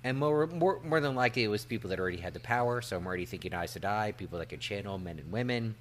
[0.07, 2.81] And more, more, more than likely, it was people that already had the power.
[2.81, 5.75] So I'm already thinking Aes Sedai, people that could channel men and women.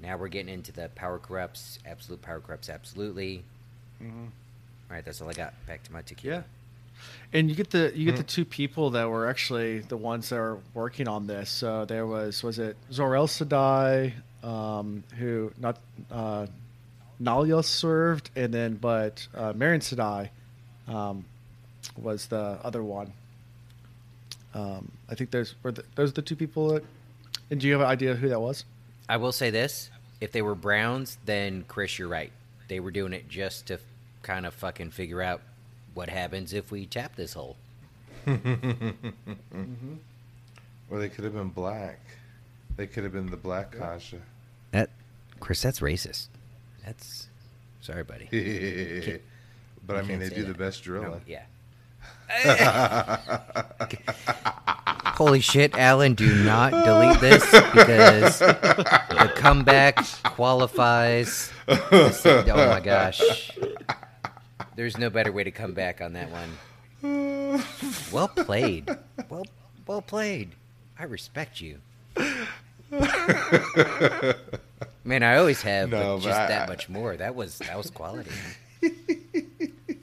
[0.00, 3.44] Now we're getting into the power corrupts, absolute power corrupts, absolutely.
[4.00, 4.08] All
[4.88, 5.52] right, that's all I got.
[5.66, 6.36] Back to my tequila.
[6.36, 6.42] Yeah.
[7.34, 10.36] And you get the you get the two people that were actually the ones that
[10.36, 11.50] are working on this.
[11.50, 15.78] So there was was it Zor-El Sedai, um, who not
[16.10, 16.46] uh,
[17.20, 20.30] Nalia served, and then but uh, Mierin Sedai
[20.88, 21.26] um,
[21.98, 23.12] was the other one.
[24.56, 26.84] Um, I think those were the, those are the two people that.
[27.50, 28.64] And do you have an idea who that was?
[29.08, 32.32] I will say this: if they were Browns, then Chris, you're right.
[32.68, 33.78] They were doing it just to
[34.22, 35.42] kind of fucking figure out
[35.94, 37.56] what happens if we tap this hole.
[40.88, 41.98] Or they could have been black.
[42.76, 44.20] They could have been the black Ajah.
[44.70, 44.90] That,
[45.40, 46.28] Chris, that's racist.
[46.84, 47.26] That's
[47.80, 48.28] sorry, buddy.
[49.86, 51.10] but I mean, they say do the best drilling.
[51.10, 51.42] No, yeah.
[55.16, 57.42] Holy shit, Alan, do not delete this
[57.72, 61.50] because the comeback qualifies.
[61.68, 63.50] Oh my gosh.
[64.76, 67.62] There's no better way to come back on that one.
[68.12, 68.90] Well played.
[69.30, 69.46] Well
[69.86, 70.50] well played.
[70.98, 71.78] I respect you.
[75.04, 77.16] Man, I always have, No, but just I- that much more.
[77.16, 78.30] That was that was quality.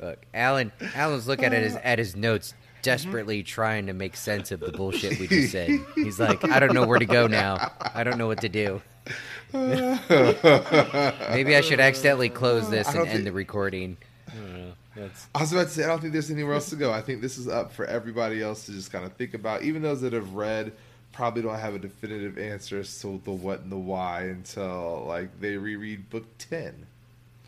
[0.04, 0.72] Look, Alan.
[0.96, 1.82] Alan's looking at his uh.
[1.84, 5.80] at his notes, desperately trying to make sense of the bullshit we just said.
[5.96, 7.72] He's like, I don't know where to go now.
[7.94, 8.82] I don't know what to do.
[9.54, 13.98] Maybe I should accidentally close this and don't end think- the recording.
[14.28, 14.74] I don't know.
[14.96, 16.92] That's I was about to say, I don't think there's anywhere else to go.
[16.92, 19.64] I think this is up for everybody else to just kind of think about.
[19.64, 20.74] Even those that have read
[21.14, 25.40] probably don't have a definitive answer as to the what and the why until like
[25.40, 26.86] they reread book ten.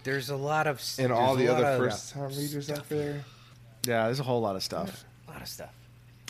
[0.05, 3.25] There's a lot of And all the other first time readers out there.
[3.85, 5.03] Yeah, there's a whole lot of stuff.
[5.27, 5.73] a lot of stuff.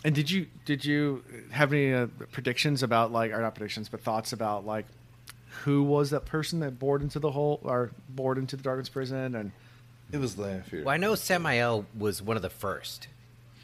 [0.03, 4.01] And did you did you have any uh, predictions about like or not predictions but
[4.01, 4.85] thoughts about like
[5.63, 9.35] who was that person that bored into the hole or bored into the Darkness prison
[9.35, 9.51] and
[10.11, 10.83] It was Lanfear.
[10.83, 13.07] Well, I know Sammael was one of the first,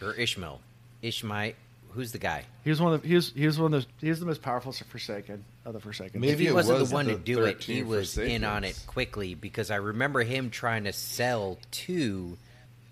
[0.02, 0.60] or Ishamael.
[1.04, 1.54] Ishamael,
[1.92, 2.46] who's the guy?
[2.64, 4.26] he was one of the, he was he was one of the he was the
[4.26, 6.20] most powerful Forsaken of the Forsaken.
[6.20, 8.18] Maybe if he it wasn't was the one the to do it, he 13 was
[8.18, 12.38] in on it quickly because I remember him trying to sell to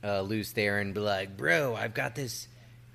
[0.03, 2.47] uh, Luce there and be like, "Bro, I've got this,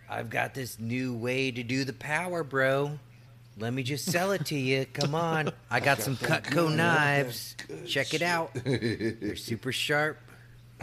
[0.09, 2.99] I've got this new way to do the power, bro.
[3.59, 4.87] Let me just sell it to you.
[4.87, 7.57] Come on, I got some Cutco knives.
[7.87, 8.51] Check it out.
[8.55, 10.19] They're super sharp,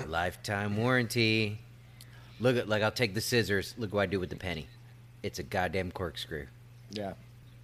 [0.08, 1.60] lifetime warranty.
[2.40, 3.74] Look at like I'll take the scissors.
[3.78, 4.68] Look what I do with the penny.
[5.24, 6.48] It's a goddamn corkscrew.
[6.90, 7.14] Yeah.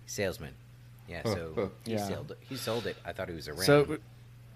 [0.05, 0.53] salesman.
[1.07, 2.07] Yeah, so he Yeah.
[2.07, 2.37] sold it.
[2.49, 2.97] He sold it.
[3.05, 3.61] I thought he was around.
[3.61, 3.97] So,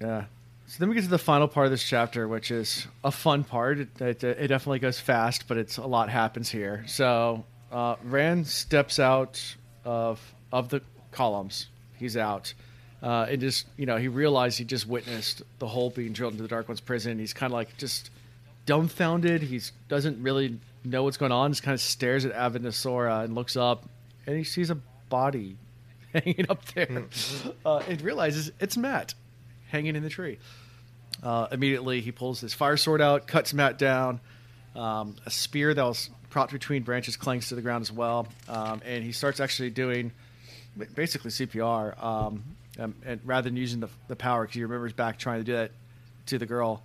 [0.02, 0.26] yeah.
[0.68, 3.44] So then we get to the final part of this chapter, which is a fun
[3.44, 3.80] part.
[3.80, 6.84] It, it, it definitely goes fast, but it's a lot happens here.
[6.88, 9.42] So uh, Rand steps out
[9.86, 10.20] of
[10.52, 11.68] of the columns.
[11.98, 12.54] He's out,
[13.04, 16.44] uh, and just you know he realized he just witnessed the hole being drilled into
[16.44, 17.20] the Dark One's prison.
[17.20, 18.10] He's kind of like just
[18.66, 19.42] dumbfounded.
[19.42, 19.60] He
[19.90, 21.52] doesn't really know what's going on.
[21.52, 23.84] Just kind of stares at Avendesora and looks up,
[24.26, 24.76] and he sees a
[25.10, 25.58] body
[26.26, 27.06] hanging up there,
[27.66, 29.14] uh, and realizes it's Mat
[29.70, 30.38] hanging in the tree.
[31.24, 34.20] Uh, immediately, he pulls his fire sword out, cuts Mat down.
[34.76, 38.82] Um, a spear that was propped between branches clangs to the ground as well, um,
[38.86, 40.12] and he starts actually doing
[40.96, 42.02] basically CPR.
[42.02, 42.44] Um,
[42.80, 45.52] um, and rather than using the, the power, because he remembers back trying to do
[45.54, 45.72] that
[46.28, 46.82] to the girl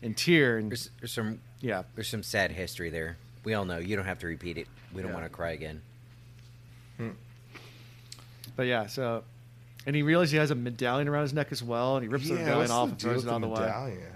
[0.00, 3.18] in Tear, and there's, there's some yeah, there's some sad history there.
[3.44, 3.78] We all know.
[3.78, 4.66] You don't have to repeat it.
[4.94, 5.14] We don't Yeah.
[5.18, 5.82] want to cry again.
[8.56, 9.22] But yeah, so.
[9.86, 12.24] And he realizes he has a medallion around his neck as well, and he rips
[12.28, 13.60] the Yeah, medallion what's off the and deal throws with it out the of the
[13.60, 13.66] way.
[13.66, 14.12] medallion?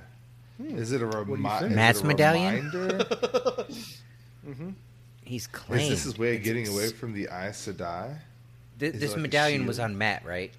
[0.56, 0.78] Hmm.
[0.78, 1.64] Is it a do you reminder?
[1.66, 1.76] think?
[1.76, 2.70] Mat's medallion?
[2.72, 3.64] Reminder?
[4.46, 4.70] Mm-hmm.
[5.22, 5.92] He's Is claimed.
[5.92, 8.16] this his way of It's- getting it's- away from the Aes Sedai?
[8.78, 9.90] Th- Is this like a medallion was shield?
[9.90, 10.52] on Mat, right?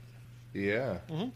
[0.53, 0.99] Yeah.
[1.09, 1.29] Mm-hmm.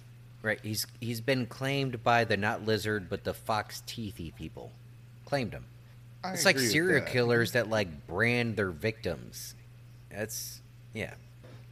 [0.44, 0.60] Right.
[0.62, 4.72] He's he's been claimed by the not lizard but the fox teethy people.
[5.26, 5.66] Claimed him.
[6.24, 7.10] I It's like agree with serial that.
[7.12, 9.56] killers that like brand their victims.
[10.12, 10.62] That's
[10.94, 11.16] yeah.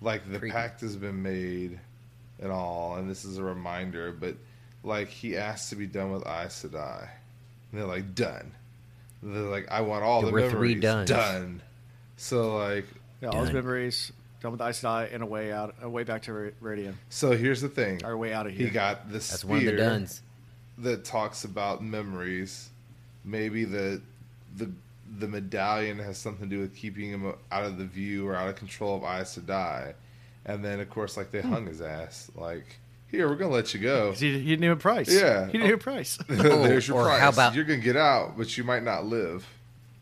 [0.03, 0.51] Like the Creepy.
[0.53, 1.79] pact has been made
[2.39, 4.35] and all, and this is a reminder, but
[4.83, 7.07] like he asked to be done with Aes Sedai.
[7.71, 8.51] And they're like, done.
[9.23, 11.09] They're like, I want all There the were memories dones.
[11.09, 11.61] done.
[12.17, 12.85] So like
[13.21, 13.55] Yeah, all his Done.
[13.55, 14.11] memories
[14.41, 17.31] done with Aes Sedai and a way out, a way back to Ra- Rhuidean, so
[17.31, 18.03] here's the thing.
[18.03, 18.67] our way out of here.
[18.67, 20.21] He got the That's spear one of the duns.
[20.79, 22.69] that talks about memories.
[23.23, 24.01] Maybe the
[24.57, 24.69] the
[25.19, 28.49] the medallion has something to do with keeping him out of the view or out
[28.49, 29.93] of control of Aes Sedai.
[30.45, 31.51] And then of course like they Hmm.
[31.53, 32.31] hung his ass.
[32.35, 32.65] Like,
[33.11, 34.11] here, we're gonna let you go.
[34.13, 35.07] he, he didn't have a price.
[35.13, 35.45] Yeah.
[35.45, 36.17] he didn't have a price.
[36.27, 37.19] There's your or price.
[37.21, 39.47] how about- You're gonna get out, but you might not live.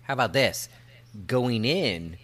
[0.04, 0.70] How about this?
[1.28, 2.18] Going in,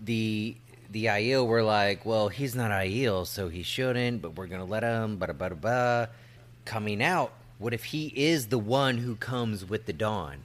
[0.00, 0.56] the
[0.90, 4.82] the Aiel were like, well, he's not Aiel, so he shouldn't, but we're gonna let
[4.82, 5.18] him.
[5.18, 6.10] Bada bada ba.
[6.64, 10.38] Coming out, what if he is the one who comes with the dawn?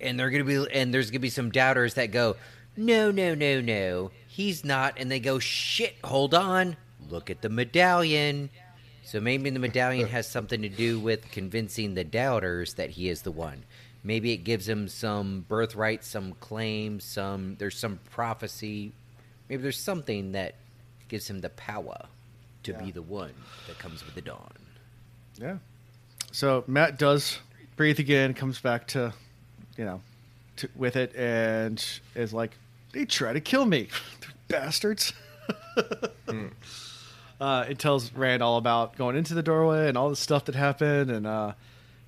[0.00, 2.36] And they're gonna be, and there's gonna be some doubters that go,
[2.76, 4.94] no, no, no, no, he's not.
[4.98, 6.76] And they go, shit, hold on,
[7.08, 8.50] look at the medallion.
[9.04, 13.22] So maybe the medallion has something to do with convincing the doubters that he is
[13.22, 13.62] the one.
[14.02, 18.92] Maybe it gives him some birthright, some claim, some there's some prophecy.
[19.48, 20.56] Maybe there's something that
[21.08, 22.06] gives him the power
[22.64, 22.82] to Yeah.
[22.82, 23.32] be the one
[23.68, 24.52] that comes with the dawn.
[25.40, 25.58] yeah.
[26.32, 27.38] So Mat does
[27.76, 29.14] breathe again, comes back to,
[29.76, 30.00] you know,
[30.56, 31.84] to, with it, and
[32.14, 32.52] is like,
[32.92, 33.88] "They try to kill me,
[34.48, 35.12] bastards."
[37.40, 40.54] uh, it tells Rand all about going into the doorway and all the stuff that
[40.54, 41.52] happened, and uh,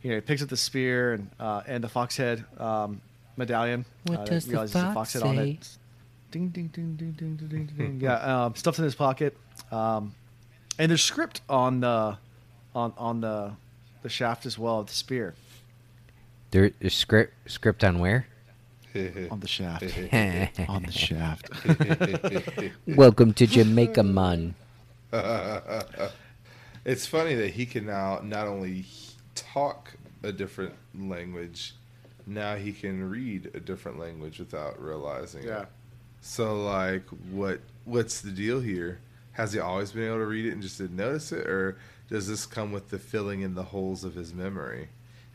[0.02, 3.00] you know, he picks up the spear and uh, and the fox head um,
[3.36, 3.84] medallion.
[4.04, 5.50] What uh, does the realizes there's a fox head on say?
[5.50, 5.68] it.
[6.30, 7.66] Ding ding ding ding ding ding ding.
[7.76, 8.00] ding.
[8.00, 9.36] yeah, um, stuff's in his pocket,
[9.70, 10.14] um,
[10.78, 12.18] and there's script on the
[12.74, 13.52] on on the
[14.02, 15.34] the shaft as well of the spear
[16.50, 18.26] There uh, is script script on where?
[19.30, 19.82] on the shaft
[20.68, 21.50] on the shaft.
[22.86, 24.54] Welcome to Jamaica, man.
[26.84, 28.86] it's funny that he can now not only
[29.34, 29.92] talk
[30.22, 31.74] a different language,
[32.26, 35.62] now he can read a different language without realizing Yeah.
[35.62, 35.68] it.
[36.22, 39.00] So like what what's the deal here?
[39.32, 42.26] Has he always been able to read it and just didn't notice it or does
[42.26, 44.88] this come with the filling in the holes of his memory?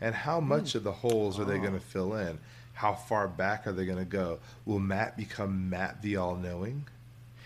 [0.03, 0.79] And how much hmm.
[0.79, 1.89] of the holes are they going to oh.
[1.89, 2.37] fill in?
[2.73, 4.39] How far back are they going to go?
[4.65, 6.85] Will Mat become Mat the All Knowing?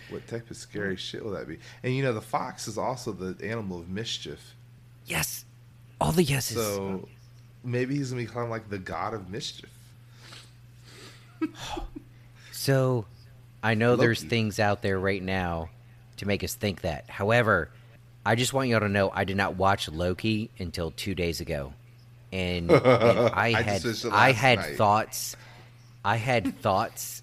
[0.09, 0.99] What type of scary hmm.
[0.99, 1.59] shit will that be?
[1.83, 4.55] And you know, the fox is also the animal of mischief.
[5.05, 5.45] Yes,
[6.01, 6.57] all the yeses.
[6.57, 7.07] So
[7.63, 9.71] maybe he's going to become like the god of mischief.
[12.57, 13.05] So,
[13.63, 15.69] I know there's things out there right now
[16.17, 17.07] to make us think that.
[17.07, 17.69] However,
[18.25, 21.73] I just want y'all to know I did not watch Loki until two days ago,
[22.31, 24.75] and, and I I had finished I had night.
[24.77, 25.35] thoughts.
[26.03, 27.21] I had thoughts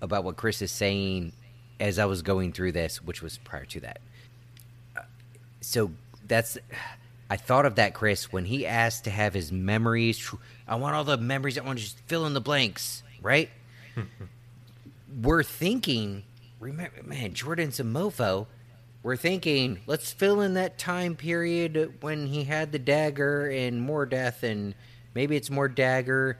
[0.00, 1.32] about what Chris is saying
[1.78, 4.00] as I was going through this, which was prior to that.
[4.96, 5.00] Uh,
[5.60, 5.90] So
[6.26, 6.58] that's
[7.28, 10.32] I thought of that Chris when he asked to have his memories.
[10.66, 11.58] I want all the memories.
[11.58, 13.50] I want to just fill in the blanks, right?
[15.22, 16.22] we're thinking,
[16.58, 18.46] remember, man, Jordan's a mofo.
[19.02, 24.04] We're thinking, let's fill in that time period when he had the dagger and more
[24.04, 24.74] death, and
[25.14, 26.38] maybe it's more dagger,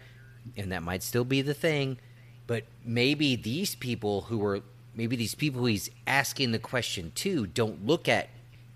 [0.59, 1.99] and that might still be the thing.
[2.47, 4.61] But maybe these people who were
[4.95, 8.29] maybe these people he's asking the question to don't look at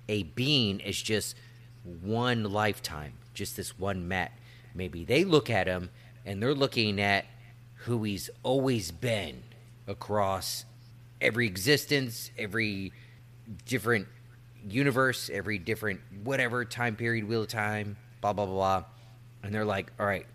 [0.09, 1.37] a being as just
[2.01, 4.33] one lifetime, just this one Mat.
[4.75, 5.91] Maybe they look at him
[6.25, 7.27] and they're looking at
[7.85, 9.43] who he's always been
[9.87, 10.65] across
[11.21, 12.93] every existence, every
[13.67, 14.09] different
[14.69, 18.85] universe, every different whatever time period, wheel of time, blah blah blah.
[19.43, 20.27] And they're like, all right,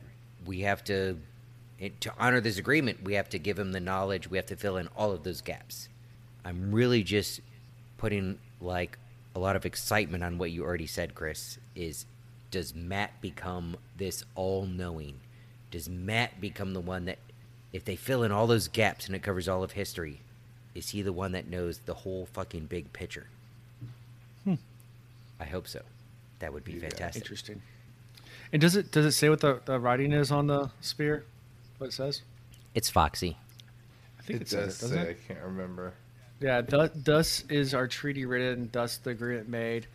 [0.45, 1.17] we have to
[2.01, 3.03] to honor this agreement.
[3.03, 4.29] We have to give him the knowledge.
[4.29, 5.89] We have to fill in all of those gaps.
[6.43, 7.41] I'm really just
[7.97, 8.97] putting like
[9.35, 11.57] a lot of excitement on what you already said, Chris.
[11.75, 12.05] Is
[12.51, 15.19] does Mat become this all-knowing?
[15.71, 17.19] Does Mat become the one that,
[17.71, 20.21] if they fill in all those gaps and it covers all of history,
[20.79, 23.27] is he the one that knows the whole fucking big picture?
[25.41, 25.81] I hope so.
[26.39, 27.23] That would be Yeah, fantastic.
[27.23, 27.61] Interesting.
[28.51, 31.23] And does it does it say what the, the writing is on the spear?
[31.77, 32.23] What it says?
[32.75, 33.37] It's Foxy.
[34.19, 35.01] I think It it, says does it, say.
[35.11, 35.17] it?
[35.23, 35.93] I can't remember.
[36.41, 39.87] Yeah, thus, thus is our treaty written, thus the agreement made.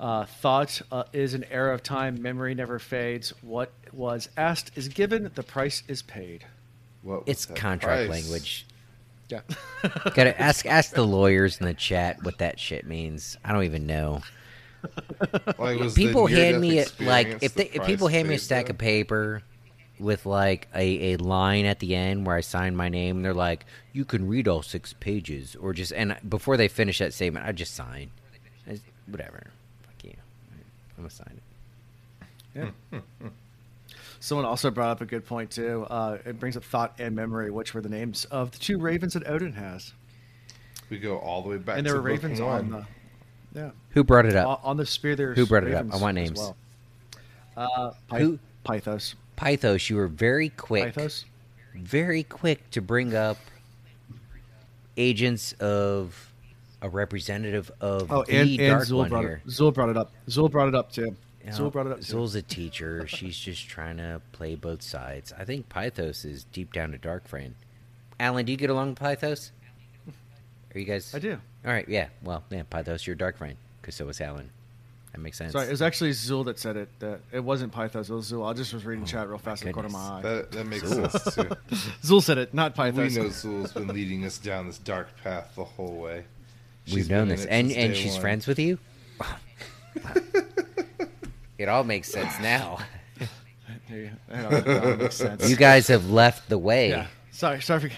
[0.00, 3.32] Uh, thought uh, is an era of time, memory never fades.
[3.42, 6.44] What was asked is given, the price is paid.
[7.02, 8.08] What It's contract price?
[8.08, 8.66] language.
[9.28, 9.40] Yeah.
[10.14, 13.36] Gotta ask ask the lawyers in the chat what that shit means.
[13.44, 14.22] I don't even know.
[15.58, 18.34] Like, was people hand me it like experience if the they if people hand me
[18.34, 18.70] a stack though?
[18.72, 19.42] of paper
[19.98, 23.32] with like a, a line at the end where I sign my name and they're
[23.32, 27.46] like, You can read all six pages or just and before they finish that statement
[27.46, 28.10] I just sign.
[28.66, 29.44] I just- whatever.
[29.82, 30.16] Fuck you.
[30.98, 31.40] I'm gonna sign
[32.54, 32.72] it.
[32.92, 33.00] Yeah.
[34.24, 35.86] Someone also brought up a good point too.
[35.90, 39.12] Uh, it brings up thought and memory, which were the names of the two ravens
[39.12, 39.92] that Odin has,
[40.88, 42.48] We go all the way back and to there were ravens one.
[42.48, 42.86] on the
[43.60, 44.60] yeah Who brought it on, up?
[44.64, 45.14] on the spear.
[45.14, 45.92] There's Who brought it up?
[45.92, 46.38] I want names.
[46.38, 46.56] Well.
[47.54, 48.38] Uh, Pyth- Who?
[48.64, 49.14] Pythos.
[49.36, 50.94] Pythos, you were very quick.
[50.94, 51.24] Pythos.
[51.74, 53.36] very quick to bring up
[54.96, 56.32] agents of
[56.80, 59.42] a representative of Oh, the and, and Dark Zul One brought here.
[59.44, 59.50] it.
[59.50, 60.12] Zul brought it up.
[60.28, 61.14] Zul brought it up too.
[61.44, 62.14] You know, Zul brought it up too.
[62.16, 63.06] Zul's a teacher.
[63.06, 65.32] She's just trying to play both sides.
[65.38, 67.54] I think Pythos is deep down a dark friend.
[68.18, 69.50] Alan, do you get along with Pythos?
[70.74, 71.14] Are you guys?
[71.14, 71.38] I do.
[71.64, 72.08] All right, yeah.
[72.22, 74.50] Well, yeah, Pythos, you're a dark friend, because so was Alan.
[75.12, 75.52] That makes sense.
[75.52, 76.88] Sorry, it was actually Zul that said it.
[76.98, 78.10] That it wasn't Pythos.
[78.10, 78.48] It was Zul.
[78.48, 80.20] I just was reading oh chat real fast in the corner of my eye.
[80.22, 81.08] That, that makes Cool.
[81.08, 81.42] sense too.
[82.02, 82.94] Zul said it, not Pythos.
[82.96, 83.16] we Pythos.
[83.16, 86.24] know Zul's been leading us down this dark path the whole way.
[86.92, 88.20] We've known this, and and she's one.
[88.22, 88.78] friends with you.
[91.58, 92.78] it all makes sense now.
[93.88, 94.48] You go.
[94.48, 95.48] That- that makes sense.
[95.48, 96.90] You guys have left the way.
[96.90, 97.06] Yeah.
[97.30, 97.60] Sorry.
[97.62, 97.80] Sorry.
[97.80, 97.90] For...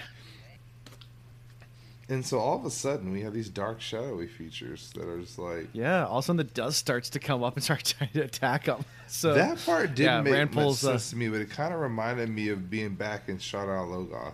[2.09, 5.37] And so all of a sudden we have these dark shadowy features that are just
[5.37, 6.05] like Yeah.
[6.05, 8.65] All of a sudden, the dust starts to come up and start trying to attack
[8.65, 8.85] them.
[9.07, 11.49] So that part didn't yeah, make Rand much pulls, uh, sense to me, but it
[11.49, 14.33] kind of reminded me of being back in Shadar Logoth.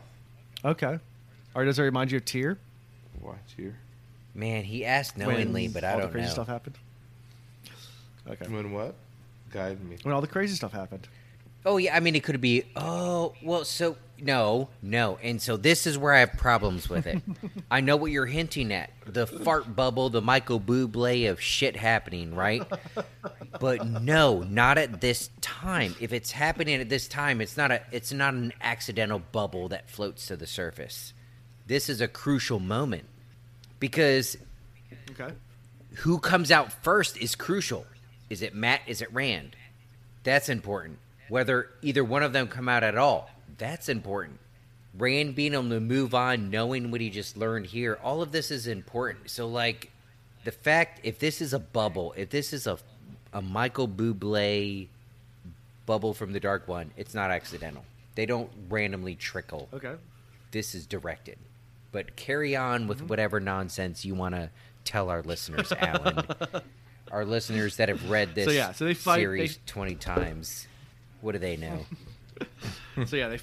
[0.64, 1.00] Okay.
[1.56, 2.58] Or does it remind you of Tear?
[3.20, 3.78] What here?
[4.36, 6.34] Man, he asked knowingly, When but I all don't the crazy know.
[6.34, 6.78] stuff happened.
[8.30, 8.48] Okay.
[8.48, 8.96] When what?
[9.54, 9.98] Guide me.
[10.04, 11.08] When all the crazy stuff happened.
[11.66, 12.64] Oh yeah, I mean it could be.
[12.76, 17.22] Oh well, so no, no, and so this is where I have problems with it.
[17.72, 22.36] I know what you're hinting at: the fart bubble, the Michael Bublé of shit happening,
[22.36, 22.64] right?
[23.62, 25.96] But no, not at this time.
[26.02, 27.82] If it's happening at this time, it's not a.
[27.92, 31.14] It's not an accidental bubble that floats to the surface.
[31.68, 33.06] This is a crucial moment
[33.80, 34.36] because
[35.12, 35.34] Okay.
[35.98, 37.86] who comes out first is crucial.
[38.34, 38.82] Is it Mat?
[38.88, 39.56] Is it Rand?
[40.24, 40.98] That's important.
[41.30, 44.40] Whether either one of them come out at all, that's important.
[44.98, 48.52] Rand being able to move on, knowing what he just learned here, all of this
[48.52, 49.30] is important.
[49.30, 49.92] So, like,
[50.44, 52.78] the fact if this is a bubble, if this is a
[53.32, 54.88] a Michael Bublé
[55.86, 57.84] bubble from the Dark One, it's not accidental.
[58.16, 59.96] They don't randomly trickle Okay.
[60.52, 61.38] this is directed.
[61.92, 62.90] But carry on Mm-hmm.
[62.90, 64.50] with whatever nonsense you want to
[64.84, 66.26] tell our listeners, Alan.
[67.14, 70.68] our listeners that have read this So, yeah, so they fight- series they- 20 times.
[71.22, 71.86] What do they know?
[73.06, 73.40] so yeah, they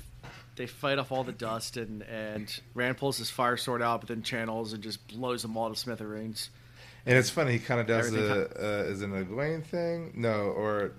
[0.56, 4.08] they fight off all the dust and and Rand pulls his fire sword out, but
[4.08, 6.50] then channels and just blows them all to smithereens.
[7.06, 10.12] And it's funny, he kind of does Everything the uh, is it an Egwene thing?
[10.14, 10.92] No, or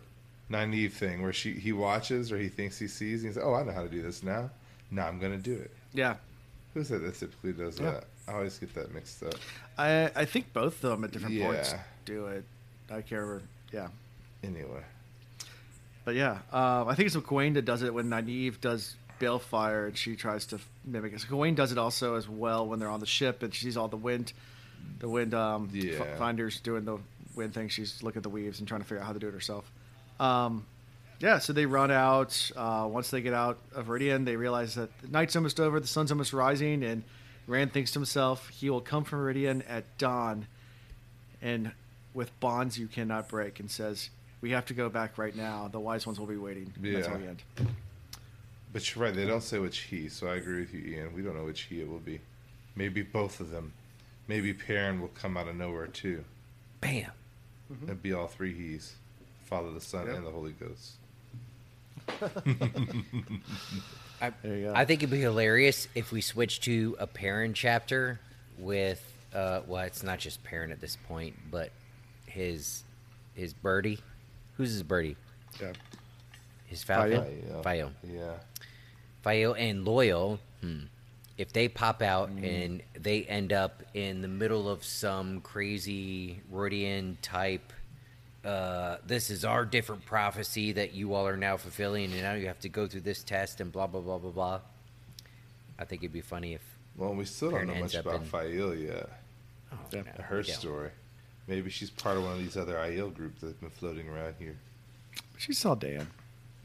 [0.50, 3.22] Nynaeve thing where she he watches or he thinks he sees.
[3.24, 4.50] And he's like, oh, I know how to do this now.
[4.90, 5.70] Now I'm gonna do it.
[5.94, 6.16] Yeah.
[6.74, 7.92] Who's that that typically does Yeah.
[7.92, 8.04] that?
[8.28, 9.36] I always get that mixed up.
[9.78, 11.76] I I think both of them at different points
[12.06, 12.44] do it.
[12.92, 13.44] I can't remember.
[13.72, 13.88] Yeah.
[14.44, 14.82] Anyway,
[16.04, 19.98] But yeah, um, I think it's Gawain that does it when Nynaeve does Balefire and
[19.98, 21.22] she tries to mimic it.
[21.22, 23.78] So Gawain does it also as well when they're on the ship and she sees
[23.78, 24.34] all the wind,
[25.00, 26.16] the wind um, f- Yeah.
[26.18, 26.98] finders doing the
[27.36, 27.70] wind thing.
[27.70, 29.72] She's looking at the weaves and trying to figure out how to do it herself.
[30.20, 30.66] Um,
[31.20, 32.52] yeah, so they run out.
[32.58, 35.86] Uh, once they get out of Rhuidean, they realize that the night's almost over, the
[35.88, 37.04] sun's almost rising, and
[37.46, 40.48] Rand thinks to himself, he will come from Rhuidean at dawn
[41.44, 41.72] and
[42.14, 44.10] with bonds you cannot break and says,
[44.42, 45.68] We have to go back right now.
[45.72, 46.72] The wise ones will be waiting.
[46.76, 47.14] And That's Yeah.
[47.14, 47.44] how we end.
[48.74, 51.14] But you're right, they don't say which he, so I agree with you, Ian.
[51.14, 52.22] We don't know which he it will be.
[52.76, 53.74] Maybe both of them.
[54.28, 56.24] Maybe Perrin will come out of nowhere too.
[56.80, 57.12] Bam.
[57.88, 58.96] And be all three he's.
[59.46, 60.16] Father, the Son, Yep.
[60.18, 60.94] and the Holy Ghost.
[64.22, 64.74] I, There you go.
[64.76, 68.20] I think it'd be hilarious if we switch to a Perrin chapter
[68.58, 69.02] with,
[69.34, 71.72] uh, well, it's not just Perrin at this point, but
[72.32, 72.84] his
[73.34, 74.00] his birdie.
[74.58, 75.16] Who's his birdie?
[75.60, 75.74] Yeah.
[76.66, 77.24] His falcon.
[77.24, 77.62] Faile.
[77.64, 77.92] Faile.
[78.04, 78.34] Yeah.
[79.24, 80.40] Faile and Loial.
[80.62, 80.80] Hmm.
[81.38, 87.16] If they pop out and they end up in the middle of some crazy Rhuidean
[87.24, 87.74] type,
[88.46, 92.46] uh, this is our different prophecy that you all are now fulfilling, and now you
[92.48, 94.60] have to go through this test and blah blah blah blah blah.
[95.80, 96.62] I think it'd be funny if
[96.96, 99.10] Well, we still don't Perrin know much about in- Faile yet.
[99.74, 100.02] oh, Yeah.
[100.20, 100.92] no, Her story.
[101.48, 104.56] Maybe she's part of one of these other Aiel groups that's been floating around here.
[105.38, 106.08] She saw Dan.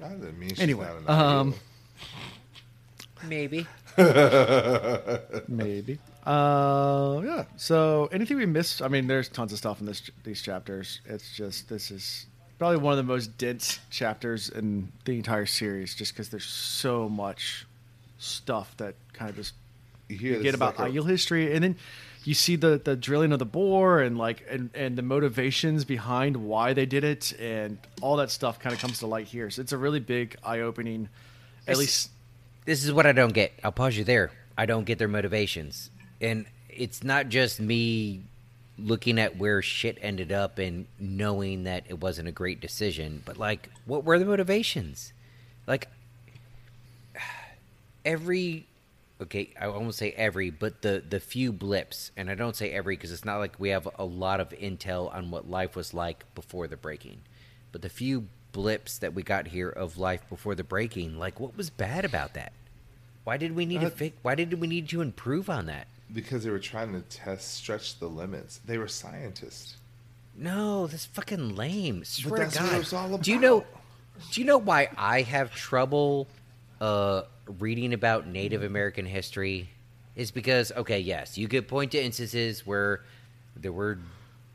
[0.05, 1.55] I didn't mean she's Anyway, not an um,
[3.27, 3.67] Maybe.
[5.49, 5.99] Maybe.
[6.25, 7.45] Uh, yeah.
[7.57, 8.83] So, anything we missed?
[8.83, 11.01] I mean, there's tons of stuff in this these chapters.
[11.07, 12.27] It's just this is
[12.59, 17.09] probably one of the most dense chapters in the entire series, just because there's so
[17.09, 17.67] much
[18.19, 19.55] stuff that kind of just
[20.09, 21.77] You hear you this get is about like a- Aiel history, and then
[22.27, 26.37] you see the the drilling of the bore and like and and the motivations behind
[26.37, 29.49] why they did it, and all that stuff kind of comes to light here.
[29.51, 31.09] So it's a really big eye opening.
[31.69, 32.11] At least
[32.65, 33.53] This is what I don't get.
[33.63, 34.31] I'll pause you there.
[34.59, 35.91] I don't get their motivations.
[36.21, 38.23] And it's not just me
[38.79, 43.37] looking at where shit ended up and knowing that it wasn't a great decision, but
[43.39, 45.13] like, what were the motivations?
[45.67, 45.89] Like,
[48.05, 48.67] every.
[49.21, 52.97] Okay, I won't say every, but the the few blips, and I don't say every
[52.97, 56.25] because it's not like we have a lot of intel on what life was like
[56.35, 57.23] before the breaking.
[57.73, 61.57] But the few blips that we got here of life before the breaking, like what
[61.57, 62.53] was bad about that?
[63.25, 64.17] Why did we need to Uh, fix?
[64.23, 65.87] Why did we need to improve on that?
[66.13, 68.61] because they were trying to test, stretch the limits.
[68.65, 69.77] They were scientists.
[70.37, 72.05] No, that's fucking lame.
[72.05, 73.65] Swear that's to what it was all Do you know?
[74.31, 76.29] Do you know why I have trouble
[76.81, 77.23] uh,
[77.59, 79.71] reading about Native American history?
[80.15, 83.03] Is because okay, yes, you could point to instances where
[83.55, 83.99] there were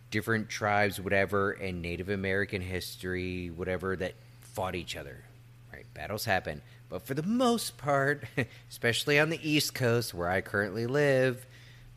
[0.09, 5.23] different tribes, whatever, and Native American history, whatever, that fought each other.
[5.71, 8.25] Right, battles happen, but for the most part,
[8.69, 11.45] especially on the East Coast where I currently live,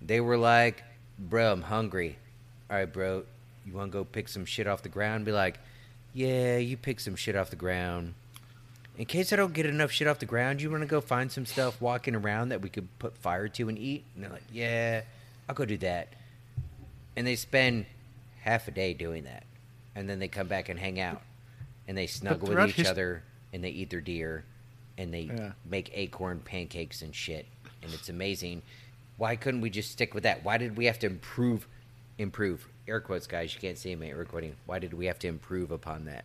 [0.00, 0.84] they were like,
[1.18, 2.18] "Bro, I'm hungry.
[2.70, 3.24] All right, bro,
[3.66, 5.58] you want to go pick some shit off the ground?" Be like,
[6.12, 8.14] "Yeah, you pick some shit off the ground."
[8.96, 11.30] In case I don't get enough shit off the ground, you want to go find
[11.32, 14.04] some stuff walking around that we could put fire to and eat?
[14.14, 15.02] And they're like, "Yeah,
[15.48, 16.08] I'll go do that."
[17.16, 17.86] And they spend
[18.42, 19.44] half a day doing that,
[19.96, 21.22] and then they come back and hang out,
[21.88, 23.22] and they snuggle with each his- other,
[23.52, 24.44] and they eat their deer,
[24.96, 25.52] and they Yeah.
[25.64, 27.46] make acorn pancakes and shit,
[27.82, 28.62] and it's amazing.
[29.16, 30.44] Why couldn't we just stick with that?
[30.44, 31.66] Why did we have to improve?
[32.16, 33.54] Improve air quotes, guys.
[33.54, 34.54] You can't see me recording.
[34.66, 36.24] Why did we have to improve upon that?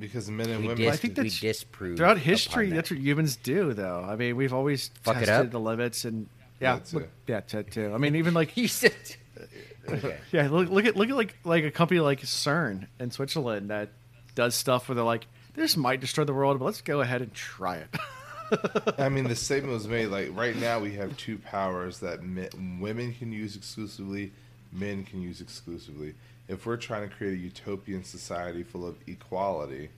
[0.00, 0.88] Because men and We, women.
[0.88, 2.74] I dis- think we that's- disprove throughout history, that.
[2.76, 4.02] that's what humans do, though.
[4.08, 5.50] I mean, we've always Fuck it tested up?
[5.52, 6.26] the limits, and
[6.60, 6.96] yeah, That too.
[6.98, 7.92] look- yeah, that too.
[7.94, 8.94] I mean, even like you said.
[9.88, 10.18] Okay.
[10.30, 13.88] yeah, look, look at look at like like a company like CERN in Switzerland that
[14.34, 17.32] does stuff where they're like, this might destroy the world, but let's go ahead and
[17.34, 18.94] try it.
[18.98, 22.78] I mean, the statement was made like right now we have two powers that men,
[22.80, 24.32] women can use exclusively,
[24.70, 26.14] men can use exclusively.
[26.50, 29.88] If we're trying to create a utopian society full of equality,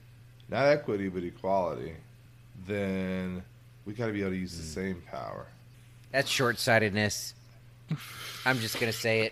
[0.49, 1.93] not equity but equality,
[2.67, 3.41] then
[3.85, 4.85] we got to be able to use the mm.
[4.85, 5.47] same power.
[6.11, 7.33] That's short sightedness.
[8.45, 9.31] I'm just going to say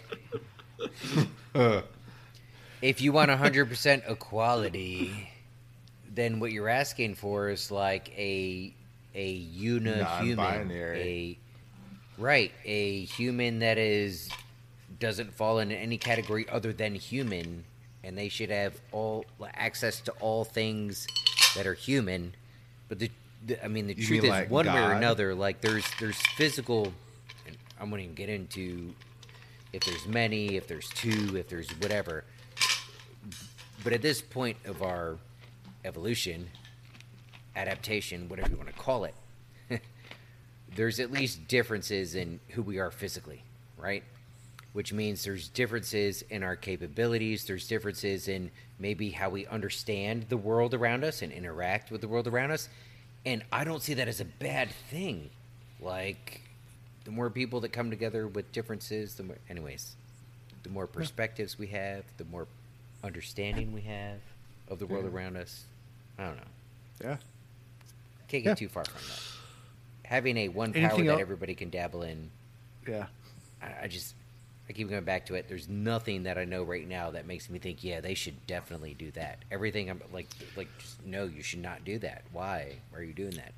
[1.53, 1.83] it.
[2.81, 5.29] if you want 100% equality,
[6.11, 8.73] then what you're asking for is like a
[9.13, 11.37] a unihuman, A,
[12.17, 12.51] right.
[12.65, 14.29] A human that is
[15.01, 17.65] doesn't fall into any category other than human,
[18.03, 19.25] and they should have all
[19.55, 21.05] access to all things
[21.55, 22.33] that are human.
[22.87, 23.11] But the,
[23.45, 25.85] the I mean, the You truth mean is, like one way or another, like there's
[25.99, 26.93] there's physical.
[27.45, 28.93] And I won't even get into
[29.73, 32.23] if there's many, if there's two, if there's whatever.
[33.83, 35.17] But at this point of our
[35.83, 36.47] evolution,
[37.55, 39.15] adaptation, whatever you want to call it,
[40.75, 43.43] there's at least differences in who we are physically,
[43.77, 44.03] right?
[44.73, 50.37] Which means there's differences in our capabilities, there's differences in maybe how we understand the
[50.37, 52.69] world around us and interact with the world around us.
[53.25, 55.29] And I don't see that as a bad thing.
[55.81, 56.41] Like,
[57.03, 59.93] the more people that come together with differences, the more, anyways,
[60.63, 62.47] the more perspectives we have, the more
[63.03, 64.19] understanding we have
[64.69, 65.11] of the world Yeah.
[65.11, 65.65] around us.
[66.17, 66.43] I don't know.
[67.01, 67.17] Yeah.
[68.29, 68.55] Can't get Yeah.
[68.55, 70.07] too far from that.
[70.09, 72.29] Having a one power that el- everybody can dabble in,
[72.87, 73.07] Yeah.
[73.61, 74.15] I, I just,
[74.71, 75.47] I keep going back to it.
[75.49, 78.93] There's nothing that I know right now that makes me think, yeah, they should definitely
[78.93, 79.39] do that.
[79.51, 82.23] Everything I'm like, like, just, no, you should not do that.
[82.31, 82.77] Why?
[82.95, 83.51] Are you doing that?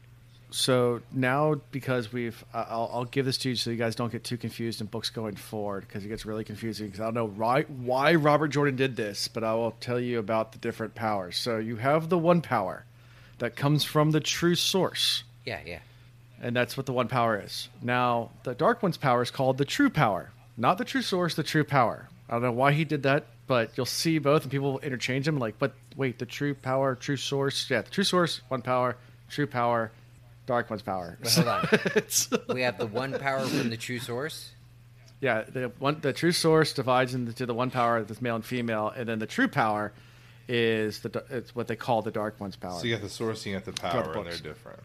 [0.49, 4.23] So now, because we've, I'll, I'll give this to you so you guys don't get
[4.23, 6.88] too confused in books going forward because it gets really confusing.
[6.88, 10.18] Because I don't know why, why Robert Jordan did this, but I will tell you
[10.18, 11.38] about the different powers.
[11.38, 12.85] So you have the one power
[13.38, 15.80] that comes from the true source, Yeah, yeah.
[16.41, 17.69] and that's what the one power is.
[17.84, 21.43] Now, the Dark One's power is called the true power, not the true source, the
[21.43, 22.09] true power.
[22.30, 25.38] I don't know why he did that, but you'll see both, and people interchange them.
[25.39, 28.95] Like, but wait, the true power, true source, yeah, the true source, one power,
[29.30, 29.91] true power,
[30.45, 31.17] Dark One's power.
[31.21, 31.67] But hold on.
[32.55, 34.51] We have the one power from the true source.
[35.21, 38.91] yeah, the one the true source divides into the one power that's male and female,
[38.95, 39.91] and then the true power
[40.47, 42.80] is the it's what they call the Dark One's power.
[42.80, 44.80] So you got the source, you got the power, the and they're different.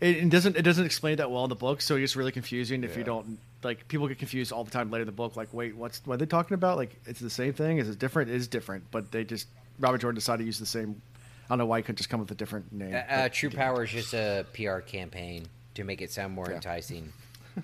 [0.00, 2.32] It, it doesn't it doesn't explain that well in the book, so it gets really
[2.32, 3.86] confusing if you don't like.
[3.88, 5.36] People get confused all the time later in the book.
[5.36, 6.76] Like, wait, what's what are they talking about?
[6.76, 7.78] Like, it's the same thing.
[7.78, 8.30] Is it different?
[8.30, 9.48] It is different, but they just
[9.78, 11.00] Robert Jordan decided to use the same.
[11.44, 12.94] I don't know why he couldn't just come with a different name.
[12.94, 16.56] Uh, uh, true power is just a PR campaign to make it sound more Yeah.
[16.56, 17.12] enticing.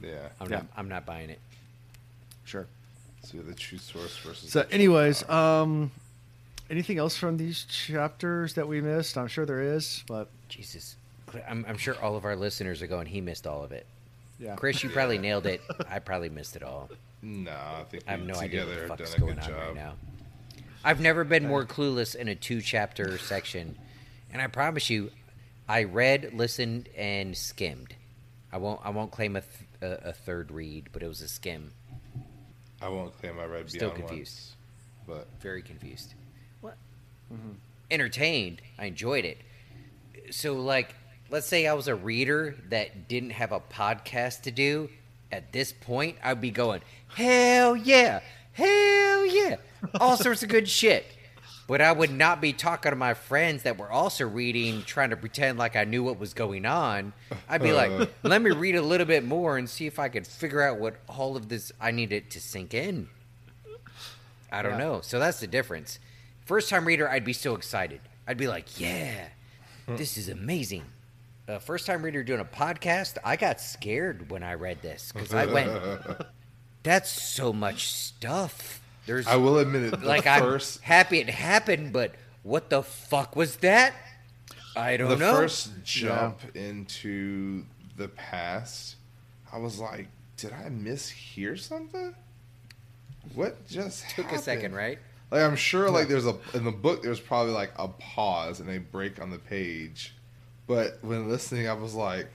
[0.00, 0.28] Yeah.
[0.40, 0.56] I'm Yeah.
[0.58, 0.66] not.
[0.76, 1.40] I'm not buying it.
[2.44, 2.66] Sure.
[3.24, 4.52] So the true source versus.
[4.52, 5.62] So, anyways, power.
[5.62, 5.90] um,
[6.70, 9.16] anything else from these chapters that we missed?
[9.18, 10.96] I'm sure there is, but Jesus,
[11.48, 13.06] I'm, I'm sure all of our listeners are going.
[13.06, 13.86] He missed all of it.
[14.38, 14.54] yeah.
[14.56, 15.60] Chris, you probably nailed it.
[15.90, 16.88] I probably missed it all.
[17.22, 19.52] no, I think I have we no idea what together the have fuck's going on
[19.52, 19.94] right now.
[20.84, 23.76] I've never been more clueless in a two-chapter section,
[24.32, 25.10] and I promise you,
[25.68, 27.94] I read, listened, and skimmed.
[28.52, 28.80] I won't.
[28.84, 29.64] I won't claim a, th-
[30.04, 31.72] a, a third read, but it was a skim.
[32.80, 34.54] I won't claim I read Still beyond confused.
[35.08, 36.14] once, but Very confused.
[36.60, 36.76] What?
[37.32, 37.52] Mm-hmm.
[37.90, 38.62] Entertained.
[38.78, 39.38] I enjoyed it.
[40.30, 40.94] So, like,
[41.30, 44.88] let's say I was a reader that didn't have a podcast to do.
[45.32, 48.20] At this point, I'd be going, hell yeah,
[48.52, 49.56] hell yeah,
[50.00, 51.04] all sorts of good shit.
[51.68, 55.16] But I would not be talking to my friends that were also reading, trying to
[55.16, 57.12] pretend like I knew what was going on.
[57.48, 58.06] I'd be like, uh.
[58.22, 60.94] let me read a little bit more and see if I could figure out what
[61.08, 63.08] all of this I needed to sink in.
[64.52, 64.78] I don't Yeah.
[64.78, 65.00] know.
[65.00, 65.98] So that's the difference.
[66.44, 68.00] First time reader, I'd be so excited.
[68.28, 69.26] I'd be like, yeah,
[69.88, 70.84] this is amazing.
[71.48, 75.32] Uh, first time reader doing a podcast, I got scared when I read this because
[75.32, 75.70] I went,
[76.82, 78.80] that's so much stuff.
[79.06, 80.00] There's I will admit it.
[80.00, 83.94] The like first, I'm happy it happened, but what the fuck was that?
[84.74, 85.16] I don't know.
[85.16, 87.64] the first jump into
[87.96, 88.96] the past,
[89.52, 92.14] I was like, did I mishear something?
[93.34, 94.98] What just Took a second, right?
[95.30, 98.70] Like I'm sure, like there's a in the book, there's probably like a pause and
[98.70, 100.14] a break on the page,
[100.66, 102.28] but when listening, I was like,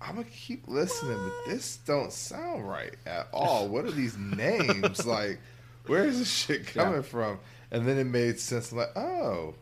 [0.00, 3.68] I'm gonna keep listening, but this don't sound right at all.
[3.68, 5.06] What are these names?
[5.06, 5.38] like,
[5.86, 7.02] where is this shit coming Yeah.
[7.02, 7.38] from?
[7.70, 8.72] And then it made sense.
[8.72, 9.54] I'm like, oh,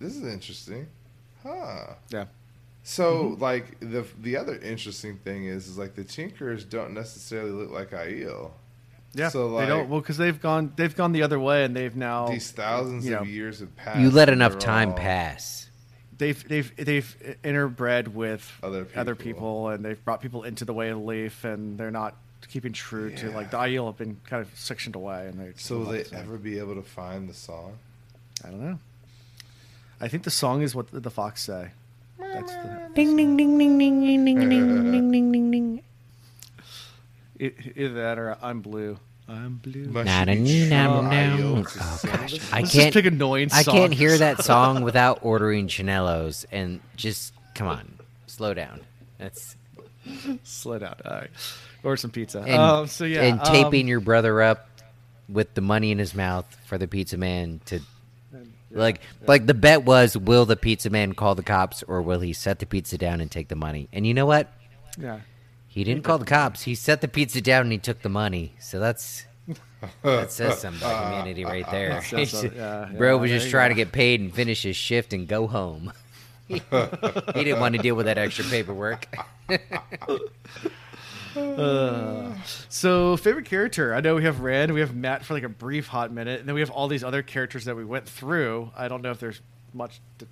[0.00, 0.86] this is interesting,
[1.42, 1.94] huh?
[2.10, 2.26] Yeah.
[2.82, 3.42] So mm-hmm.
[3.42, 7.90] like the the other interesting thing is is like the Tinkers don't necessarily look like
[7.90, 8.52] Aiel.
[9.12, 9.28] Yeah.
[9.30, 11.96] So like they don't well because they've gone they've gone the other way and they've
[11.96, 14.00] now these thousands you know, of years have passed.
[14.00, 15.68] You let enough time all- pass.
[16.18, 19.32] They've they've they've interbred with Other other people.
[19.34, 22.14] people and they've brought people into the way of leaf and they're not
[22.48, 25.78] keeping true to like the ideal have been kind of sectioned away and they So
[25.78, 27.76] will they ever be able to find the song?
[28.44, 28.78] I don't know.
[30.00, 31.70] I think the song is what the fox say.
[32.18, 35.82] That's the Ding ding ding ding ding ding ding ding ding ding ding ding.
[37.40, 38.98] e- either that or I'm blue.
[39.28, 39.86] I'm blue.
[39.86, 41.62] Must Na, you na, be na, true na, Aiel na.
[41.62, 42.32] to Oh, sing gosh.
[42.52, 46.80] I Let's can't- just pick annoying I can't hear that song without ordering Chanellos and
[46.96, 48.80] just come on, slow down.
[49.18, 49.56] That's
[50.44, 51.02] Slid out.
[51.04, 51.30] All right.
[51.82, 52.38] Order some pizza.
[52.40, 54.68] and, um, so yeah, and um, taping your brother up
[55.28, 57.80] with the money in his mouth for the pizza man to
[58.70, 62.32] like like the bet was will the pizza man call the cops or will he
[62.32, 63.88] set the pizza down and take the money?
[63.92, 64.52] And you know what?
[64.98, 65.20] Yeah.
[65.76, 66.62] He didn't call the cops.
[66.62, 68.54] He set the pizza down and he took the money.
[68.58, 69.26] So that's
[70.02, 71.90] that says something about humanity right there.
[71.90, 73.74] That says so- yeah, Bro yeah, was there just trying go.
[73.74, 75.92] to get paid and finish his shift and go home.
[76.48, 79.06] he didn't want to deal with that extra paperwork.
[81.36, 82.34] Uh,
[82.70, 83.94] so favorite character?
[83.94, 86.48] I know we have Red, we have Mat for like a brief hot minute, and
[86.48, 88.70] then we have all these other characters that we went through.
[88.74, 89.42] I don't know if there's
[89.74, 90.00] much.
[90.20, 90.26] To,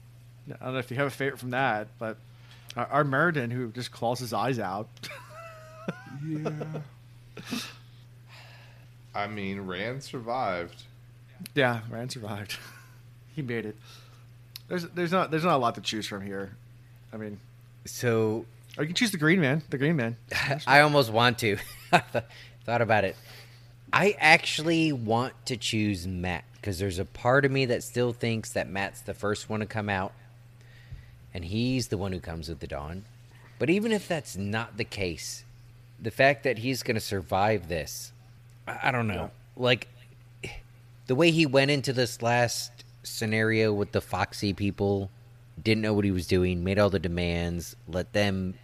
[0.58, 2.16] I don't know if you have a favorite from that, but
[2.74, 4.88] our, our Muradin who just claws his eyes out.
[6.26, 6.50] Yeah.
[9.14, 10.82] I mean, Rand survived.
[11.54, 12.56] Yeah, Rand survived.
[13.34, 13.76] he made it.
[14.68, 16.56] There's there's not there's not a lot to choose from here.
[17.12, 17.38] I mean,
[17.84, 18.46] So
[18.76, 19.62] or you can choose the Green Man.
[19.70, 20.16] The Green Man.
[20.66, 21.56] I almost want to.
[22.64, 23.16] Thought about it.
[23.92, 28.52] I actually want to choose Mat because there's a part of me that still thinks
[28.54, 30.12] that Mat's the first one to come out,
[31.32, 33.04] and he's the one who comes with the dawn.
[33.60, 35.43] But even if that's not the case,
[36.04, 38.12] the fact that he's going to survive this,
[38.68, 39.30] I, I don't know.
[39.56, 39.88] Like
[41.06, 45.10] the way he went into this last scenario with the Foxy people,
[45.62, 48.54] didn't know what he was doing, made all the demands, let them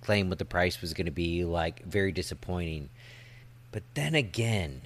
[0.00, 2.90] claim what the price was going to be, like very disappointing.
[3.70, 4.82] But then again,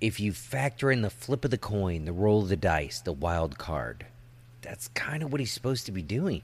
[0.00, 3.12] if you factor in the flip of the coin, the roll of the dice, the
[3.12, 4.06] wild card,
[4.62, 6.42] that's kind of what he's supposed to be doing.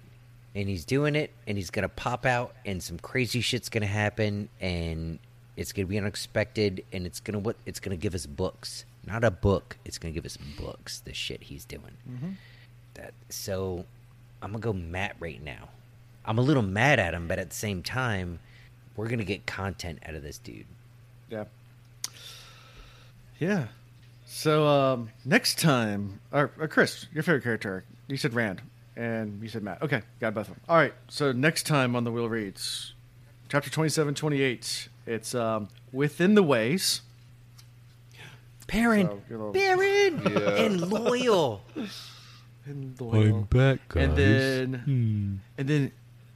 [0.55, 3.83] And he's doing it, and he's going to pop out, and some crazy shit's going
[3.83, 5.19] to happen, and
[5.57, 8.85] it's going to be unexpected, and it's going to what it's to give us books,
[9.05, 9.77] not a book.
[9.85, 11.01] It's going to give us books.
[11.01, 11.97] The shit he's doing.
[12.95, 13.85] That so,
[14.41, 15.69] I'm gonna go Mat right now.
[16.25, 18.39] I'm a little mad at him, but at the same time,
[18.95, 20.67] we're gonna get content out of this dude.
[21.29, 21.45] Yeah.
[23.41, 23.67] Yeah.
[24.27, 28.63] So um, next time, or, or Chris, your favorite character, you said Rand,
[28.97, 29.79] and you said Mat.
[29.83, 30.61] Okay, got both of them.
[30.69, 30.95] All right.
[31.09, 32.95] So next time on the Wheel Reads,
[33.49, 37.01] chapter 27, 28, it's um, Within the Ways.
[38.67, 40.65] Baron, So, your little- Baron, Yeah.
[40.65, 41.61] and Loial.
[42.67, 44.05] And I'm back, guys.
[44.05, 45.35] And then, Hmm.
[45.59, 45.93] and then,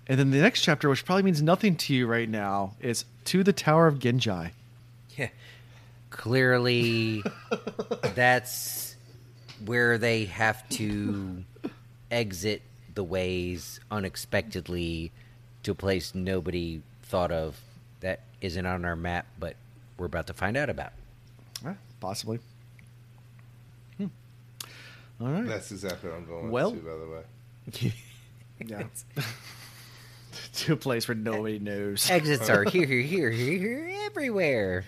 [0.07, 3.43] and then the next chapter, which probably means nothing to you right now, is to
[3.43, 4.51] the Tower of Ghenjei.
[5.17, 5.31] Yeah.
[6.11, 7.23] Clearly,
[8.15, 8.97] that's
[9.65, 11.45] where they have to
[12.11, 12.63] exit
[12.95, 15.13] the ways unexpectedly
[15.63, 17.61] to a place nobody thought of
[18.01, 19.55] that isn't on our map, but
[19.97, 20.93] we're about to find out about.
[21.67, 22.39] Eh, possibly.
[23.97, 24.07] Hmm.
[25.21, 25.47] All right.
[25.47, 27.93] That's exactly what I'm going Well- to, by the way.
[28.67, 28.83] Yeah.
[30.55, 32.11] to a place where nobody knows.
[32.11, 34.85] Exits are here, here, here, here, here, everywhere.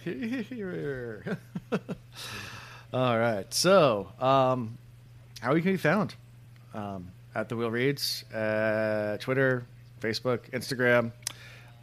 [2.93, 3.53] All right.
[3.55, 4.77] So, um,
[5.41, 6.17] how we can be found?
[6.75, 9.65] Um, at the Wheel Reads, uh, Twitter,
[10.01, 11.13] Facebook, Instagram.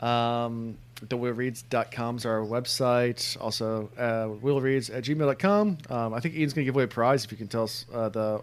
[0.06, 3.40] Um, thewheelreads.com is our website.
[3.42, 5.78] Also, uh, wheelreads at gmail.com.
[5.90, 7.86] Um, I think Ian's going to give away a prize if you can tell us
[7.94, 8.42] uh, the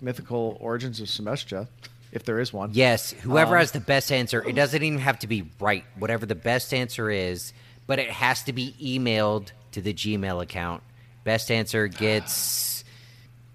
[0.00, 1.66] mythical origins of Someshta,
[2.12, 2.70] if there is one.
[2.72, 5.84] Yes, whoever Um, has the best answer, it doesn't even have to be right.
[5.98, 7.52] Whatever the best answer is,
[7.86, 10.82] but it has to be emailed to the Gmail account.
[11.24, 12.67] Best answer gets.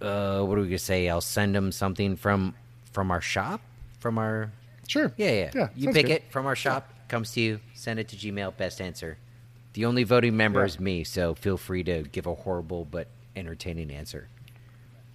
[0.03, 1.07] Uh, what are we gonna say?
[1.09, 2.53] I'll send them something from
[2.91, 3.61] from our shop,
[3.99, 4.51] from our
[4.87, 5.13] Sure.
[5.17, 5.51] yeah yeah.
[5.55, 6.11] Yeah, you pick good.
[6.15, 7.59] it from our shop, comes to you.
[7.73, 8.55] Send it to Gmail.
[8.57, 9.17] Best answer.
[9.73, 10.65] The only voting member Yeah.
[10.67, 14.27] is me, so feel free to give a horrible but entertaining answer.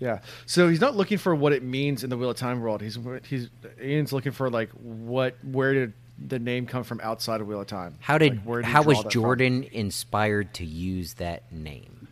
[0.00, 0.20] Yeah.
[0.46, 2.80] So he's not looking for what it means in the Wheel of Time world.
[2.80, 2.98] He's
[3.28, 3.50] he's
[3.82, 5.92] Ian's looking for like what where did
[6.26, 7.94] the name come from outside of Wheel of Time?
[8.00, 9.10] How did Like, where did how was that from?
[9.22, 12.08] Jordan inspired to use that name?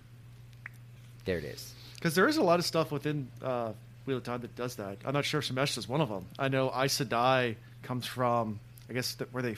[1.24, 1.72] There it is.
[2.06, 3.72] Because there is a lot of stuff within uh,
[4.04, 4.98] Wheel of Time that does that.
[5.04, 6.26] I'm not sure if Semesh is one of them.
[6.38, 9.56] I know Aes Sedai comes from, I guess, where they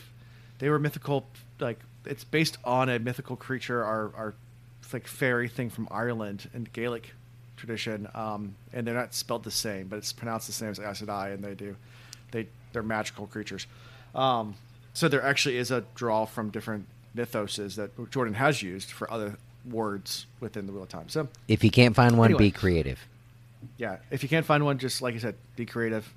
[0.58, 1.26] they were mythical.
[1.60, 4.34] Like it's based on a mythical creature, our our
[4.94, 7.12] like fairy thing from Ireland and Gaelic
[7.58, 8.08] tradition.
[8.14, 11.34] Um, and they're not spelled the same, but it's pronounced the same as Aes Sedai,
[11.34, 11.76] and they do
[12.30, 13.66] they they're magical creatures.
[14.14, 14.54] Um,
[14.94, 19.36] so there actually is a draw from different mythoses that Jordan has used for other
[19.70, 21.08] words within the Wheel of Time.
[21.08, 22.44] So If you can't find one, Anyway.
[22.46, 22.98] be creative.
[23.76, 26.12] yeah, if you can't find one, just like I said, be creative.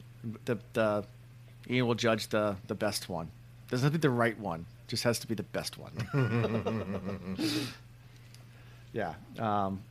[0.45, 1.03] The the
[1.69, 3.29] Ian will judge the the best one.
[3.69, 4.65] Doesn't have to be the right one.
[4.87, 5.93] Just has to be the best one.
[8.93, 9.13] yeah.
[9.39, 9.81] Um,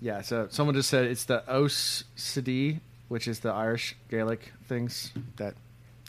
[0.00, 0.20] yeah.
[0.22, 5.54] So someone just said it's the Os City, which is the Irish Gaelic things that.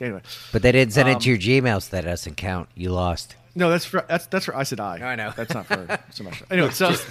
[0.01, 0.21] Anyway,
[0.51, 2.67] But they didn't send Um, it to your Gmail, so that doesn't count.
[2.73, 3.35] You lost.
[3.55, 5.01] No, that's for that's that's for Aes Sedai.
[5.01, 5.33] I I know.
[5.35, 6.43] that's not for so much.
[6.49, 6.93] Anyway, so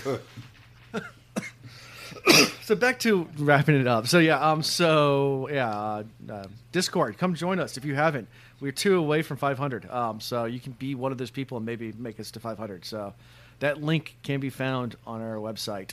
[2.62, 4.06] so back to wrapping it up.
[4.06, 8.28] So yeah, um, so yeah, uh, uh, Discord, come join us if you haven't.
[8.60, 9.90] We're two away from 500.
[9.90, 12.84] Um, so you can be one of those people and maybe make us to 500.
[12.84, 13.12] So
[13.58, 15.90] that link can be found on our website,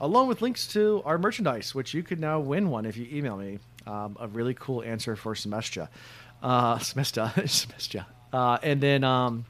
[0.00, 3.36] along with links to our merchandise, which you could now win one if you email
[3.36, 3.58] me.
[3.86, 5.88] Um, a really cool answer for Someshta,
[6.42, 9.44] uh, Someshta, Someshta, uh, and then um,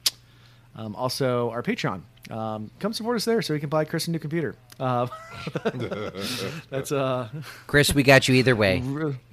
[0.75, 2.01] um, also our Patreon.
[2.31, 4.55] Um, come support us there so we can buy Chris a new computer.
[4.79, 5.07] Uh,
[6.69, 7.27] that's uh,
[7.67, 8.79] Chris, we got you either way.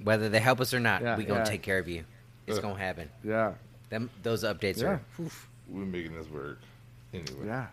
[0.03, 1.45] Whether they help us or not, Yeah, we gonna yeah.
[1.45, 2.03] take care of you.
[2.47, 3.09] It's gonna happen.
[3.23, 3.53] yeah,
[3.89, 4.87] Them those updates Yeah.
[4.87, 5.01] are.
[5.19, 5.47] oof.
[5.69, 6.59] We're making this work.
[7.13, 7.45] Anyway.
[7.45, 7.67] Yeah.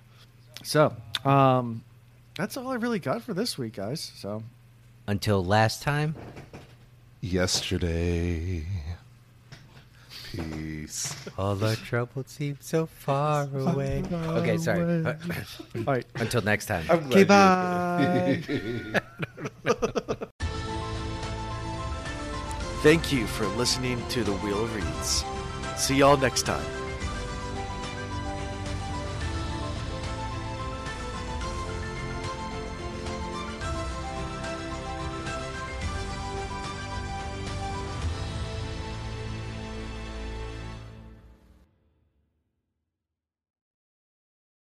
[0.63, 1.83] So, um,
[2.37, 4.13] that's all I really got for this week, guys.
[4.17, 4.45] So,
[5.09, 6.15] Until last time,
[7.21, 8.65] Yesterday.
[10.43, 11.15] Peace.
[11.37, 14.03] all our troubles seem so far away.
[14.13, 14.81] Okay, sorry.
[14.81, 15.15] all uh,
[15.87, 16.05] right.
[16.17, 16.85] Until next time.
[16.89, 18.43] I'm Okay, glad bye.
[18.49, 18.95] you-
[22.83, 25.25] Thank you for listening to the Wheel of Reeds.
[25.77, 26.65] See y'all next time.